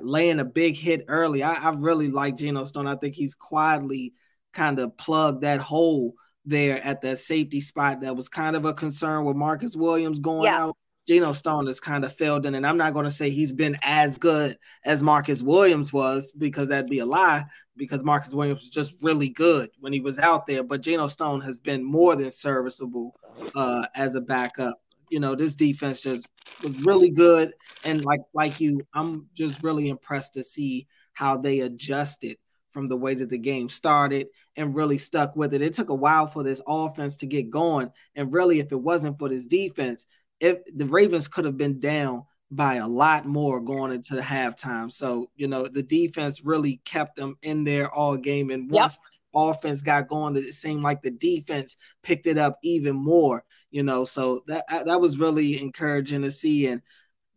laying 0.00 0.40
a 0.40 0.44
big 0.44 0.76
hit 0.76 1.04
early. 1.08 1.42
I, 1.42 1.54
I 1.54 1.70
really 1.70 2.08
like 2.08 2.36
Geno 2.36 2.64
Stone. 2.64 2.86
I 2.86 2.96
think 2.96 3.14
he's 3.14 3.34
quietly 3.34 4.14
kind 4.52 4.78
of 4.78 4.96
plugged 4.96 5.42
that 5.42 5.60
hole 5.60 6.14
there 6.44 6.82
at 6.84 7.00
that 7.02 7.18
safety 7.18 7.60
spot 7.60 8.00
that 8.00 8.16
was 8.16 8.28
kind 8.28 8.56
of 8.56 8.64
a 8.64 8.74
concern 8.74 9.24
with 9.24 9.36
Marcus 9.36 9.76
Williams 9.76 10.18
going 10.18 10.44
yeah. 10.44 10.64
out. 10.64 10.76
Geno 11.06 11.32
Stone 11.32 11.66
has 11.66 11.80
kind 11.80 12.04
of 12.04 12.14
failed 12.14 12.46
in, 12.46 12.54
and 12.54 12.64
I'm 12.66 12.76
not 12.76 12.92
going 12.92 13.04
to 13.04 13.10
say 13.10 13.28
he's 13.28 13.50
been 13.50 13.76
as 13.82 14.18
good 14.18 14.56
as 14.84 15.02
Marcus 15.02 15.42
Williams 15.42 15.92
was 15.92 16.30
because 16.38 16.68
that'd 16.68 16.88
be 16.88 17.00
a 17.00 17.06
lie. 17.06 17.44
Because 17.76 18.04
Marcus 18.04 18.34
Williams 18.34 18.60
was 18.60 18.70
just 18.70 18.96
really 19.02 19.30
good 19.30 19.70
when 19.80 19.92
he 19.92 20.00
was 20.00 20.18
out 20.18 20.46
there, 20.46 20.62
but 20.62 20.82
Geno 20.82 21.08
Stone 21.08 21.40
has 21.40 21.58
been 21.58 21.82
more 21.82 22.14
than 22.14 22.30
serviceable 22.30 23.16
uh, 23.54 23.86
as 23.94 24.14
a 24.14 24.20
backup. 24.20 24.80
You 25.10 25.20
know, 25.20 25.34
this 25.34 25.56
defense 25.56 26.02
just 26.02 26.28
was 26.62 26.82
really 26.82 27.10
good, 27.10 27.54
and 27.84 28.04
like 28.04 28.20
like 28.34 28.60
you, 28.60 28.82
I'm 28.94 29.26
just 29.34 29.62
really 29.64 29.88
impressed 29.88 30.34
to 30.34 30.42
see 30.42 30.86
how 31.14 31.36
they 31.36 31.60
adjusted 31.60 32.36
from 32.72 32.88
the 32.88 32.96
way 32.96 33.14
that 33.14 33.28
the 33.28 33.38
game 33.38 33.68
started 33.68 34.28
and 34.56 34.74
really 34.74 34.98
stuck 34.98 35.36
with 35.36 35.54
it. 35.54 35.62
It 35.62 35.72
took 35.72 35.90
a 35.90 35.94
while 35.94 36.26
for 36.26 36.42
this 36.42 36.62
offense 36.66 37.16
to 37.18 37.26
get 37.26 37.50
going. 37.50 37.90
And 38.16 38.32
really, 38.32 38.60
if 38.60 38.72
it 38.72 38.80
wasn't 38.80 39.18
for 39.18 39.28
this 39.28 39.46
defense, 39.46 40.06
if 40.40 40.58
the 40.74 40.86
Ravens 40.86 41.28
could 41.28 41.44
have 41.44 41.56
been 41.56 41.78
down 41.78 42.24
by 42.52 42.74
a 42.74 42.86
lot 42.86 43.24
more 43.24 43.60
going 43.60 43.92
into 43.92 44.14
the 44.14 44.20
halftime. 44.20 44.92
So, 44.92 45.30
you 45.36 45.48
know, 45.48 45.66
the 45.66 45.82
defense 45.82 46.44
really 46.44 46.82
kept 46.84 47.16
them 47.16 47.36
in 47.42 47.64
there 47.64 47.90
all 47.90 48.16
game. 48.16 48.50
And 48.50 48.70
once 48.70 49.00
yep. 49.02 49.12
offense 49.34 49.80
got 49.80 50.08
going, 50.08 50.36
it 50.36 50.52
seemed 50.52 50.82
like 50.82 51.00
the 51.00 51.10
defense 51.10 51.78
picked 52.02 52.26
it 52.26 52.36
up 52.36 52.58
even 52.62 52.94
more, 52.94 53.42
you 53.70 53.82
know. 53.82 54.04
So 54.04 54.44
that 54.48 54.66
that 54.68 55.00
was 55.00 55.18
really 55.18 55.62
encouraging 55.62 56.22
to 56.22 56.30
see. 56.30 56.66
And 56.66 56.82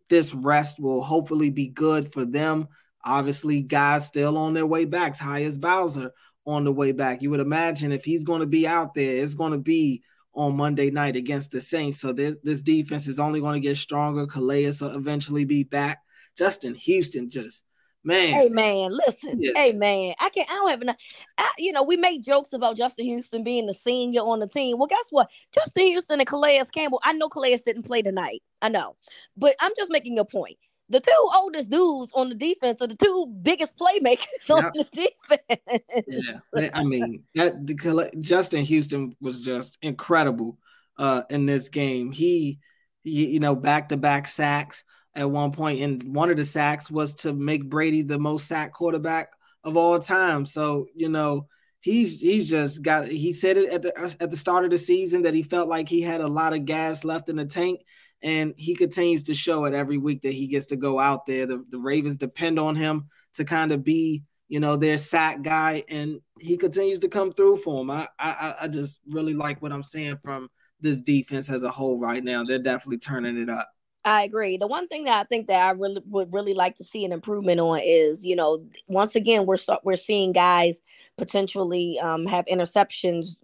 this 0.09 0.33
rest 0.33 0.81
will 0.81 1.01
hopefully 1.01 1.49
be 1.49 1.67
good 1.67 2.11
for 2.11 2.25
them 2.25 2.67
Obviously, 3.05 3.61
guys 3.61 4.07
still 4.07 4.37
on 4.37 4.53
their 4.53 4.65
way 4.65 4.85
back. 4.85 5.17
Tyus 5.17 5.59
Bowser 5.59 6.11
on 6.45 6.63
the 6.63 6.71
way 6.71 6.91
back. 6.91 7.21
You 7.21 7.29
would 7.29 7.39
imagine 7.39 7.91
if 7.91 8.03
he's 8.03 8.23
going 8.23 8.41
to 8.41 8.47
be 8.47 8.67
out 8.67 8.93
there, 8.93 9.23
it's 9.23 9.35
going 9.35 9.51
to 9.51 9.57
be 9.57 10.03
on 10.33 10.57
Monday 10.57 10.91
night 10.91 11.15
against 11.15 11.51
the 11.51 11.61
Saints. 11.61 11.99
So 11.99 12.11
this, 12.11 12.35
this 12.43 12.61
defense 12.61 13.07
is 13.07 13.19
only 13.19 13.39
going 13.39 13.61
to 13.61 13.67
get 13.67 13.77
stronger. 13.77 14.27
Calais 14.27 14.71
will 14.81 14.95
eventually 14.95 15.45
be 15.45 15.63
back. 15.63 15.99
Justin 16.37 16.75
Houston 16.75 17.29
just 17.29 17.63
man. 18.03 18.33
Hey 18.33 18.49
man, 18.49 18.89
listen. 18.91 19.41
Yes. 19.41 19.55
Hey 19.55 19.71
man, 19.71 20.13
I 20.19 20.29
can't. 20.29 20.49
I 20.49 20.53
don't 20.53 20.69
have 20.69 20.81
enough. 20.81 20.97
I, 21.37 21.49
you 21.57 21.71
know, 21.71 21.83
we 21.83 21.97
make 21.97 22.21
jokes 22.21 22.53
about 22.53 22.77
Justin 22.77 23.05
Houston 23.05 23.43
being 23.43 23.65
the 23.65 23.73
senior 23.73 24.21
on 24.21 24.39
the 24.39 24.47
team. 24.47 24.77
Well, 24.77 24.87
guess 24.87 25.07
what? 25.09 25.29
Justin 25.53 25.87
Houston 25.87 26.19
and 26.19 26.27
Calais 26.27 26.61
Campbell. 26.73 26.99
I 27.03 27.13
know 27.13 27.29
Calais 27.29 27.57
didn't 27.65 27.83
play 27.83 28.01
tonight. 28.01 28.43
I 28.61 28.69
know, 28.69 28.95
but 29.37 29.55
I'm 29.59 29.71
just 29.75 29.91
making 29.91 30.19
a 30.19 30.25
point 30.25 30.57
the 30.89 30.99
two 30.99 31.29
oldest 31.35 31.69
dudes 31.69 32.11
on 32.13 32.29
the 32.29 32.35
defense 32.35 32.81
are 32.81 32.87
the 32.87 32.95
two 32.95 33.27
biggest 33.41 33.75
playmakers 33.77 34.49
on 34.49 34.71
the 34.73 34.85
defense. 34.91 36.39
Yeah, 36.53 36.69
I 36.73 36.83
mean 36.83 37.23
that 37.35 37.65
the, 37.65 38.11
Justin 38.19 38.63
Houston 38.65 39.15
was 39.19 39.41
just 39.41 39.77
incredible 39.81 40.57
uh, 40.97 41.23
in 41.29 41.45
this 41.45 41.69
game. 41.69 42.11
He, 42.11 42.59
he 43.03 43.27
you 43.27 43.39
know, 43.39 43.55
back 43.55 43.89
to 43.89 43.97
back 43.97 44.27
sacks 44.27 44.83
at 45.15 45.29
one 45.29 45.51
point, 45.51 45.81
and 45.81 46.03
one 46.15 46.29
of 46.29 46.37
the 46.37 46.45
sacks 46.45 46.91
was 46.91 47.15
to 47.15 47.33
make 47.33 47.69
Brady 47.69 48.03
the 48.03 48.19
most 48.19 48.47
sack 48.47 48.73
quarterback 48.73 49.29
of 49.63 49.77
all 49.77 49.99
time. 49.99 50.45
So 50.45 50.87
you 50.95 51.09
know. 51.09 51.47
He's, 51.81 52.19
he's 52.19 52.49
just 52.49 52.81
got 52.81 53.07
he 53.07 53.31
said 53.31 53.57
it 53.57 53.69
at 53.69 53.83
the 53.83 54.15
at 54.19 54.31
the 54.31 54.37
start 54.37 54.65
of 54.65 54.71
the 54.71 54.77
season 54.79 55.21
that 55.21 55.35
he 55.35 55.43
felt 55.43 55.69
like 55.69 55.87
he 55.87 56.01
had 56.01 56.19
a 56.19 56.27
lot 56.27 56.53
of 56.53 56.65
gas 56.65 57.03
left 57.03 57.29
in 57.29 57.35
the 57.35 57.45
tank 57.45 57.81
and 58.23 58.53
he 58.57 58.75
continues 58.75 59.23
to 59.23 59.33
show 59.33 59.65
it 59.65 59.73
every 59.73 59.97
week 59.97 60.21
that 60.21 60.33
he 60.33 60.47
gets 60.47 60.67
to 60.67 60.75
go 60.75 60.99
out 60.99 61.25
there. 61.25 61.45
The, 61.45 61.63
the 61.69 61.77
Ravens 61.77 62.17
depend 62.17 62.59
on 62.59 62.75
him 62.75 63.07
to 63.35 63.45
kind 63.45 63.71
of 63.71 63.83
be, 63.83 64.23
you 64.47 64.59
know, 64.59 64.75
their 64.75 64.97
sack 64.97 65.41
guy, 65.41 65.83
and 65.89 66.19
he 66.39 66.57
continues 66.57 66.99
to 66.99 67.07
come 67.07 67.33
through 67.33 67.57
for 67.57 67.81
him. 67.81 67.91
I, 67.91 68.07
I, 68.19 68.55
I 68.61 68.67
just 68.67 68.99
really 69.09 69.33
like 69.33 69.61
what 69.61 69.71
I'm 69.71 69.83
seeing 69.83 70.17
from 70.17 70.49
this 70.81 71.01
defense 71.01 71.49
as 71.49 71.63
a 71.63 71.71
whole 71.71 71.99
right 71.99 72.23
now. 72.23 72.43
They're 72.43 72.59
definitely 72.59 72.99
turning 72.99 73.37
it 73.37 73.49
up. 73.49 73.69
I 74.07 74.23
agree. 74.23 74.57
The 74.57 74.67
one 74.67 74.87
thing 74.87 75.05
that 75.05 75.19
I 75.19 75.23
think 75.23 75.47
that 75.47 75.67
I 75.67 75.71
really 75.71 76.01
would 76.05 76.31
really 76.31 76.53
like 76.53 76.75
to 76.75 76.83
see 76.83 77.05
an 77.05 77.11
improvement 77.11 77.59
on 77.59 77.79
is, 77.83 78.23
you 78.23 78.35
know, 78.35 78.63
once 78.87 79.15
again 79.15 79.47
we're 79.47 79.57
we're 79.83 79.95
seeing 79.95 80.31
guys 80.31 80.79
potentially 81.17 81.97
um, 81.99 82.27
have 82.27 82.45
interceptions 82.45 83.37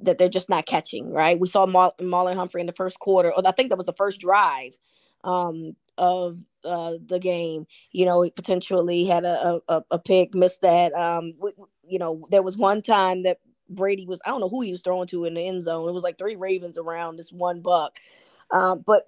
that 0.00 0.18
they're 0.18 0.28
just 0.28 0.48
not 0.48 0.66
catching. 0.66 1.12
Right? 1.12 1.38
We 1.38 1.48
saw 1.48 1.66
Mar- 1.66 1.94
Marlon 2.00 2.36
Humphrey 2.36 2.60
in 2.60 2.68
the 2.68 2.72
first 2.72 3.00
quarter, 3.00 3.32
or 3.32 3.42
I 3.46 3.50
think 3.50 3.70
that 3.70 3.76
was 3.76 3.86
the 3.86 3.92
first 3.92 4.20
drive 4.20 4.78
um, 5.24 5.74
of 5.98 6.38
uh, 6.64 6.94
the 7.04 7.18
game. 7.18 7.66
You 7.90 8.06
know, 8.06 8.22
he 8.22 8.30
potentially 8.30 9.06
had 9.06 9.24
a 9.24 9.60
a, 9.68 9.82
a 9.90 9.98
pick, 9.98 10.32
missed 10.32 10.60
that. 10.62 10.92
Um, 10.94 11.32
you 11.88 11.98
know, 11.98 12.22
there 12.30 12.42
was 12.42 12.56
one 12.56 12.82
time 12.82 13.24
that 13.24 13.38
Brady 13.68 14.06
was 14.06 14.20
I 14.24 14.30
don't 14.30 14.40
know 14.40 14.48
who 14.48 14.60
he 14.60 14.70
was 14.70 14.82
throwing 14.82 15.08
to 15.08 15.24
in 15.24 15.34
the 15.34 15.46
end 15.46 15.64
zone. 15.64 15.88
It 15.88 15.92
was 15.92 16.04
like 16.04 16.18
three 16.18 16.36
Ravens 16.36 16.78
around 16.78 17.16
this 17.16 17.32
one 17.32 17.62
buck. 17.62 17.96
Um, 18.50 18.84
but 18.86 19.04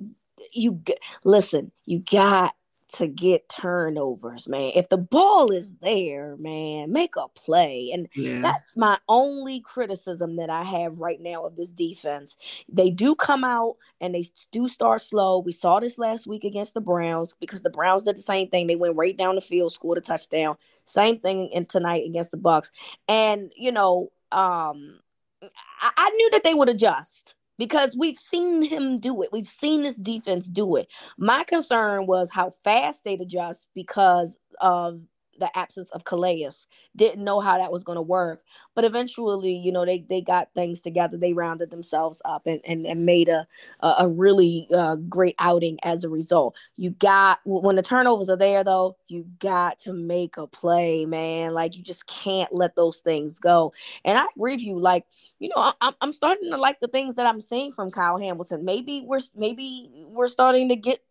you 0.53 0.83
listen, 1.25 1.72
you 1.85 2.01
got 2.01 2.55
to 2.94 3.09
get 3.09 3.49
turnovers, 3.49 4.46
man. 4.46 4.70
If 4.75 4.88
the 4.88 4.96
ball 4.96 5.51
is 5.51 5.72
there, 5.83 6.37
man, 6.37 6.92
make 6.92 7.16
a 7.16 7.29
play. 7.29 7.90
And 7.92 8.09
yeah. 8.14 8.40
that's 8.40 8.77
my 8.77 8.99
only 9.09 9.61
criticism 9.61 10.37
that 10.37 10.51
I 10.51 10.62
have 10.62 10.99
right 10.99 11.20
now 11.20 11.44
of 11.44 11.57
this 11.57 11.70
defense. 11.70 12.37
They 12.68 12.90
do 12.90 13.14
come 13.14 13.44
out 13.44 13.77
and 14.01 14.14
they 14.14 14.25
do 14.53 14.68
start 14.68 15.03
slow. 15.03 15.40
We 15.40 15.53
saw 15.53 15.81
this 15.81 15.99
last 15.99 16.27
week 16.27 16.44
against 16.44 16.75
the 16.75 16.81
Browns 16.81 17.35
because 17.38 17.62
the 17.62 17.70
Browns 17.70 18.05
did 18.05 18.16
the 18.16 18.22
same 18.22 18.49
thing. 18.49 18.66
They 18.66 18.77
went 18.77 18.96
right 18.96 19.16
down 19.16 19.35
the 19.35 19.40
field, 19.40 19.72
scored 19.72 19.99
a 19.99 20.01
touchdown. 20.01 20.57
Same 20.85 21.18
thing 21.18 21.49
in 21.49 21.66
tonight 21.66 22.05
against 22.07 22.31
the 22.31 22.37
Bucks. 22.37 22.70
And 23.09 23.53
you 23.57 23.72
know, 23.72 24.12
um 24.31 25.01
I, 25.42 25.90
I 25.96 26.11
knew 26.11 26.31
that 26.31 26.44
they 26.44 26.55
would 26.55 26.68
adjust 26.68 27.35
because 27.59 27.97
we've 27.97 28.19
seen 28.19 28.62
him 28.62 28.99
do 28.99 29.23
it. 29.23 29.31
We've 29.33 29.49
seen 29.49 29.83
this 29.83 29.97
defense 29.97 30.49
do 30.49 30.77
it. 30.77 30.88
My 31.19 31.45
concern 31.45 32.07
was 32.07 32.31
how 32.33 32.53
fast 32.64 33.05
they'd 33.05 33.21
adjust 33.21 33.69
because 33.75 34.37
of 34.61 35.01
the 35.37 35.57
absence 35.57 35.90
of 35.90 36.05
Calais. 36.05 36.49
Didn't 36.94 37.25
know 37.25 37.40
how 37.40 37.59
that 37.59 37.72
was 37.72 37.85
going 37.85 37.96
to 37.96 38.03
work, 38.03 38.42
but 38.75 38.85
eventually, 38.85 39.57
you 39.57 39.72
know, 39.72 39.85
they 39.85 40.05
they 40.09 40.20
got 40.20 40.53
things 40.55 40.81
together. 40.81 41.16
They 41.16 41.33
rounded 41.33 41.70
themselves 41.70 42.20
up 42.25 42.46
and 42.46 42.61
and, 42.64 42.87
and 42.87 43.07
made 43.07 43.29
a 43.29 43.46
a 43.81 44.09
really 44.09 44.68
uh, 44.75 44.96
great 44.96 45.35
outing 45.38 45.79
as 45.83 46.05
a 46.05 46.09
result. 46.09 46.55
You 46.77 46.90
got 46.90 47.40
when 47.44 47.77
the 47.77 47.83
turnovers 47.83 48.29
are 48.29 48.37
there 48.37 48.64
though, 48.64 48.96
you 49.09 49.27
got 49.38 49.79
to 49.81 49.92
make 49.92 50.37
a 50.37 50.46
play, 50.46 51.07
man. 51.07 51.55
Like 51.55 51.77
you 51.77 51.83
just 51.83 52.07
can't 52.07 52.53
let 52.53 52.77
those 52.77 53.01
things 53.01 53.38
go. 53.38 53.72
And 54.05 54.18
I 54.18 54.27
agree 54.37 54.55
with 54.55 54.62
you. 54.62 54.79
Like 54.79 55.05
you 55.38 55.51
know, 55.55 55.72
I'm 55.81 55.94
I'm 56.01 56.12
starting 56.12 56.51
to 56.51 56.57
like 56.57 56.81
the 56.81 56.88
things 56.88 57.16
that 57.16 57.27
I'm 57.27 57.40
seeing 57.40 57.72
from 57.72 57.90
Kyle 57.90 58.18
Hamilton. 58.18 58.64
Maybe 58.64 59.03
we're 59.05 59.20
maybe 59.35 60.05
we're 60.07 60.29
starting 60.29 60.68
to 60.70 60.77
get 60.77 61.03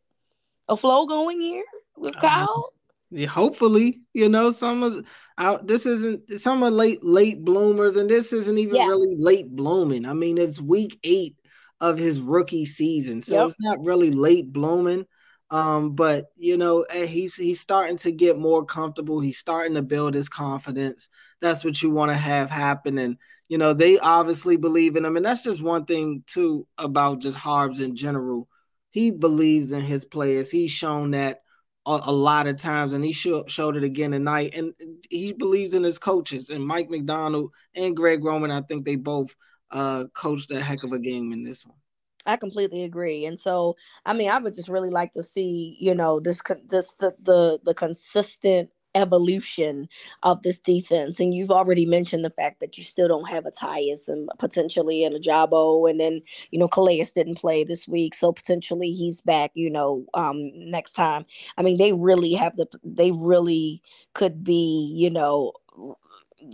a 0.68 0.76
flow 0.76 1.06
going 1.06 1.40
here 1.40 1.66
with 1.98 2.16
uh-huh. 2.18 2.46
Kyle. 2.46 2.74
Yeah, 3.12 3.28
hopefully, 3.28 4.02
you 4.14 4.30
know, 4.30 4.52
some 4.52 4.84
of 4.84 5.06
out 5.38 5.68
this 5.68 5.86
isn't 5.86 6.40
some 6.40 6.64
are 6.64 6.72
late 6.72 7.04
late 7.04 7.44
bloomers, 7.44 7.96
and 7.98 8.10
this 8.10 8.34
isn't 8.34 8.58
even 8.58 8.76
yeah. 8.76 8.88
really 8.88 9.16
late 9.18 9.50
blooming. 9.50 10.06
I 10.06 10.14
mean, 10.14 10.38
it's 10.38 10.60
week 10.60 11.00
eight 11.04 11.36
of 11.80 11.98
his 11.98 12.20
rookie 12.20 12.66
season, 12.66 13.22
so 13.22 13.36
yep. 13.36 13.48
it's 13.48 13.58
not 13.60 13.84
really 13.84 14.12
late 14.12 14.52
blooming. 14.52 15.06
Um, 15.52 15.94
but 15.94 16.26
you 16.36 16.58
know, 16.58 16.82
eh, 16.90 17.06
he's 17.06 17.36
he's 17.36 17.60
starting 17.60 17.98
to 17.98 18.12
get 18.12 18.40
more 18.40 18.66
comfortable. 18.66 19.20
He's 19.20 19.38
starting 19.38 19.76
to 19.76 19.84
build 19.84 20.16
his 20.16 20.28
confidence. 20.28 21.08
That's 21.42 21.64
what 21.64 21.82
you 21.82 21.92
want 21.92 22.10
to 22.10 22.18
have 22.18 22.50
happen, 22.50 22.98
and 22.98 23.18
you 23.48 23.60
know, 23.60 23.74
they 23.74 24.00
obviously 24.00 24.58
believe 24.58 24.96
in 24.96 25.06
him, 25.06 25.16
and 25.18 25.26
that's 25.26 25.44
just 25.44 25.62
one 25.62 25.86
thing 25.86 26.24
too 26.26 26.66
about 26.78 27.22
just 27.22 27.38
Harbs 27.38 27.80
in 27.80 27.96
general. 27.96 28.48
He 28.90 29.12
believes 29.12 29.72
in 29.72 29.82
his 29.82 30.06
players. 30.06 30.50
He's 30.50 30.72
shown 30.72 31.12
that 31.12 31.42
a, 31.86 32.02
a 32.06 32.12
lot 32.12 32.48
of 32.48 32.58
times, 32.58 32.94
and 32.94 33.04
he 33.04 33.12
showed 33.12 33.50
showed 33.50 33.76
it 33.78 33.84
again 33.84 34.12
tonight. 34.12 34.54
And 34.56 34.74
he 35.10 35.34
believes 35.34 35.74
in 35.74 35.84
his 35.84 36.00
coaches, 36.00 36.50
and 36.50 36.66
Mike 36.66 36.90
Macdonald 36.90 37.52
and 37.76 37.96
Greg 37.96 38.24
Roman. 38.24 38.52
I 38.52 38.62
think 38.62 38.86
they 38.86 38.96
both 38.96 39.36
uh, 39.72 40.06
coached 40.14 40.52
a 40.52 40.62
heck 40.62 40.84
of 40.84 40.92
a 40.92 41.00
game 41.00 41.32
in 41.32 41.44
this 41.44 41.66
one. 41.66 41.78
I 42.26 42.38
completely 42.38 42.84
agree, 42.84 43.26
and 43.26 43.40
so 43.40 43.76
I 44.06 44.14
mean, 44.14 44.30
I 44.30 44.40
would 44.40 44.56
just 44.56 44.70
really 44.70 44.90
like 44.90 45.12
to 45.14 45.24
see 45.24 45.78
you 45.80 45.94
know 45.94 46.20
this 46.20 46.42
this 46.68 46.94
the 47.00 47.16
the, 47.22 47.60
the 47.64 47.74
consistent 47.74 48.70
evolution 48.96 49.88
of 50.24 50.42
this 50.42 50.60
defense. 50.60 51.20
And 51.20 51.34
you've 51.34 51.52
already 51.52 51.86
mentioned 51.86 52.26
the 52.26 52.30
fact 52.30 52.60
that 52.60 52.78
you 52.78 52.84
still 52.84 53.08
don't 53.08 53.30
have 53.30 53.46
a 53.46 53.52
Tyus 53.52 54.08
and 54.08 54.30
potentially 54.40 55.04
an 55.04 55.14
Ojabo. 55.14 55.90
And 55.90 56.00
then, 56.00 56.22
you 56.52 56.60
know, 56.60 56.68
Calais 56.68 57.06
didn't 57.14 57.36
play 57.36 57.64
this 57.64 57.88
week. 57.88 58.16
So 58.16 58.32
potentially 58.32 58.92
he's 58.92 59.22
back, 59.22 59.52
you 59.54 59.70
know, 59.70 60.06
um, 60.14 60.52
next 60.56 60.92
time. 60.92 61.26
I 61.58 61.62
mean, 61.62 61.78
they 61.78 61.94
really 61.94 62.34
have 62.34 62.56
the, 62.56 62.68
they 62.84 63.12
really 63.12 63.82
could 64.14 64.44
be, 64.44 64.94
you 64.96 65.10
know, 65.10 65.52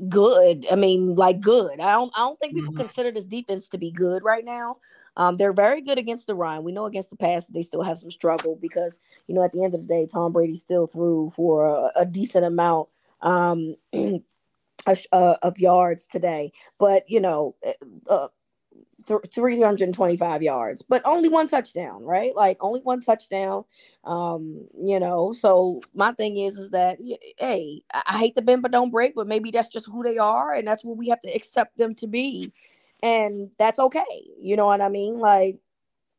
good. 0.08 0.66
I 0.72 0.76
mean, 0.76 1.16
like 1.16 1.40
good. 1.40 1.80
I 1.80 1.94
don't 1.94 2.12
I 2.16 2.20
don't 2.20 2.40
think 2.40 2.56
people 2.56 2.74
mm-hmm. 2.74 2.82
consider 2.82 3.12
this 3.12 3.26
defense 3.26 3.68
to 3.70 3.78
be 3.78 3.92
good 3.92 4.24
right 4.24 4.46
now. 4.46 4.78
Um, 5.22 5.38
they're 5.38 5.54
very 5.54 5.82
good 5.82 6.00
against 6.00 6.26
the 6.26 6.34
run. 6.34 6.64
We 6.64 6.72
know 6.72 6.86
against 6.88 7.12
the 7.12 7.16
pass 7.16 7.46
they 7.46 7.62
still 7.62 7.84
have 7.84 8.00
some 8.00 8.10
struggle 8.10 8.58
because 8.60 8.98
you 9.28 9.36
know 9.36 9.44
at 9.44 9.52
the 9.52 9.64
end 9.64 9.76
of 9.76 9.82
the 9.82 9.88
day, 9.88 10.08
Tom 10.12 10.32
Brady 10.32 10.56
still 10.56 10.88
threw 10.88 11.30
for 11.30 11.68
a, 11.68 11.92
a 12.02 12.06
decent 12.08 12.44
amount 12.44 12.90
um, 13.22 13.76
uh, 13.94 15.36
of 15.44 15.60
yards 15.60 16.08
today. 16.08 16.52
But 16.80 17.04
you 17.08 17.20
know, 17.20 17.56
eh, 17.64 17.74
uh, 18.10 18.30
325 19.32 20.42
yards, 20.42 20.82
but 20.82 21.04
only 21.06 21.30
one 21.30 21.48
touchdown, 21.48 22.04
right? 22.04 22.36
Like 22.36 22.58
only 22.62 22.80
one 22.80 23.00
touchdown. 23.00 23.66
Um, 24.04 24.68
you 24.84 25.00
know, 25.00 25.34
so 25.34 25.84
my 25.94 26.14
thing 26.14 26.38
is, 26.38 26.58
is 26.58 26.72
that 26.72 26.98
hey, 27.38 27.84
I 27.94 28.18
hate 28.18 28.34
the 28.34 28.42
bend 28.42 28.64
but 28.64 28.72
don't 28.72 28.90
break, 28.90 29.14
but 29.14 29.28
maybe 29.28 29.52
that's 29.52 29.68
just 29.68 29.86
who 29.86 30.02
they 30.02 30.18
are, 30.18 30.52
and 30.56 30.68
that's 30.68 30.84
what 30.84 30.98
we 30.98 31.10
have 31.10 31.22
to 31.22 31.30
accept 31.30 31.78
them 31.78 31.94
to 31.96 32.08
be 32.08 32.52
and 33.02 33.52
that's 33.58 33.80
okay. 33.80 34.04
You 34.40 34.56
know 34.56 34.66
what 34.66 34.82
I 34.82 34.90
mean? 34.90 35.20
Like 35.20 35.60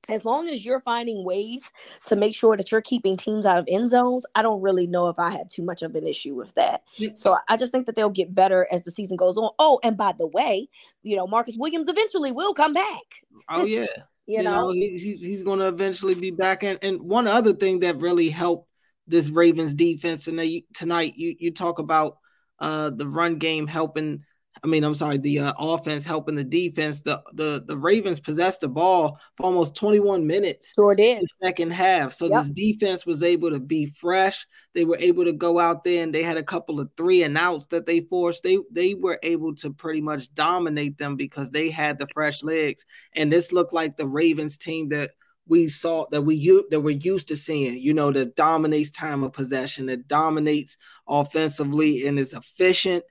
as 0.09 0.25
long 0.25 0.49
as 0.49 0.65
you're 0.65 0.81
finding 0.81 1.25
ways 1.25 1.73
to 2.07 2.17
make 2.17 2.35
sure 2.35 2.57
that 2.57 2.73
you're 2.73 2.81
keeping 2.81 3.17
teams 3.17 3.47
out 3.47 3.59
of 3.59 3.67
end 3.69 3.91
zones, 3.91 4.27
I 4.35 4.43
don't 4.43 4.61
really 4.61 4.87
know 4.87 5.09
if 5.09 5.19
I 5.19 5.31
had 5.31 5.49
too 5.49 5.63
much 5.63 5.83
of 5.83 5.95
an 5.95 6.07
issue 6.07 6.35
with 6.35 6.55
that. 6.55 6.83
So 7.15 7.37
I 7.49 7.57
just 7.57 7.71
think 7.71 7.87
that 7.87 7.95
they'll 7.95 8.11
get 8.11 8.35
better 8.35 8.67
as 8.73 8.83
the 8.83 8.91
season 8.91 9.17
goes 9.17 9.37
on. 9.37 9.51
Oh, 9.59 9.79
and 9.85 9.97
by 9.97 10.13
the 10.13 10.27
way, 10.27 10.69
you 11.03 11.17
know, 11.17 11.27
Marcus 11.27 11.57
Williams 11.57 11.89
eventually 11.89 12.33
will 12.33 12.53
come 12.53 12.73
back. 12.73 13.03
Oh 13.49 13.65
yeah. 13.65 13.87
you, 14.27 14.39
you, 14.39 14.43
know, 14.43 14.67
know 14.67 14.73
he, 14.73 15.17
he's 15.21 15.45
going 15.45 15.61
to 15.61 15.69
eventually 15.69 16.15
be 16.15 16.33
back. 16.33 16.65
And, 16.65 16.79
and 16.83 17.01
one 17.03 17.29
other 17.29 17.53
thing 17.53 17.81
that 17.81 18.01
really 18.01 18.29
helped 18.29 18.69
this 19.07 19.29
Ravens 19.29 19.75
defense 19.75 20.25
tonight, 20.25 20.65
tonight 20.75 21.15
you, 21.17 21.37
you 21.39 21.53
talk 21.53 21.79
about 21.79 22.19
uh, 22.59 22.91
the 22.91 23.07
run 23.07 23.37
game 23.37 23.69
helping 23.69 24.25
I 24.65 24.69
mean, 24.69 24.85
I'm 24.85 24.95
sorry, 24.95 25.19
the 25.19 25.41
uh, 25.41 25.53
offense 25.59 26.07
helping 26.07 26.37
the 26.37 26.45
defense. 26.45 27.01
The 27.01 27.21
the 27.33 27.65
the 27.67 27.77
Ravens 27.77 28.21
possessed 28.21 28.61
the 28.61 28.69
ball 28.69 29.19
for 29.37 29.45
almost 29.45 29.75
21 29.75 30.25
minutes. 30.25 30.73
Sure 30.75 30.95
did. 30.95 31.21
The 31.21 31.27
second 31.27 31.73
half. 31.73 32.13
So 32.13 32.29
yep. 32.29 32.43
this 32.43 32.51
defense 32.51 33.05
was 33.05 33.25
able 33.25 33.51
to 33.51 33.59
be 33.59 33.87
fresh. 33.87 34.47
They 34.75 34.85
were 34.85 34.99
able 35.01 35.25
to 35.25 35.33
go 35.33 35.59
out 35.59 35.83
there 35.83 36.05
and 36.05 36.15
they 36.15 36.23
had 36.23 36.37
a 36.37 36.45
couple 36.45 36.79
of 36.79 36.91
three 36.97 37.25
and 37.25 37.37
outs 37.37 37.67
that 37.67 37.87
they 37.87 38.03
forced. 38.03 38.45
They 38.45 38.59
they 38.71 38.95
were 38.95 39.19
able 39.25 39.53
to 39.57 39.73
pretty 39.73 40.01
much 40.01 40.33
dominate 40.35 40.97
them 40.97 41.17
because 41.17 41.51
they 41.51 41.69
had 41.69 41.99
the 41.99 42.07
fresh 42.15 42.45
legs. 42.45 42.87
And 43.15 43.33
this 43.33 43.51
looked 43.51 43.73
like 43.73 43.97
the 43.97 44.07
Ravens 44.07 44.57
team 44.57 44.91
that 44.91 45.11
we 45.49 45.71
saw 45.71 46.07
that 46.13 46.23
we 46.23 46.65
that 46.71 46.81
we're 46.81 46.99
used 46.99 47.27
to 47.29 47.37
seeing, 47.37 47.79
you 47.79 47.95
know, 47.95 48.13
that 48.13 48.37
dominates 48.37 48.93
time 48.93 49.25
of 49.25 49.33
possession, 49.33 49.87
that 49.87 50.07
dominates 50.07 50.77
offensively 51.09 52.07
and 52.07 52.17
is 52.17 52.33
efficient 52.33 53.03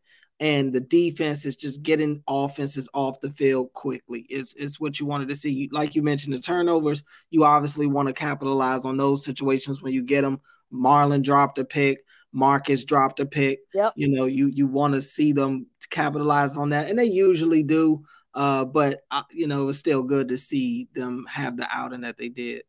and 0.41 0.73
the 0.73 0.81
defense 0.81 1.45
is 1.45 1.55
just 1.55 1.83
getting 1.83 2.23
offenses 2.27 2.89
off 2.95 3.21
the 3.21 3.29
field 3.29 3.71
quickly. 3.73 4.25
Is 4.29 4.53
is 4.55 4.79
what 4.79 4.99
you 4.99 5.05
wanted 5.05 5.29
to 5.29 5.35
see. 5.35 5.69
Like 5.71 5.95
you 5.95 6.01
mentioned, 6.01 6.33
the 6.33 6.39
turnovers. 6.39 7.03
You 7.29 7.45
obviously 7.45 7.85
want 7.85 8.07
to 8.07 8.13
capitalize 8.13 8.83
on 8.83 8.97
those 8.97 9.23
situations 9.23 9.81
when 9.81 9.93
you 9.93 10.03
get 10.03 10.21
them. 10.23 10.41
Marlon 10.73 11.21
dropped 11.21 11.59
a 11.59 11.63
pick. 11.63 12.03
Marcus 12.33 12.83
dropped 12.83 13.19
a 13.19 13.25
pick. 13.25 13.59
Yep. 13.73 13.93
You 13.95 14.09
know, 14.09 14.25
you 14.25 14.47
you 14.47 14.65
want 14.65 14.95
to 14.95 15.01
see 15.01 15.31
them 15.31 15.67
capitalize 15.91 16.57
on 16.57 16.69
that, 16.69 16.89
and 16.89 16.97
they 16.97 17.05
usually 17.05 17.61
do. 17.61 18.03
Uh, 18.33 18.65
but 18.65 19.01
uh, 19.11 19.23
you 19.31 19.45
know, 19.45 19.69
it's 19.69 19.77
still 19.77 20.01
good 20.01 20.29
to 20.29 20.37
see 20.37 20.87
them 20.93 21.25
have 21.29 21.55
the 21.55 21.67
outing 21.71 22.01
that 22.01 22.17
they 22.17 22.29
did. 22.29 22.63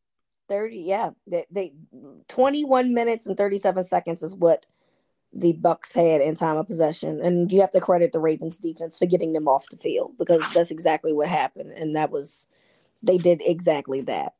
Thirty, 0.48 0.80
yeah, 0.80 1.10
they, 1.26 1.46
they 1.50 1.72
twenty-one 2.28 2.92
minutes 2.92 3.26
and 3.26 3.36
thirty-seven 3.36 3.84
seconds 3.84 4.22
is 4.22 4.36
what 4.36 4.66
the 5.32 5.54
Bucks 5.54 5.94
had 5.94 6.20
in 6.20 6.34
time 6.34 6.56
of 6.56 6.66
possession, 6.66 7.20
and 7.22 7.50
you 7.50 7.60
have 7.60 7.70
to 7.72 7.80
credit 7.80 8.12
the 8.12 8.20
Ravens 8.20 8.58
defense 8.58 8.98
for 8.98 9.06
getting 9.06 9.32
them 9.32 9.48
off 9.48 9.68
the 9.70 9.76
field 9.76 10.12
because 10.18 10.42
that's 10.52 10.70
exactly 10.70 11.12
what 11.12 11.28
happened, 11.28 11.72
and 11.72 11.96
that 11.96 12.10
was 12.10 12.46
they 13.02 13.18
did 13.18 13.40
exactly 13.44 14.02
that. 14.02 14.34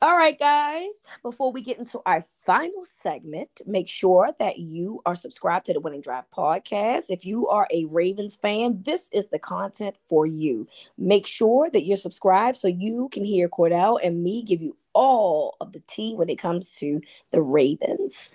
All 0.00 0.16
right, 0.16 0.38
guys, 0.38 1.06
before 1.24 1.50
we 1.50 1.60
get 1.60 1.76
into 1.76 2.00
our 2.06 2.22
final 2.22 2.84
segment, 2.84 3.62
make 3.66 3.88
sure 3.88 4.32
that 4.38 4.58
you 4.58 5.02
are 5.04 5.16
subscribed 5.16 5.66
to 5.66 5.72
the 5.72 5.80
Winning 5.80 6.02
Drive 6.02 6.22
podcast. 6.30 7.06
If 7.08 7.24
you 7.24 7.48
are 7.48 7.66
a 7.74 7.84
Ravens 7.86 8.36
fan, 8.36 8.80
this 8.84 9.08
is 9.12 9.26
the 9.26 9.40
content 9.40 9.96
for 10.06 10.24
you. 10.24 10.68
Make 10.98 11.26
sure 11.26 11.68
that 11.72 11.82
you're 11.82 11.96
subscribed 11.96 12.58
so 12.58 12.68
you 12.68 13.08
can 13.10 13.24
hear 13.24 13.48
Cordell 13.48 13.98
and 14.00 14.22
me 14.22 14.44
give 14.44 14.62
you 14.62 14.76
all 14.92 15.56
of 15.60 15.72
the 15.72 15.82
tea 15.88 16.14
when 16.14 16.28
it 16.28 16.38
comes 16.38 16.76
to 16.76 17.00
the 17.32 17.42
Ravens. 17.42 18.30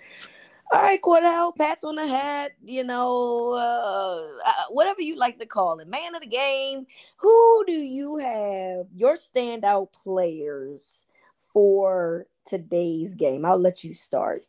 All 0.74 0.82
right, 0.82 1.00
Cordell, 1.00 1.56
pats 1.56 1.84
on 1.84 1.94
the 1.94 2.06
head, 2.06 2.50
you 2.64 2.82
know, 2.82 3.52
uh, 3.52 4.48
uh, 4.48 4.52
whatever 4.70 5.02
you 5.02 5.16
like 5.16 5.38
to 5.38 5.46
call 5.46 5.78
it, 5.78 5.86
man 5.86 6.16
of 6.16 6.22
the 6.22 6.28
game. 6.28 6.86
Who 7.18 7.64
do 7.66 7.72
you 7.72 8.16
have 8.16 8.86
your 8.94 9.14
standout 9.14 9.92
players? 9.92 11.06
for 11.52 12.26
today's 12.46 13.14
game? 13.14 13.44
I'll 13.44 13.58
let 13.58 13.84
you 13.84 13.94
start. 13.94 14.42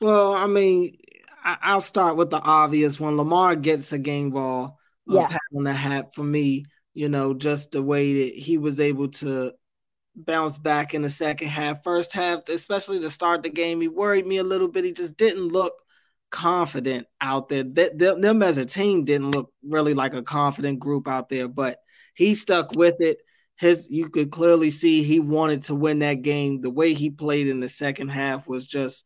Well, 0.00 0.32
I 0.34 0.46
mean, 0.46 0.98
I, 1.44 1.74
will 1.74 1.80
start 1.80 2.16
with 2.16 2.30
the 2.30 2.40
obvious 2.40 2.98
one. 2.98 3.16
Lamar 3.16 3.56
gets 3.56 3.92
a 3.92 3.98
game 3.98 4.30
ball. 4.30 4.78
Yeah. 5.06 5.28
Pat 5.28 5.40
on 5.56 5.64
the 5.64 5.72
hat 5.72 6.14
for 6.14 6.22
me, 6.22 6.66
you 6.94 7.08
know, 7.08 7.34
just 7.34 7.72
the 7.72 7.82
way 7.82 8.24
that 8.24 8.34
he 8.34 8.58
was 8.58 8.80
able 8.80 9.08
to 9.08 9.52
bounce 10.14 10.58
back 10.58 10.94
in 10.94 11.02
the 11.02 11.10
second 11.10 11.48
half. 11.48 11.82
First 11.82 12.12
half, 12.12 12.48
especially 12.48 13.00
to 13.00 13.10
start 13.10 13.42
the 13.42 13.50
game, 13.50 13.80
he 13.80 13.88
worried 13.88 14.26
me 14.26 14.38
a 14.38 14.44
little 14.44 14.68
bit. 14.68 14.84
He 14.84 14.92
just 14.92 15.16
didn't 15.16 15.48
look 15.48 15.74
confident 16.30 17.06
out 17.20 17.48
there. 17.48 17.64
That 17.64 17.98
them 17.98 18.42
as 18.42 18.58
a 18.58 18.66
team 18.66 19.04
didn't 19.04 19.30
look 19.30 19.52
really 19.62 19.94
like 19.94 20.14
a 20.14 20.22
confident 20.22 20.78
group 20.78 21.08
out 21.08 21.28
there, 21.28 21.48
but 21.48 21.78
he 22.14 22.34
stuck 22.34 22.72
with 22.72 23.00
it 23.00 23.18
his 23.62 23.88
you 23.90 24.08
could 24.08 24.30
clearly 24.30 24.70
see 24.70 25.02
he 25.02 25.20
wanted 25.20 25.62
to 25.62 25.74
win 25.74 26.00
that 26.00 26.22
game. 26.22 26.60
The 26.60 26.70
way 26.70 26.94
he 26.94 27.10
played 27.10 27.48
in 27.48 27.60
the 27.60 27.68
second 27.68 28.08
half 28.08 28.46
was 28.48 28.66
just 28.66 29.04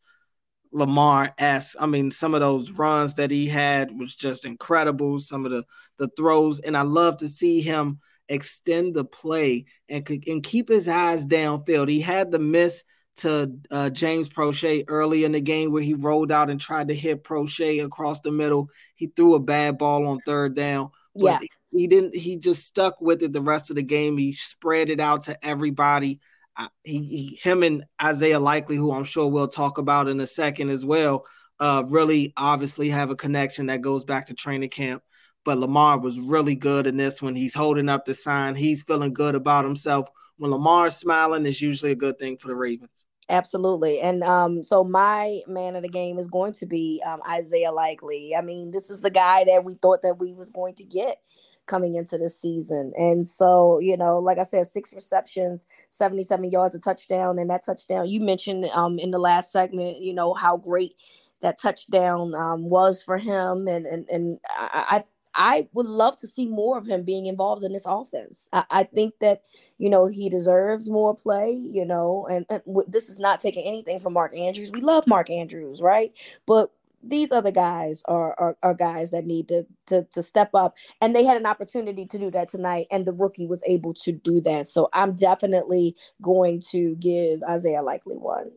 Lamar 0.71 1.33
s. 1.37 1.75
I 1.79 1.85
mean, 1.85 2.09
some 2.09 2.33
of 2.33 2.41
those 2.41 2.71
runs 2.71 3.13
that 3.15 3.29
he 3.29 3.47
had 3.47 3.97
was 3.97 4.15
just 4.15 4.45
incredible. 4.45 5.19
Some 5.19 5.45
of 5.45 5.51
the 5.51 5.63
the 5.97 6.09
throws, 6.17 6.59
and 6.59 6.75
I 6.75 6.81
love 6.81 7.17
to 7.17 7.29
see 7.29 7.61
him 7.61 7.99
extend 8.29 8.93
the 8.93 9.05
play 9.05 9.65
and 9.89 10.07
and 10.27 10.43
keep 10.43 10.69
his 10.69 10.87
eyes 10.87 11.25
downfield. 11.25 11.89
He 11.89 12.01
had 12.01 12.31
the 12.31 12.39
miss 12.39 12.83
to 13.17 13.51
uh, 13.71 13.89
James 13.89 14.29
Proche 14.29 14.83
early 14.87 15.23
in 15.23 15.31
the 15.31 15.41
game 15.41 15.71
where 15.71 15.81
he 15.81 15.95
rolled 15.95 16.31
out 16.31 16.49
and 16.49 16.61
tried 16.61 16.89
to 16.89 16.93
hit 16.93 17.23
Proche 17.23 17.83
across 17.83 18.21
the 18.21 18.31
middle. 18.31 18.69
He 18.95 19.07
threw 19.07 19.33
a 19.33 19.39
bad 19.39 19.77
ball 19.77 20.07
on 20.07 20.19
third 20.25 20.55
down. 20.55 20.91
Yeah 21.15 21.39
he 21.71 21.87
didn't 21.87 22.15
he 22.15 22.37
just 22.37 22.63
stuck 22.63 22.99
with 23.01 23.21
it 23.23 23.33
the 23.33 23.41
rest 23.41 23.69
of 23.69 23.75
the 23.75 23.83
game 23.83 24.17
he 24.17 24.33
spread 24.33 24.89
it 24.89 24.99
out 24.99 25.21
to 25.21 25.45
everybody 25.45 26.19
uh, 26.55 26.67
he, 26.83 27.03
he, 27.03 27.39
him 27.41 27.63
and 27.63 27.85
isaiah 28.01 28.39
likely 28.39 28.75
who 28.75 28.91
i'm 28.91 29.03
sure 29.03 29.27
we'll 29.27 29.47
talk 29.47 29.77
about 29.77 30.07
in 30.07 30.19
a 30.19 30.27
second 30.27 30.69
as 30.69 30.85
well 30.85 31.25
uh, 31.59 31.83
really 31.87 32.33
obviously 32.37 32.89
have 32.89 33.09
a 33.09 33.15
connection 33.15 33.65
that 33.65 33.81
goes 33.81 34.05
back 34.05 34.27
to 34.27 34.33
training 34.33 34.69
camp 34.69 35.01
but 35.43 35.57
lamar 35.57 35.97
was 35.97 36.19
really 36.19 36.55
good 36.55 36.87
in 36.87 36.97
this 36.97 37.21
one 37.21 37.35
he's 37.35 37.53
holding 37.53 37.89
up 37.89 38.05
the 38.05 38.13
sign 38.13 38.55
he's 38.55 38.83
feeling 38.83 39.13
good 39.13 39.35
about 39.35 39.65
himself 39.65 40.07
when 40.37 40.51
lamar's 40.51 40.95
smiling 40.95 41.45
it's 41.45 41.61
usually 41.61 41.91
a 41.91 41.95
good 41.95 42.17
thing 42.19 42.37
for 42.37 42.47
the 42.47 42.55
ravens 42.55 43.07
Absolutely. 43.29 43.99
And 43.99 44.23
um, 44.23 44.63
so 44.63 44.85
my 44.85 45.41
man 45.47 45.75
of 45.75 45.83
the 45.83 45.89
game 45.89 46.17
is 46.17 46.29
going 46.29 46.53
to 46.53 46.65
be 46.65 47.03
um, 47.05 47.19
Isaiah 47.29 47.73
Likely. 47.73 48.31
I 48.37 48.41
mean, 48.41 48.71
this 48.71 48.89
is 48.89 49.01
the 49.01 49.09
guy 49.09 49.43
that 49.43 49.65
we 49.65 49.73
thought 49.75 50.01
that 50.03 50.17
we 50.17 50.33
was 50.33 50.49
going 50.49 50.75
to 50.75 50.85
get 50.85 51.17
coming 51.65 51.95
into 51.95 52.17
the 52.17 52.29
season. 52.29 52.93
And 52.95 53.27
so, 53.27 53.79
you 53.79 53.97
know, 53.97 54.19
like 54.19 54.37
I 54.37 54.43
said, 54.43 54.65
six 54.67 54.93
receptions, 54.93 55.67
77 55.89 56.49
yards, 56.49 56.75
a 56.75 56.79
touchdown. 56.79 57.37
And 57.37 57.49
that 57.49 57.65
touchdown, 57.65 58.07
you 58.07 58.21
mentioned 58.21 58.63
um, 58.73 58.97
in 58.97 59.11
the 59.11 59.19
last 59.19 59.51
segment, 59.51 59.99
you 59.99 60.13
know, 60.13 60.33
how 60.33 60.55
great 60.55 60.95
that 61.41 61.61
touchdown 61.61 62.33
um, 62.33 62.69
was 62.69 63.03
for 63.03 63.17
him. 63.17 63.67
And, 63.67 63.85
and, 63.85 64.07
and 64.09 64.39
I, 64.57 65.03
I 65.37 65.67
would 65.73 65.85
love 65.85 66.17
to 66.17 66.27
see 66.27 66.47
more 66.47 66.77
of 66.77 66.87
him 66.87 67.03
being 67.03 67.27
involved 67.27 67.63
in 67.63 67.71
this 67.71 67.85
offense. 67.85 68.49
I, 68.51 68.65
I 68.71 68.83
think 68.83 69.13
that, 69.21 69.43
you 69.77 69.89
know, 69.89 70.07
he 70.07 70.29
deserves 70.29 70.89
more 70.89 71.15
play, 71.15 71.51
you 71.51 71.85
know, 71.85 72.27
and, 72.29 72.45
and 72.49 72.63
w- 72.65 72.87
this 72.89 73.07
is 73.07 73.19
not 73.19 73.39
taking 73.39 73.63
anything 73.63 73.99
from 73.99 74.13
Mark 74.13 74.35
Andrews. 74.35 74.71
We 74.71 74.81
love 74.81 75.05
Mark 75.05 75.29
Andrews, 75.29 75.79
right? 75.81 76.09
But 76.47 76.71
these 77.03 77.31
other 77.31 77.51
guys 77.51 78.01
are, 78.07 78.33
are, 78.39 78.57
are 78.63 78.73
guys 78.73 79.11
that 79.11 79.25
need 79.25 79.47
to, 79.49 79.65
to 79.85 80.03
to 80.11 80.23
step 80.23 80.49
up 80.55 80.75
and 80.99 81.15
they 81.15 81.23
had 81.23 81.37
an 81.37 81.45
opportunity 81.45 82.07
to 82.07 82.17
do 82.17 82.31
that 82.31 82.49
tonight 82.49 82.87
and 82.89 83.05
the 83.05 83.13
rookie 83.13 83.45
was 83.45 83.63
able 83.67 83.93
to 83.93 84.11
do 84.11 84.41
that 84.41 84.65
so 84.65 84.89
i'm 84.93 85.13
definitely 85.13 85.95
going 86.21 86.59
to 86.59 86.95
give 86.95 87.43
isaiah 87.43 87.83
likely 87.83 88.17
one 88.17 88.49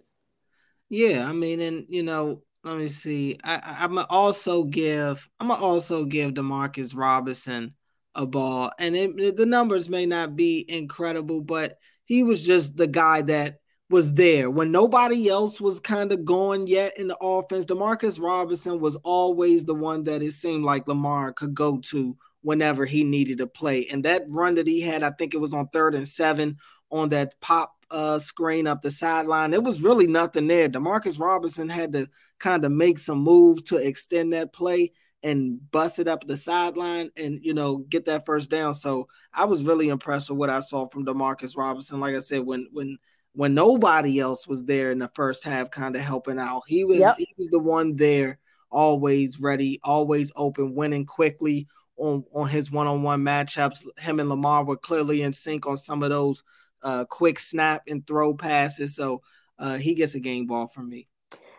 yeah 0.89 1.29
i 1.29 1.33
mean 1.33 1.61
and 1.61 1.85
you 1.91 2.03
know 2.03 2.41
let 2.65 2.77
me 2.77 2.89
see 2.89 3.39
i 3.45 3.77
i'm 3.81 3.95
gonna 3.95 4.07
also 4.11 4.65
give 4.65 5.29
i'm 5.39 5.49
gonna 5.49 5.63
also 5.63 6.05
give 6.05 6.35
demarcus 6.35 6.97
robinson 6.97 7.75
a 8.15 8.27
ball 8.27 8.71
and 8.79 8.97
it, 8.97 9.37
the 9.37 9.47
numbers 9.47 9.89
may 9.89 10.05
not 10.05 10.35
be 10.35 10.65
incredible 10.69 11.41
but 11.41 11.79
he 12.05 12.23
was 12.23 12.45
just 12.45 12.77
the 12.77 12.89
guy 12.89 13.23
that 13.23 13.61
was 13.91 14.13
there 14.13 14.49
when 14.49 14.71
nobody 14.71 15.29
else 15.29 15.61
was 15.61 15.81
kind 15.81 16.13
of 16.13 16.25
going 16.25 16.67
yet 16.69 16.97
in 16.97 17.09
the 17.09 17.17
offense. 17.21 17.67
Demarcus 17.67 18.21
Robinson 18.21 18.79
was 18.79 18.97
always 19.03 19.65
the 19.65 19.75
one 19.75 20.05
that 20.05 20.23
it 20.23 20.33
seemed 20.33 20.65
like 20.65 20.87
Lamar 20.87 21.33
could 21.33 21.55
go 21.55 21.79
to 21.79 22.17
whenever 22.43 22.87
he 22.87 23.03
needed 23.03 23.39
to 23.39 23.47
play. 23.49 23.87
And 23.89 24.05
that 24.05 24.23
run 24.29 24.55
that 24.55 24.69
he 24.69 24.81
had, 24.81 25.03
I 25.03 25.11
think 25.11 25.35
it 25.35 25.41
was 25.41 25.53
on 25.53 25.69
third 25.69 25.97
and 25.97 26.09
seven 26.09 26.57
on 26.91 27.09
that 27.11 27.35
pop 27.41 27.75
uh, 27.91 28.19
screen 28.19 28.67
up 28.67 28.83
the 28.83 28.91
sideline. 28.91 29.53
It 29.53 29.63
was 29.63 29.83
really 29.83 30.07
nothing 30.07 30.47
there. 30.47 30.69
Demarcus 30.69 31.19
Robinson 31.19 31.69
had 31.69 31.93
to 31.93 32.09
kind 32.39 32.65
of 32.65 32.73
make 32.73 32.99
some 32.99 33.19
moves 33.19 33.63
to 33.65 33.77
extend 33.77 34.33
that 34.33 34.53
play 34.53 34.93
and 35.23 35.61
bust 35.71 35.99
it 35.99 36.09
up 36.09 36.27
the 36.27 36.37
sideline 36.37 37.11
and 37.17 37.41
you 37.43 37.53
know 37.53 37.79
get 37.79 38.07
that 38.07 38.25
first 38.25 38.51
down. 38.51 38.75
So 38.75 39.09
I 39.35 39.45
was 39.45 39.65
really 39.65 39.89
impressed 39.89 40.31
with 40.31 40.39
what 40.39 40.51
I 40.51 40.61
saw 40.61 40.89
from 40.89 41.05
Demarcus 41.05 41.57
Robinson. 41.57 42.01
Like 42.01 42.15
I 42.15 42.21
said, 42.21 42.45
when 42.45 42.69
when 42.73 42.99
when 43.33 43.55
nobody 43.55 44.19
else 44.19 44.47
was 44.47 44.65
there 44.65 44.91
in 44.91 44.99
the 44.99 45.09
first 45.09 45.45
half, 45.45 45.71
kind 45.71 45.95
of 45.95 46.03
helping 46.03 46.39
out. 46.39 46.63
He 46.67 46.85
was 46.85 46.99
yep. 46.99 47.17
he 47.19 47.29
was 47.37 47.49
the 47.49 47.59
one 47.59 47.97
there, 47.97 48.39
always 48.71 49.41
ready, 49.41 49.81
always 49.85 50.33
open, 50.37 50.75
winning 50.75 51.07
quickly 51.07 51.69
on 51.97 52.25
on 52.35 52.49
his 52.49 52.71
one 52.71 52.87
on 52.87 53.03
one 53.03 53.23
matchups. 53.23 53.85
Him 53.99 54.21
and 54.21 54.29
Lamar 54.29 54.65
were 54.65 54.77
clearly 54.77 55.23
in 55.23 55.33
sync 55.33 55.67
on 55.67 55.77
some 55.77 56.03
of 56.03 56.11
those 56.11 56.43
uh, 56.83 57.05
quick 57.05 57.39
snap 57.39 57.83
and 57.87 58.07
throw 58.07 58.35
passes. 58.35 58.95
So 58.95 59.23
uh, 59.59 59.77
he 59.77 59.95
gets 59.95 60.15
a 60.15 60.21
game 60.21 60.47
ball 60.47 60.67
from 60.67 60.89
me. 60.89 61.07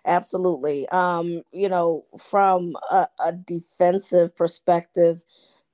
Absolutely. 0.06 0.88
Um, 0.90 1.44
you 1.52 1.70
know, 1.70 2.06
from 2.20 2.76
a, 2.92 3.08
a 3.24 3.34
defensive 3.34 4.36
perspective, 4.36 5.24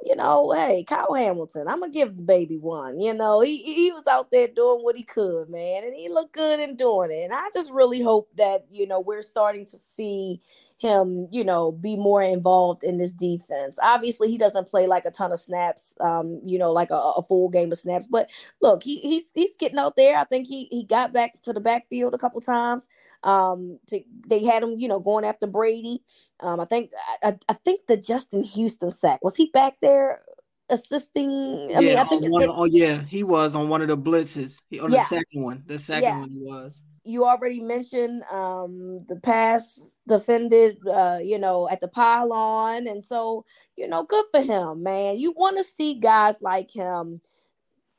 you 0.04 0.16
know, 0.16 0.52
hey, 0.52 0.84
Kyle 0.84 1.14
Hamilton, 1.14 1.68
I'm 1.68 1.80
gonna 1.80 1.92
give 1.92 2.18
the 2.18 2.24
baby 2.24 2.58
one. 2.58 3.00
You 3.00 3.14
know, 3.14 3.42
he 3.42 3.58
he 3.64 3.92
was 3.92 4.06
out 4.06 4.30
there 4.32 4.48
doing 4.48 4.84
what 4.84 4.96
he 4.96 5.04
could, 5.04 5.50
man, 5.50 5.84
and 5.84 5.96
he 5.96 6.10
looked 6.10 6.34
good 6.34 6.60
in 6.60 6.76
doing 6.76 7.10
it. 7.12 7.24
And 7.24 7.34
I 7.34 7.50
just 7.54 7.72
really 7.72 8.02
hope 8.02 8.30
that 8.36 8.66
you 8.70 8.86
know 8.86 9.00
we're 9.00 9.22
starting 9.22 9.66
to 9.66 9.78
see 9.78 10.42
him, 10.78 11.28
you 11.32 11.44
know, 11.44 11.72
be 11.72 11.96
more 11.96 12.22
involved 12.22 12.84
in 12.84 12.98
this 12.98 13.12
defense. 13.12 13.80
Obviously, 13.82 14.30
he 14.30 14.38
doesn't 14.38 14.68
play 14.68 14.86
like 14.86 15.06
a 15.06 15.12
ton 15.12 15.32
of 15.32 15.40
snaps, 15.40 15.96
um, 16.02 16.40
you 16.44 16.58
know, 16.58 16.72
like 16.72 16.92
a, 16.92 16.96
a, 17.18 17.24
full 17.24 17.50
game 17.50 17.72
of 17.72 17.80
snaps. 17.80 18.08
But 18.08 18.30
look, 18.62 18.84
he, 18.84 19.00
he's 19.00 19.32
he's 19.34 19.56
getting 19.58 19.80
out 19.80 19.96
there. 19.96 20.18
I 20.18 20.24
think 20.24 20.48
he 20.48 20.68
he 20.70 20.84
got 20.84 21.14
back 21.14 21.42
to 21.42 21.54
the 21.54 21.60
backfield 21.60 22.14
a 22.14 22.20
couple 22.20 22.40
times. 22.42 22.88
Um, 23.24 23.80
to, 23.88 24.00
they 24.28 24.44
had 24.44 24.62
him, 24.62 24.76
you 24.78 24.88
know, 24.88 25.00
going 25.00 25.26
after 25.26 25.48
Brady. 25.48 26.04
Um, 26.42 26.60
I 26.60 26.66
think 26.66 26.92
I, 27.24 27.34
I 27.50 27.54
think 27.54 27.88
the 27.88 27.98
Justin 27.98 28.44
Houston 28.44 28.92
sack 28.92 29.24
was 29.24 29.36
he 29.36 29.48
back 29.48 29.78
there 29.82 30.22
assisting. 30.70 31.32
I 31.76 31.80
yeah, 31.80 31.80
mean, 31.80 31.98
I 31.98 32.04
think. 32.04 32.32
One, 32.32 32.44
it, 32.44 32.50
oh 32.54 32.66
yeah, 32.66 33.02
he 33.02 33.24
was 33.24 33.56
on 33.56 33.68
one 33.68 33.82
of 33.82 33.88
the 33.88 33.98
blitzes. 33.98 34.62
He, 34.70 34.80
on 34.80 34.92
yeah. 34.92 35.04
the 35.04 35.10
second 35.10 35.42
one, 35.42 35.64
the 35.66 35.80
second 35.80 36.04
yeah. 36.04 36.20
one 36.20 36.30
he 36.30 36.38
was 36.38 36.82
you 37.08 37.26
already 37.26 37.62
mentioned 37.62 38.24
um, 38.32 39.06
the 39.08 39.16
pass 39.16 39.96
defended, 40.08 40.78
uh, 40.88 41.20
you 41.24 41.40
know, 41.40 41.70
at 41.70 41.80
the 41.80 41.88
pylon. 41.88 42.88
And 42.88 43.04
so, 43.04 43.46
you 43.78 43.88
know, 43.88 44.04
good 44.04 44.26
for 44.32 44.42
him, 44.42 44.84
man. 44.84 45.18
You 45.18 45.32
want 45.32 45.58
to 45.58 45.64
see 45.64 45.96
guys 45.96 46.42
like 46.42 46.70
him, 46.70 47.22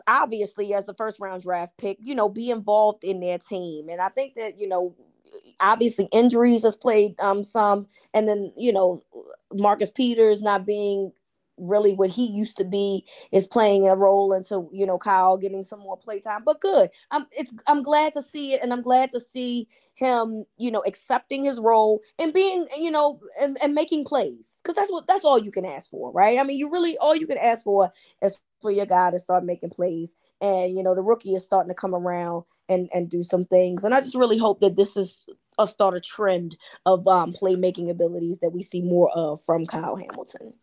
obviously, 0.07 0.75
as 0.75 0.87
the 0.87 0.95
first 0.95 1.21
round 1.21 1.43
draft 1.43 1.79
pick, 1.79 1.97
you 2.01 2.15
know, 2.15 2.29
be 2.29 2.51
involved 2.51 3.03
in 3.03 3.21
their 3.21 3.39
team. 3.39 3.89
And 3.89 4.01
I 4.01 4.11
think 4.11 4.35
that, 4.35 4.59
you 4.59 4.69
know, 4.69 4.95
obviously 5.61 6.09
injuries 6.13 6.63
has 6.63 6.77
played 6.77 7.19
um, 7.21 7.43
some. 7.43 7.87
And 8.13 8.29
then, 8.29 8.53
you 8.57 8.73
know, 8.73 9.01
Marcus 9.55 9.91
Peters 9.91 10.43
not 10.43 10.67
being 10.67 11.13
really 11.59 11.95
what 11.95 12.11
he 12.11 12.27
used 12.27 12.57
to 12.57 12.65
be 12.65 13.05
is 13.33 13.47
playing 13.47 13.89
a 13.89 13.97
role 13.97 14.33
into 14.33 14.69
you 14.73 14.87
know 14.87 14.99
Kyle 14.99 15.37
getting 15.37 15.63
some 15.65 15.81
more 15.81 15.97
playtime. 15.97 16.43
But 16.45 16.61
good, 16.61 16.91
I'm 17.11 17.27
it's 17.33 17.53
I'm 17.67 17.83
glad 17.83 18.13
to 18.15 18.23
see 18.23 18.55
it, 18.55 18.63
and 18.63 18.73
I'm 18.73 18.83
glad 18.83 19.11
to 19.11 19.21
see 19.21 19.69
him 19.95 20.45
you 20.57 20.71
know 20.71 20.83
accepting 20.87 21.45
his 21.45 21.61
role 21.61 22.01
and 22.19 22.33
being 22.33 22.67
you 22.79 22.91
know 22.91 23.21
and, 23.41 23.59
and 23.63 23.75
making 23.75 24.05
plays 24.05 24.61
because 24.63 24.77
that's 24.77 24.93
what 24.93 25.07
that's 25.07 25.25
all 25.25 25.39
you 25.39 25.51
can 25.51 25.65
ask 25.65 25.91
for, 25.91 26.13
right? 26.13 26.39
I 26.39 26.45
mean, 26.45 26.59
you 26.59 26.71
really 26.71 26.97
all 26.99 27.17
you 27.17 27.27
can 27.27 27.39
ask 27.39 27.65
for 27.65 27.93
is 28.23 28.39
for 28.61 28.71
your 28.71 28.87
guy 28.87 29.11
to 29.11 29.19
start 29.19 29.45
making 29.45 29.71
plays, 29.71 30.17
and 30.41 30.75
you 30.77 30.83
know 30.83 30.95
the 30.95 31.03
rookie 31.03 31.35
is 31.35 31.45
starting 31.45 31.71
to 31.71 31.75
come 31.75 31.95
around 31.95 32.45
and 32.69 32.89
and 32.95 33.09
do 33.09 33.23
some 33.23 33.45
things, 33.45 33.85
and 33.85 33.95
I 33.95 34.01
just 34.01 34.15
really 34.15 34.39
hope 34.39 34.61
that 34.61 34.77
this 34.77 34.97
is 34.97 35.25
a 35.59 35.67
start 35.67 35.95
a 35.95 36.01
trend 36.01 36.57
of 36.87 37.07
um, 37.09 37.33
playmaking 37.33 37.91
abilities 37.91 38.39
that 38.39 38.51
we 38.51 38.63
see 38.63 38.81
more 38.81 39.11
of 39.15 39.41
from 39.45 39.67
Kyle 39.67 39.97
Hamilton. 39.97 40.55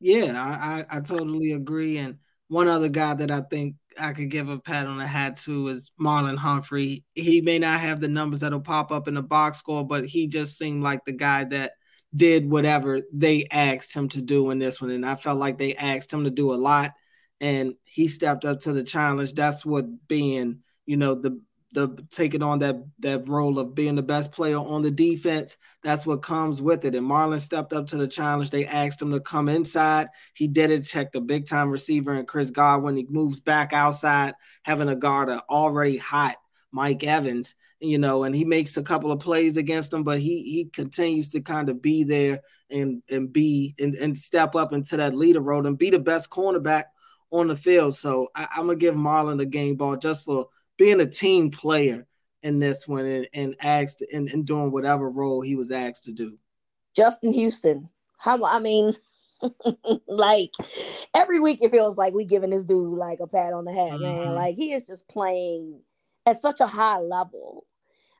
Yeah, 0.00 0.32
I, 0.40 0.96
I, 0.96 0.98
I 0.98 1.00
totally 1.00 1.52
agree. 1.52 1.98
And 1.98 2.18
one 2.48 2.68
other 2.68 2.88
guy 2.88 3.14
that 3.14 3.30
I 3.30 3.40
think 3.40 3.76
I 3.98 4.12
could 4.12 4.30
give 4.30 4.48
a 4.48 4.58
pat 4.58 4.86
on 4.86 4.98
the 4.98 5.06
hat 5.06 5.36
to 5.38 5.68
is 5.68 5.90
Marlon 6.00 6.36
Humphrey. 6.36 7.04
He 7.14 7.40
may 7.40 7.58
not 7.58 7.80
have 7.80 8.00
the 8.00 8.08
numbers 8.08 8.40
that'll 8.40 8.60
pop 8.60 8.92
up 8.92 9.08
in 9.08 9.14
the 9.14 9.22
box 9.22 9.58
score, 9.58 9.86
but 9.86 10.06
he 10.06 10.28
just 10.28 10.56
seemed 10.56 10.82
like 10.82 11.04
the 11.04 11.12
guy 11.12 11.44
that 11.44 11.72
did 12.14 12.48
whatever 12.48 13.00
they 13.12 13.46
asked 13.50 13.92
him 13.92 14.08
to 14.10 14.22
do 14.22 14.50
in 14.50 14.58
this 14.58 14.80
one. 14.80 14.90
And 14.90 15.04
I 15.04 15.16
felt 15.16 15.38
like 15.38 15.58
they 15.58 15.74
asked 15.74 16.12
him 16.12 16.24
to 16.24 16.30
do 16.30 16.54
a 16.54 16.56
lot 16.56 16.92
and 17.40 17.74
he 17.84 18.08
stepped 18.08 18.44
up 18.44 18.60
to 18.60 18.72
the 18.72 18.84
challenge. 18.84 19.34
That's 19.34 19.66
what 19.66 20.08
being, 20.08 20.60
you 20.86 20.96
know, 20.96 21.14
the 21.14 21.40
the 21.72 21.88
taking 22.10 22.42
on 22.42 22.58
that 22.60 22.76
that 23.00 23.28
role 23.28 23.58
of 23.58 23.74
being 23.74 23.94
the 23.94 24.02
best 24.02 24.32
player 24.32 24.56
on 24.56 24.82
the 24.82 24.90
defense. 24.90 25.56
That's 25.82 26.06
what 26.06 26.22
comes 26.22 26.62
with 26.62 26.84
it. 26.84 26.94
And 26.94 27.06
Marlon 27.06 27.40
stepped 27.40 27.72
up 27.72 27.86
to 27.88 27.96
the 27.96 28.08
challenge. 28.08 28.50
They 28.50 28.64
asked 28.64 29.02
him 29.02 29.10
to 29.10 29.20
come 29.20 29.48
inside. 29.48 30.08
He 30.34 30.48
did 30.48 30.70
it. 30.70 30.82
Checked 30.82 31.12
the 31.12 31.20
big 31.20 31.46
time 31.46 31.70
receiver 31.70 32.14
and 32.14 32.26
Chris 32.26 32.50
Godwin. 32.50 32.96
He 32.96 33.06
moves 33.08 33.40
back 33.40 33.72
outside, 33.72 34.34
having 34.62 34.88
a 34.88 34.96
guard 34.96 35.28
a 35.28 35.42
already 35.50 35.98
hot 35.98 36.36
Mike 36.72 37.04
Evans. 37.04 37.54
You 37.80 37.98
know, 37.98 38.24
and 38.24 38.34
he 38.34 38.44
makes 38.44 38.76
a 38.76 38.82
couple 38.82 39.12
of 39.12 39.20
plays 39.20 39.56
against 39.56 39.92
him, 39.92 40.02
but 40.04 40.18
he 40.18 40.42
he 40.42 40.64
continues 40.64 41.28
to 41.30 41.40
kind 41.40 41.68
of 41.68 41.82
be 41.82 42.02
there 42.02 42.40
and 42.70 43.02
and 43.10 43.32
be 43.32 43.74
and, 43.78 43.94
and 43.94 44.16
step 44.16 44.54
up 44.54 44.72
into 44.72 44.96
that 44.96 45.16
leader 45.16 45.40
role 45.40 45.66
and 45.66 45.78
be 45.78 45.90
the 45.90 45.98
best 45.98 46.30
cornerback 46.30 46.84
on 47.30 47.48
the 47.48 47.56
field. 47.56 47.94
So 47.94 48.28
I, 48.34 48.48
I'm 48.56 48.66
gonna 48.66 48.76
give 48.76 48.94
Marlon 48.94 49.36
the 49.36 49.46
game 49.46 49.76
ball 49.76 49.96
just 49.96 50.24
for 50.24 50.48
being 50.78 51.00
a 51.00 51.06
team 51.06 51.50
player 51.50 52.06
in 52.42 52.58
this 52.58 52.88
one 52.88 53.04
and, 53.04 53.28
and 53.34 53.56
asked 53.60 54.02
and, 54.12 54.30
and 54.30 54.46
doing 54.46 54.70
whatever 54.70 55.10
role 55.10 55.42
he 55.42 55.56
was 55.56 55.70
asked 55.70 56.04
to 56.04 56.12
do. 56.12 56.38
Justin 56.96 57.32
Houston. 57.32 57.90
How 58.16 58.42
I 58.44 58.58
mean, 58.58 58.94
like 60.08 60.52
every 61.14 61.38
week 61.38 61.62
it 61.62 61.70
feels 61.70 61.96
like 61.96 62.14
we 62.14 62.24
giving 62.24 62.50
this 62.50 62.64
dude 62.64 62.98
like 62.98 63.20
a 63.20 63.26
pat 63.26 63.52
on 63.52 63.64
the 63.64 63.72
head, 63.72 63.92
mm-hmm. 63.92 64.02
man. 64.02 64.34
Like 64.34 64.56
he 64.56 64.72
is 64.72 64.86
just 64.86 65.08
playing 65.08 65.80
at 66.26 66.38
such 66.38 66.60
a 66.60 66.66
high 66.66 66.98
level. 66.98 67.66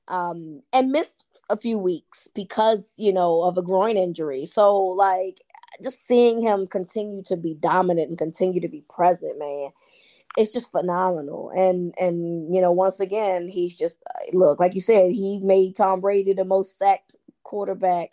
Um, 0.09 0.63
and 0.73 0.91
missed 0.91 1.27
a 1.51 1.57
few 1.57 1.79
weeks 1.79 2.29
because, 2.35 2.95
you 2.97 3.13
know, 3.13 3.43
of 3.43 3.59
a 3.59 3.63
groin 3.63 3.99
injury. 3.99 4.47
So 4.47 4.75
like 4.75 5.43
just 5.83 6.07
seeing 6.07 6.41
him 6.41 6.67
continue 6.67 7.23
to 7.25 7.37
be 7.37 7.55
dominant 7.55 8.09
and 8.09 8.17
continue 8.17 8.61
to 8.61 8.69
be 8.69 8.85
present, 8.89 9.39
man 9.39 9.71
it's 10.39 10.53
just 10.53 10.70
phenomenal. 10.70 11.51
And 11.55 11.95
and 12.01 12.55
you 12.55 12.61
know, 12.61 12.72
once 12.72 13.01
again, 13.01 13.49
he's 13.49 13.74
just 13.74 13.99
look 14.32 14.61
like 14.61 14.74
you 14.74 14.80
said, 14.80 15.11
he 15.11 15.41
made 15.43 15.76
Tom 15.76 16.01
Brady 16.01 16.32
the 16.32 16.45
most 16.45 16.78
sacked 16.78 17.16
quarterback, 17.43 18.12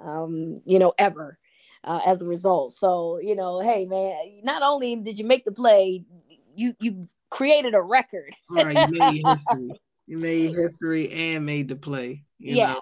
um, 0.00 0.56
you 0.64 0.78
know, 0.78 0.92
ever. 0.98 1.38
Uh, 1.86 2.00
as 2.06 2.22
a 2.22 2.26
result, 2.26 2.72
so 2.72 3.18
you 3.20 3.36
know, 3.36 3.60
hey 3.60 3.84
man, 3.84 4.14
not 4.42 4.62
only 4.62 4.96
did 4.96 5.18
you 5.18 5.26
make 5.26 5.44
the 5.44 5.52
play, 5.52 6.02
you 6.56 6.74
you 6.80 7.06
created 7.28 7.74
a 7.74 7.82
record. 7.82 8.34
right, 8.48 8.88
you 8.88 8.98
made 8.98 9.22
history. 9.26 9.70
You 10.06 10.16
made 10.16 10.54
history 10.54 11.10
and 11.12 11.44
made 11.44 11.68
the 11.68 11.76
play. 11.76 12.24
yeah, 12.38 12.72
know? 12.72 12.80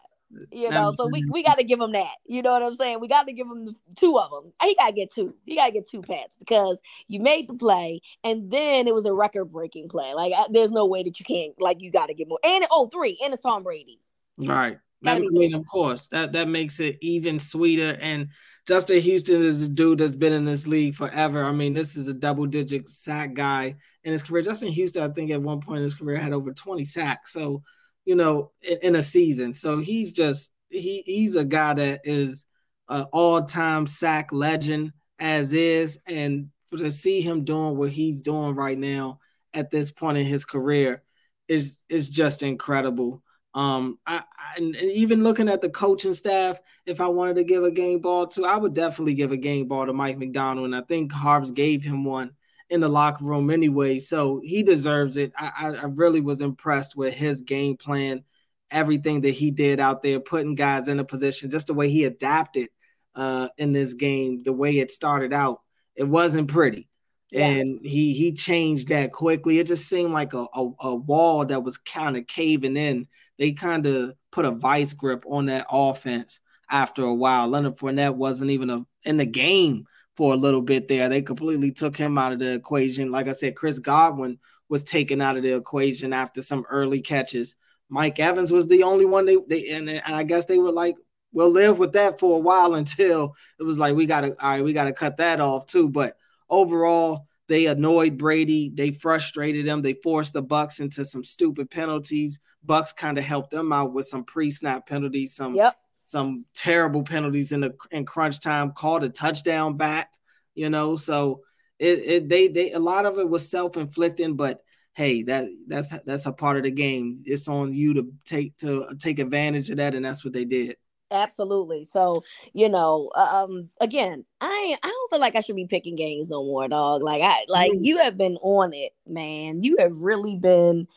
You 0.51 0.70
know, 0.70 0.93
so 0.97 1.07
we, 1.07 1.24
we 1.30 1.43
got 1.43 1.59
to 1.59 1.64
give 1.64 1.80
him 1.80 1.93
that. 1.93 2.14
You 2.26 2.43
know 2.43 2.53
what 2.53 2.62
I'm 2.62 2.74
saying? 2.74 3.01
We 3.01 3.09
got 3.09 3.26
to 3.26 3.33
give 3.33 3.47
him 3.47 3.64
the, 3.64 3.74
two 3.97 4.18
of 4.18 4.30
them. 4.30 4.53
He 4.62 4.74
got 4.74 4.89
to 4.89 4.93
get 4.93 5.12
two. 5.12 5.35
He 5.45 5.57
got 5.57 5.66
to 5.66 5.72
get 5.72 5.89
two 5.89 6.03
pats 6.03 6.37
because 6.39 6.80
you 7.07 7.20
made 7.20 7.49
the 7.49 7.55
play 7.55 8.01
and 8.24 8.51
then 8.51 8.87
it 8.87 8.95
was 8.95 9.05
a 9.05 9.12
record 9.12 9.47
breaking 9.47 9.89
play. 9.89 10.14
Like, 10.14 10.33
I, 10.37 10.47
there's 10.51 10.70
no 10.70 10.87
way 10.87 11.03
that 11.03 11.18
you 11.18 11.24
can't, 11.24 11.55
like, 11.61 11.78
you 11.80 11.91
got 11.91 12.07
to 12.07 12.14
get 12.14 12.28
more. 12.28 12.39
And, 12.45 12.64
oh, 12.70 12.89
three, 12.89 13.18
and 13.22 13.33
it's 13.33 13.43
Tom 13.43 13.62
Brady. 13.62 14.01
Right. 14.39 14.78
That, 15.03 15.16
I 15.16 15.20
mean, 15.20 15.55
of 15.55 15.66
course, 15.66 16.07
that, 16.09 16.33
that 16.33 16.49
makes 16.49 16.80
it 16.80 16.97
even 17.01 17.39
sweeter. 17.39 17.99
And 18.01 18.28
Justin 18.66 19.01
Houston 19.01 19.43
is 19.43 19.62
a 19.62 19.68
dude 19.68 19.99
that's 19.99 20.14
been 20.14 20.33
in 20.33 20.45
this 20.45 20.66
league 20.66 20.95
forever. 20.95 21.43
I 21.45 21.53
mean, 21.53 21.74
this 21.74 21.97
is 21.97 22.07
a 22.07 22.14
double 22.14 22.47
digit 22.47 22.89
sack 22.89 23.35
guy 23.35 23.74
in 24.05 24.12
his 24.12 24.22
career. 24.22 24.43
Justin 24.43 24.68
Houston, 24.68 25.03
I 25.03 25.12
think, 25.12 25.30
at 25.33 25.43
one 25.43 25.61
point 25.61 25.78
in 25.78 25.85
his 25.85 25.97
career 25.97 26.16
had 26.16 26.33
over 26.33 26.53
20 26.53 26.85
sacks. 26.85 27.33
So, 27.33 27.62
you 28.05 28.15
know, 28.15 28.51
in, 28.63 28.79
in 28.83 28.97
a 28.97 29.03
season. 29.03 29.53
So 29.53 29.79
he's 29.79 30.13
just 30.13 30.51
he 30.69 31.03
he's 31.07 31.37
a 31.37 31.45
guy 31.45 31.75
that 31.75 32.01
is 32.05 32.47
an 32.89 33.07
all-time 33.13 33.87
sack 33.87 34.33
legend 34.33 34.93
as 35.19 35.53
is, 35.53 35.99
and 36.07 36.49
to 36.71 36.91
see 36.91 37.21
him 37.21 37.45
doing 37.45 37.77
what 37.77 37.91
he's 37.91 38.23
doing 38.23 38.55
right 38.55 38.79
now 38.79 39.21
at 39.55 39.71
this 39.71 39.91
point 39.91 40.19
in 40.19 40.27
his 40.27 40.45
career 40.45 41.03
is 41.49 41.83
is 41.89 42.09
just 42.09 42.43
incredible. 42.43 43.23
Um, 43.55 43.99
I, 44.07 44.17
I 44.17 44.57
and, 44.57 44.75
even 44.77 45.23
looking 45.23 45.49
at 45.49 45.61
the 45.61 45.69
coaching 45.69 46.15
staff, 46.15 46.59
if 46.87 47.01
I 47.01 47.09
wanted 47.09 47.37
to 47.37 47.45
give 47.45 47.65
a 47.65 47.71
game 47.71 48.01
ball 48.01 48.27
to, 48.29 48.47
I 48.47 48.57
would 48.57 48.73
definitely 48.73 49.15
give 49.15 49.31
a 49.31 49.37
game 49.37 49.69
ball 49.69 49.85
to 49.85 49.93
Mike 49.93 50.19
Macdonald, 50.19 50.65
and 50.65 50.77
I 50.77 50.81
think 50.81 51.13
Harbs 51.13 51.51
gave 51.51 51.83
him 51.83 52.05
one 52.05 52.33
in 52.73 52.81
the 52.81 52.89
locker 52.89 53.25
room 53.27 53.51
anyway, 53.51 53.99
so 53.99 54.41
he 54.43 54.62
deserves 54.62 55.18
it. 55.18 55.31
I, 55.39 55.75
I 55.83 55.85
really 55.85 56.23
was 56.23 56.41
impressed 56.41 56.97
with 56.97 57.12
his 57.12 57.43
game 57.43 57.77
plan, 57.77 58.25
everything 58.70 59.20
that 59.20 59.33
he 59.33 59.51
did 59.51 59.79
out 59.79 60.03
there, 60.03 60.18
putting 60.20 60.55
guys 60.55 60.89
in 60.89 60.99
a 60.99 61.05
position, 61.05 61.51
just 61.51 61.66
the 61.66 61.75
way 61.75 61.91
he 61.91 62.05
adapted 62.05 62.70
uh, 63.14 63.51
in 63.59 63.75
this 63.75 63.93
game, 63.93 64.43
the 64.43 64.55
way 64.55 64.79
it 64.79 64.91
started 64.91 65.35
out. 65.35 65.61
It 65.95 66.05
wasn't 66.05 66.49
pretty. 66.49 66.89
Yeah. 67.31 67.47
And 67.47 67.85
he 67.85 68.14
he 68.14 68.33
changed 68.33 68.89
that 68.89 69.12
quickly. 69.12 69.59
It 69.59 69.66
just 69.66 69.87
seemed 69.87 70.12
like 70.12 70.33
a, 70.33 70.47
a, 70.55 70.70
a 70.81 70.95
wall 70.95 71.45
that 71.45 71.62
was 71.62 71.77
kind 71.77 72.16
of 72.16 72.27
caving 72.27 72.79
in. 72.79 73.07
They 73.39 73.53
kind 73.53 73.85
of 73.85 74.14
put 74.31 74.47
a 74.47 74.51
vice 74.51 74.95
grip 74.95 75.25
on 75.29 75.47
that 75.47 75.66
offense 75.70 76.41
after 76.70 77.03
a 77.03 77.14
while. 77.14 77.49
Leonard 77.49 77.77
Fournette 77.77 78.16
wasn't 78.16 78.51
even 78.51 78.70
a, 78.70 78.87
in 79.05 79.18
the 79.18 79.27
game 79.27 79.85
for 80.17 80.33
a 80.33 80.37
little 80.37 80.63
bit 80.63 80.89
there. 80.89 81.09
They 81.09 81.23
completely 81.23 81.73
took 81.73 81.97
him 81.97 82.19
out 82.19 82.33
of 82.33 82.39
the 82.39 82.55
equation. 82.55 83.11
Like 83.11 83.29
I 83.29 83.33
said, 83.33 83.57
Chris 83.57 83.79
Godwin 83.79 84.39
was 84.69 84.83
taken 84.83 85.21
out 85.21 85.37
of 85.37 85.43
the 85.43 85.55
equation 85.55 86.13
after 86.13 86.43
some 86.43 86.65
early 86.69 87.01
catches. 87.01 87.55
Mike 87.89 88.19
Evans 88.19 88.51
was 88.51 88.67
the 88.67 88.83
only 88.83 89.05
one 89.05 89.27
they, 89.27 89.37
they 89.47 89.71
and, 89.71 89.89
and 89.89 90.15
I 90.15 90.23
guess 90.23 90.47
they 90.47 90.59
were 90.59 90.73
like, 90.73 90.97
we'll 91.33 91.51
live 91.51 91.79
with 91.79 91.93
that 91.93 92.19
for 92.19 92.37
a 92.37 92.41
while 92.41 92.75
until 92.77 93.35
it 93.59 93.65
was 93.65 93.79
like 93.79 93.95
we 93.95 94.07
gotta 94.07 94.29
all 94.43 94.51
right, 94.51 94.65
we 94.65 94.73
gotta 94.73 94.93
cut 94.93 95.19
that 95.19 95.41
off 95.41 95.67
too. 95.67 95.89
But 95.89 96.17
overall, 96.49 97.27
they 97.49 97.67
annoyed 97.67 98.17
Brady, 98.17 98.71
they 98.73 98.93
frustrated 98.93 99.67
him, 99.67 99.83
they 99.83 99.95
forced 99.95 100.33
the 100.33 100.43
Bucs 100.43 100.81
into 100.81 101.05
some 101.05 101.25
stupid 101.25 101.71
penalties. 101.71 102.41
Bucs 102.65 102.97
kind 102.97 103.19
of 103.19 103.25
helped 103.25 103.51
them 103.51 103.73
out 103.73 103.93
with 103.93 104.07
some 104.07 104.25
pre-snap 104.25 104.87
penalties, 104.87 105.35
some 105.35 105.55
yep 105.55 105.77
some 106.03 106.45
terrible 106.55 107.03
penalties 107.03 107.53
in 107.53 107.61
the 107.61 107.75
in 107.91 108.05
crunch 108.05 108.41
time, 108.41 108.73
called 108.73 109.05
a 109.05 109.09
touchdown 109.09 109.77
back, 109.77 110.11
you 110.55 110.71
know. 110.71 110.97
So 110.97 111.43
it, 111.79 111.99
it 111.99 112.29
they 112.29 112.49
they 112.49 112.73
a 112.73 112.79
lot 112.79 113.07
of 113.07 113.19
it 113.19 113.29
was 113.29 113.49
self-inflicting, 113.49 114.37
but 114.37 114.61
hey, 114.95 115.23
that 115.25 115.49
that's 115.69 115.97
that's 116.01 116.27
a 116.27 116.33
part 116.33 116.57
of 116.57 116.65
the 116.65 116.71
game. 116.71 117.23
It's 117.25 117.49
on 117.49 117.75
you 117.75 117.95
to 117.95 118.13
take 118.25 118.57
to 118.59 118.87
take 118.99 119.19
advantage 119.19 119.71
of 119.71 119.77
that, 119.79 119.95
and 119.95 120.05
that's 120.05 120.25
what 120.25 120.33
they 120.33 120.45
did. 120.45 120.77
Absolutely. 121.11 121.85
So, 121.85 122.23
you 122.55 122.71
know, 122.71 123.11
um, 123.15 123.69
again, 123.81 124.25
I 124.41 124.77
I 124.83 124.89
don't 124.89 125.11
feel 125.11 125.21
like 125.21 125.37
I 125.37 125.41
should 125.41 125.57
be 125.57 125.67
picking 125.67 125.95
games 125.95 126.31
no 126.31 126.43
more, 126.43 126.69
dog. 126.69 127.03
Like 127.03 127.23
I 127.23 127.35
like 127.49 127.73
mm. 127.73 127.79
you 127.81 127.99
have 127.99 128.17
been 128.17 128.37
on 128.37 128.73
it, 128.73 128.93
man. 129.07 129.63
You 129.63 129.77
have 129.79 129.93
really 129.93 130.37
been 130.37 130.89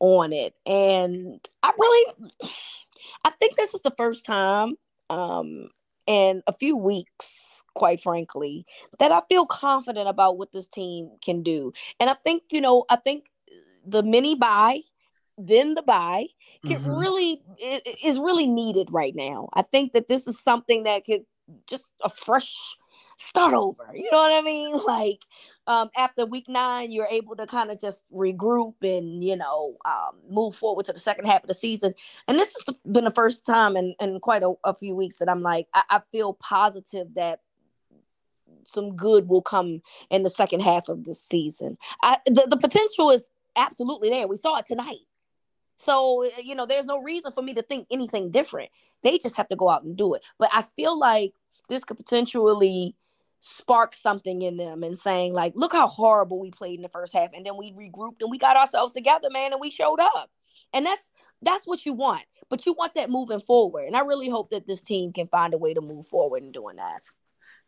on 0.00 0.32
it. 0.32 0.54
And 0.66 1.46
I 1.62 1.72
really 1.78 2.14
I 3.24 3.30
think 3.30 3.56
this 3.56 3.74
is 3.74 3.82
the 3.82 3.94
first 3.96 4.24
time 4.24 4.74
um, 5.08 5.68
in 6.06 6.42
a 6.46 6.52
few 6.52 6.76
weeks, 6.76 7.62
quite 7.74 8.00
frankly, 8.00 8.66
that 8.98 9.12
I 9.12 9.20
feel 9.28 9.46
confident 9.46 10.08
about 10.08 10.38
what 10.38 10.52
this 10.52 10.66
team 10.66 11.10
can 11.24 11.42
do. 11.42 11.72
And 11.98 12.10
I 12.10 12.14
think, 12.24 12.44
you 12.50 12.60
know, 12.60 12.84
I 12.88 12.96
think 12.96 13.26
the 13.86 14.02
mini 14.02 14.34
bye, 14.34 14.80
then 15.38 15.74
the 15.74 15.82
bye, 15.82 16.26
can 16.66 16.80
mm-hmm. 16.82 16.90
really 16.90 17.42
is 18.04 18.18
really 18.18 18.46
needed 18.46 18.88
right 18.92 19.14
now. 19.14 19.48
I 19.54 19.62
think 19.62 19.94
that 19.94 20.08
this 20.08 20.26
is 20.26 20.38
something 20.38 20.82
that 20.82 21.06
could 21.06 21.24
just 21.66 21.92
a 22.02 22.10
fresh 22.10 22.76
start 23.20 23.54
over. 23.54 23.86
You 23.94 24.08
know 24.10 24.18
what 24.18 24.32
I 24.32 24.42
mean? 24.42 24.78
Like 24.90 25.20
um, 25.66 25.90
after 25.96 26.26
week 26.26 26.48
nine, 26.48 26.90
you're 26.90 27.06
able 27.10 27.36
to 27.36 27.46
kind 27.46 27.70
of 27.70 27.80
just 27.80 28.12
regroup 28.12 28.74
and 28.82 29.22
you 29.22 29.36
know 29.36 29.76
um, 29.84 30.16
move 30.28 30.54
forward 30.54 30.86
to 30.86 30.92
the 30.92 30.98
second 30.98 31.26
half 31.26 31.42
of 31.42 31.48
the 31.48 31.54
season. 31.54 31.94
And 32.26 32.38
this 32.38 32.54
has 32.54 32.74
been 32.90 33.04
the 33.04 33.10
first 33.10 33.46
time 33.46 33.76
in, 33.76 33.94
in 34.00 34.18
quite 34.20 34.42
a, 34.42 34.54
a 34.64 34.74
few 34.74 34.96
weeks 34.96 35.18
that 35.18 35.28
I'm 35.28 35.42
like 35.42 35.68
I, 35.74 35.82
I 35.90 36.00
feel 36.10 36.32
positive 36.32 37.14
that 37.14 37.40
some 38.64 38.96
good 38.96 39.28
will 39.28 39.42
come 39.42 39.80
in 40.10 40.22
the 40.22 40.30
second 40.30 40.60
half 40.60 40.88
of 40.88 41.04
the 41.04 41.14
season. 41.14 41.78
I, 42.02 42.18
the, 42.26 42.46
the 42.50 42.56
potential 42.56 43.10
is 43.10 43.28
absolutely 43.56 44.10
there. 44.10 44.26
We 44.26 44.36
saw 44.36 44.56
it 44.56 44.66
tonight. 44.66 45.06
So, 45.76 46.28
you 46.42 46.54
know, 46.54 46.66
there's 46.66 46.86
no 46.86 47.02
reason 47.02 47.32
for 47.32 47.42
me 47.42 47.54
to 47.54 47.62
think 47.62 47.86
anything 47.90 48.30
different. 48.30 48.70
They 49.02 49.18
just 49.18 49.36
have 49.36 49.48
to 49.48 49.56
go 49.56 49.68
out 49.68 49.82
and 49.82 49.96
do 49.96 50.14
it. 50.14 50.22
But 50.38 50.50
I 50.52 50.62
feel 50.62 50.98
like 50.98 51.32
this 51.68 51.84
could 51.84 51.96
potentially 51.96 52.94
spark 53.40 53.94
something 53.94 54.42
in 54.42 54.56
them 54.56 54.82
and 54.82 54.98
saying, 54.98 55.32
like, 55.32 55.54
look 55.56 55.72
how 55.72 55.86
horrible 55.86 56.40
we 56.40 56.50
played 56.50 56.76
in 56.76 56.82
the 56.82 56.88
first 56.88 57.12
half. 57.12 57.30
And 57.34 57.44
then 57.44 57.56
we 57.56 57.72
regrouped 57.72 58.20
and 58.20 58.30
we 58.30 58.38
got 58.38 58.56
ourselves 58.56 58.92
together, 58.92 59.28
man, 59.30 59.52
and 59.52 59.60
we 59.60 59.70
showed 59.70 59.98
up. 59.98 60.30
And 60.72 60.86
that's 60.86 61.10
that's 61.42 61.66
what 61.66 61.84
you 61.84 61.94
want. 61.94 62.24
But 62.48 62.66
you 62.66 62.74
want 62.74 62.94
that 62.94 63.10
moving 63.10 63.40
forward. 63.40 63.86
And 63.86 63.96
I 63.96 64.00
really 64.00 64.28
hope 64.28 64.50
that 64.50 64.66
this 64.66 64.82
team 64.82 65.12
can 65.12 65.26
find 65.26 65.54
a 65.54 65.58
way 65.58 65.74
to 65.74 65.80
move 65.80 66.06
forward 66.06 66.42
in 66.42 66.52
doing 66.52 66.76
that. 66.76 67.02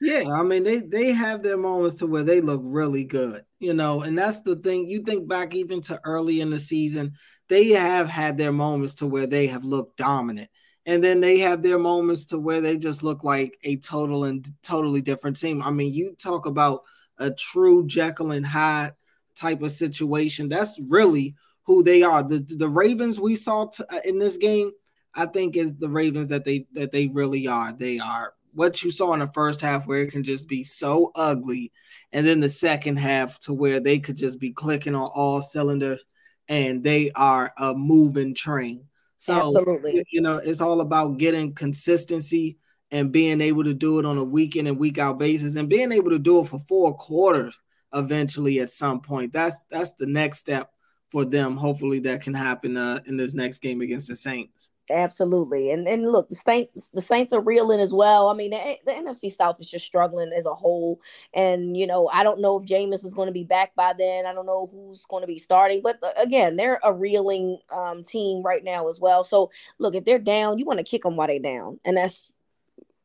Yeah, 0.01 0.33
I 0.33 0.43
mean 0.43 0.65
they 0.65 0.81
they 0.81 1.13
have 1.13 1.43
their 1.43 1.57
moments 1.57 1.99
to 1.99 2.07
where 2.07 2.25
they 2.25 2.41
look 2.41 2.61
really 2.65 3.05
good, 3.05 3.45
you 3.61 3.73
know, 3.73 4.03
and 4.03 4.19
that's 4.19 4.43
the 4.43 4.57
thing. 4.57 4.89
You 4.89 5.03
think 5.05 5.29
back 5.29 5.55
even 5.55 5.81
to 5.83 6.01
early 6.05 6.41
in 6.41 6.51
the 6.51 6.59
season, 6.59 7.13
they 7.49 7.69
have 7.71 8.09
had 8.09 8.37
their 8.37 8.51
moments 8.51 8.97
to 8.97 9.07
where 9.07 9.29
they 9.29 9.47
have 9.47 9.65
looked 9.65 9.99
dominant, 9.99 10.51
and 10.87 11.03
then 11.03 11.21
they 11.21 11.39
have 11.39 11.63
their 11.63 11.79
moments 11.79 12.25
to 12.25 12.39
where 12.39 12.61
they 12.61 12.77
just 12.77 13.03
look 13.03 13.23
like 13.25 13.57
a 13.63 13.77
total 13.77 14.25
and 14.25 14.49
totally 14.63 15.01
different 15.01 15.39
team. 15.39 15.63
I 15.63 15.71
mean, 15.71 15.95
you 15.95 16.15
talk 16.19 16.47
about 16.47 16.83
a 17.19 17.31
true 17.31 17.87
Jekyll 17.87 18.33
and 18.33 18.45
Hyde 18.45 18.95
type 19.37 19.63
of 19.63 19.71
situation. 19.71 20.49
That's 20.49 20.79
really 20.81 21.37
who 21.65 21.83
they 21.83 22.03
are. 22.03 22.23
The 22.23 22.41
the 22.57 22.69
Ravens 22.69 23.21
we 23.21 23.37
saw 23.37 23.67
t- 23.67 23.85
uh, 23.89 24.01
in 24.05 24.19
this 24.19 24.37
game, 24.37 24.73
I 25.15 25.27
think, 25.27 25.57
is 25.57 25.77
the 25.77 25.89
Ravens 25.89 26.29
that 26.31 26.45
they 26.45 26.67
that 26.73 26.91
they 26.91 27.07
really 27.09 27.47
are. 27.47 27.73
They 27.73 27.99
are 27.99 28.35
what 28.55 28.83
you 28.83 28.91
saw 28.91 29.13
in 29.15 29.21
the 29.21 29.27
first 29.29 29.61
half 29.61 29.87
where 29.87 30.03
it 30.03 30.11
can 30.11 30.23
just 30.23 30.49
be 30.49 30.65
so 30.65 31.11
ugly 31.15 31.73
and 32.13 32.27
then 32.27 32.41
the 32.41 32.51
second 32.51 32.97
half 32.97 33.39
to 33.39 33.53
where 33.53 33.81
they 33.81 33.99
could 33.99 34.17
just 34.17 34.39
be 34.39 34.53
clicking 34.53 34.95
on 34.95 35.11
all 35.15 35.41
cylinders 35.41 36.05
and 36.49 36.85
they 36.85 37.11
are 37.13 37.53
a 37.57 37.73
moving 37.75 38.35
train 38.35 38.85
so 39.23 39.35
Absolutely. 39.35 40.05
you 40.11 40.21
know 40.21 40.39
it's 40.39 40.61
all 40.61 40.81
about 40.81 41.17
getting 41.17 41.55
consistency 41.55 42.59
and 42.91 43.13
being 43.13 43.41
able 43.41 43.63
to 43.63 43.73
do 43.73 44.01
it 44.01 44.05
on 44.05 44.19
a 44.19 44.25
week 44.25 44.57
in 44.57 44.67
and 44.67 44.77
week 44.77 44.99
out 44.99 45.17
basis 45.17 45.55
and 45.55 45.69
being 45.69 45.93
able 45.93 46.11
to 46.11 46.19
do 46.19 46.41
it 46.41 46.49
for 46.49 46.59
four 46.67 46.97
quarters 46.97 47.63
eventually 47.95 48.59
at 48.59 48.69
some 48.69 49.01
point 49.01 49.33
that's 49.33 49.65
that's 49.71 49.93
the 49.93 50.07
next 50.07 50.39
step 50.39 50.73
for 51.13 51.25
them 51.25 51.57
hopefully 51.57 52.01
that 52.01 52.21
can 52.21 52.35
happen 52.35 52.77
uh, 52.77 52.99
in 53.07 53.17
this 53.17 53.33
next 53.33 53.61
game 53.61 53.81
against 53.81 54.09
the 54.09 54.17
saints 54.17 54.71
Absolutely, 54.91 55.71
and 55.71 55.87
and 55.87 56.03
look, 56.03 56.29
the 56.29 56.35
Saints 56.35 56.91
the 56.91 57.01
Saints 57.01 57.33
are 57.33 57.41
reeling 57.41 57.79
as 57.79 57.95
well. 57.95 58.29
I 58.29 58.35
mean, 58.35 58.51
the, 58.51 58.77
the 58.85 58.91
NFC 58.91 59.31
South 59.31 59.57
is 59.61 59.71
just 59.71 59.87
struggling 59.87 60.33
as 60.37 60.45
a 60.45 60.55
whole, 60.55 61.01
and 61.33 61.77
you 61.77 61.87
know, 61.87 62.09
I 62.13 62.25
don't 62.25 62.41
know 62.41 62.59
if 62.59 62.67
Jameis 62.67 63.05
is 63.05 63.15
going 63.15 63.27
to 63.27 63.33
be 63.33 63.45
back 63.45 63.77
by 63.77 63.93
then. 63.97 64.27
I 64.27 64.33
don't 64.35 64.45
know 64.45 64.69
who's 64.73 65.05
going 65.05 65.23
to 65.23 65.29
be 65.29 65.39
starting, 65.39 65.83
but 65.85 65.99
uh, 66.03 66.11
again, 66.21 66.57
they're 66.57 66.81
a 66.83 66.93
reeling 66.93 67.59
um, 67.73 68.03
team 68.03 68.43
right 68.43 68.65
now 68.65 68.89
as 68.89 68.99
well. 68.99 69.23
So, 69.23 69.53
look, 69.79 69.95
if 69.95 70.05
they're 70.05 70.19
down, 70.19 70.59
you 70.59 70.65
want 70.65 70.79
to 70.79 70.85
kick 70.85 71.05
them 71.05 71.15
while 71.15 71.29
they're 71.29 71.39
down, 71.39 71.79
and 71.85 71.97
that's 71.97 72.33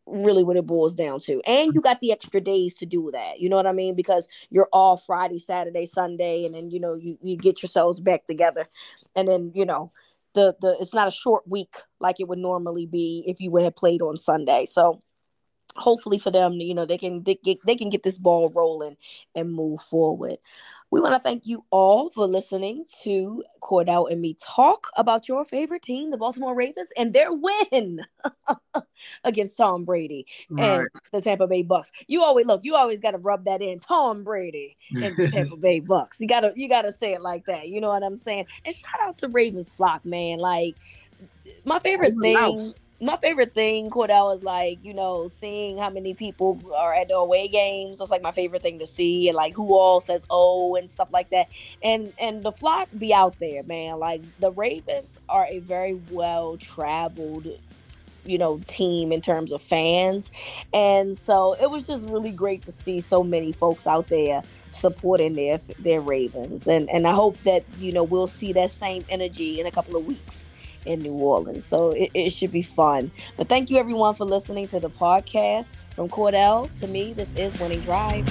really 0.05 0.43
what 0.43 0.57
it 0.57 0.65
boils 0.65 0.95
down 0.95 1.19
to. 1.19 1.41
And 1.45 1.73
you 1.73 1.81
got 1.81 1.99
the 2.01 2.11
extra 2.11 2.39
days 2.39 2.73
to 2.75 2.85
do 2.85 3.09
that. 3.11 3.39
You 3.39 3.49
know 3.49 3.57
what 3.57 3.67
I 3.67 3.73
mean? 3.73 3.95
Because 3.95 4.27
you're 4.49 4.69
all 4.71 4.97
Friday, 4.97 5.37
Saturday, 5.37 5.85
Sunday, 5.85 6.45
and 6.45 6.55
then 6.55 6.71
you 6.71 6.79
know 6.79 6.95
you 6.95 7.17
you 7.21 7.37
get 7.37 7.61
yourselves 7.61 7.99
back 7.99 8.25
together, 8.25 8.67
and 9.15 9.27
then 9.27 9.51
you 9.53 9.65
know 9.65 9.91
the 10.33 10.55
the 10.61 10.77
it's 10.79 10.93
not 10.93 11.07
a 11.07 11.11
short 11.11 11.47
week 11.47 11.75
like 11.99 12.19
it 12.19 12.27
would 12.27 12.39
normally 12.39 12.85
be 12.85 13.23
if 13.25 13.39
you 13.39 13.51
would 13.51 13.63
have 13.63 13.75
played 13.75 14.01
on 14.01 14.17
Sunday. 14.17 14.65
So 14.65 15.01
hopefully 15.77 16.17
for 16.17 16.31
them, 16.31 16.53
you 16.53 16.73
know, 16.73 16.85
they 16.85 16.97
can 16.97 17.23
they, 17.23 17.35
get, 17.43 17.57
they 17.65 17.75
can 17.75 17.89
get 17.89 18.03
this 18.03 18.17
ball 18.17 18.51
rolling 18.55 18.97
and 19.35 19.53
move 19.53 19.81
forward. 19.81 20.37
We 20.89 21.01
want 21.01 21.15
to 21.15 21.19
thank 21.19 21.45
you 21.45 21.65
all 21.69 22.09
for 22.09 22.25
listening 22.25 22.85
to 23.03 23.43
Cordell 23.61 24.09
and 24.09 24.21
me 24.21 24.37
talk 24.41 24.87
about 24.95 25.27
your 25.27 25.43
favorite 25.43 25.81
team, 25.81 26.11
the 26.11 26.17
Baltimore 26.17 26.55
Ravens, 26.55 26.89
and 26.97 27.13
their 27.13 27.33
win 27.33 27.99
against 29.25 29.57
Tom 29.57 29.83
Brady 29.83 30.25
right. 30.49 30.79
and 30.79 30.87
the 31.11 31.21
Tampa 31.21 31.45
Bay 31.45 31.63
Bucs. 31.63 31.91
You 32.07 32.23
always 32.23 32.45
look, 32.45 32.63
you 32.63 32.75
always 32.75 33.01
got 33.01 33.11
to 33.11 33.17
rub 33.17 33.43
that 33.45 33.61
in. 33.61 33.79
Tom 33.79 34.23
Brady 34.23 34.77
and 34.95 35.15
the 35.17 35.29
Tampa 35.29 35.57
Bay 35.61 35.81
Bucs. 35.81 36.19
You 36.19 36.27
gotta 36.27 36.51
you 36.55 36.69
gotta 36.69 36.93
say 36.93 37.13
it 37.13 37.21
like 37.21 37.45
that. 37.45 37.67
You 37.67 37.81
know 37.81 37.89
what 37.89 38.03
I'm 38.03 38.17
saying? 38.17 38.45
And 38.63 38.73
shout 38.73 39.01
out 39.01 39.17
to 39.17 39.27
Ravens 39.27 39.69
flock, 39.69 40.05
man. 40.05 40.39
Like 40.39 40.75
my 41.65 41.79
favorite 41.79 42.15
thing 42.21 42.73
my 42.99 43.17
favorite 43.17 43.53
thing, 43.53 43.89
Cordell, 43.89 44.35
is 44.35 44.43
like, 44.43 44.79
you 44.83 44.93
know, 44.93 45.27
seeing 45.27 45.77
how 45.77 45.89
many 45.89 46.13
people 46.13 46.59
are 46.75 46.93
at 46.93 47.09
the 47.09 47.15
away 47.15 47.47
games. 47.47 47.99
That's 47.99 48.09
like 48.09 48.23
my 48.23 48.31
favorite 48.31 48.63
thing 48.63 48.79
to 48.79 48.87
see, 48.87 49.27
and 49.29 49.35
like 49.35 49.53
who 49.53 49.73
all 49.77 50.01
says 50.01 50.25
oh 50.29 50.75
and 50.75 50.89
stuff 50.89 51.11
like 51.11 51.29
that. 51.29 51.47
And 51.83 52.13
and 52.19 52.43
the 52.43 52.51
flock 52.51 52.89
be 52.97 53.13
out 53.13 53.37
there, 53.39 53.63
man. 53.63 53.99
Like 53.99 54.21
the 54.39 54.51
Ravens 54.51 55.19
are 55.29 55.45
a 55.45 55.59
very 55.59 56.01
well 56.11 56.57
traveled 56.57 57.47
you 58.25 58.37
know 58.37 58.59
team 58.67 59.11
in 59.11 59.21
terms 59.21 59.53
of 59.53 59.61
fans 59.61 60.31
and 60.73 61.17
so 61.17 61.53
it 61.61 61.71
was 61.71 61.87
just 61.87 62.09
really 62.09 62.31
great 62.31 62.61
to 62.61 62.73
see 62.73 62.99
so 62.99 63.23
many 63.23 63.53
folks 63.53 63.87
out 63.87 64.07
there 64.09 64.41
supporting 64.71 65.33
their 65.33 65.59
their 65.79 66.01
ravens 66.01 66.67
and 66.67 66.89
and 66.89 67.07
i 67.07 67.13
hope 67.13 67.41
that 67.43 67.63
you 67.79 67.91
know 67.91 68.03
we'll 68.03 68.27
see 68.27 68.51
that 68.51 68.69
same 68.69 69.05
energy 69.09 69.61
in 69.61 69.65
a 69.65 69.71
couple 69.71 69.95
of 69.95 70.05
weeks 70.05 70.46
in 70.87 71.01
New 71.01 71.13
Orleans. 71.13 71.65
So 71.65 71.91
it, 71.91 72.09
it 72.13 72.29
should 72.31 72.51
be 72.51 72.61
fun. 72.61 73.11
But 73.35 73.49
thank 73.49 73.69
you 73.69 73.77
everyone 73.77 74.15
for 74.15 74.25
listening 74.25 74.67
to 74.69 74.79
the 74.79 74.89
podcast. 74.89 75.69
From 75.95 76.09
Cordell 76.09 76.69
to 76.79 76.87
me, 76.87 77.13
this 77.13 77.33
is 77.35 77.59
Winning 77.59 77.81
Drive. 77.81 78.25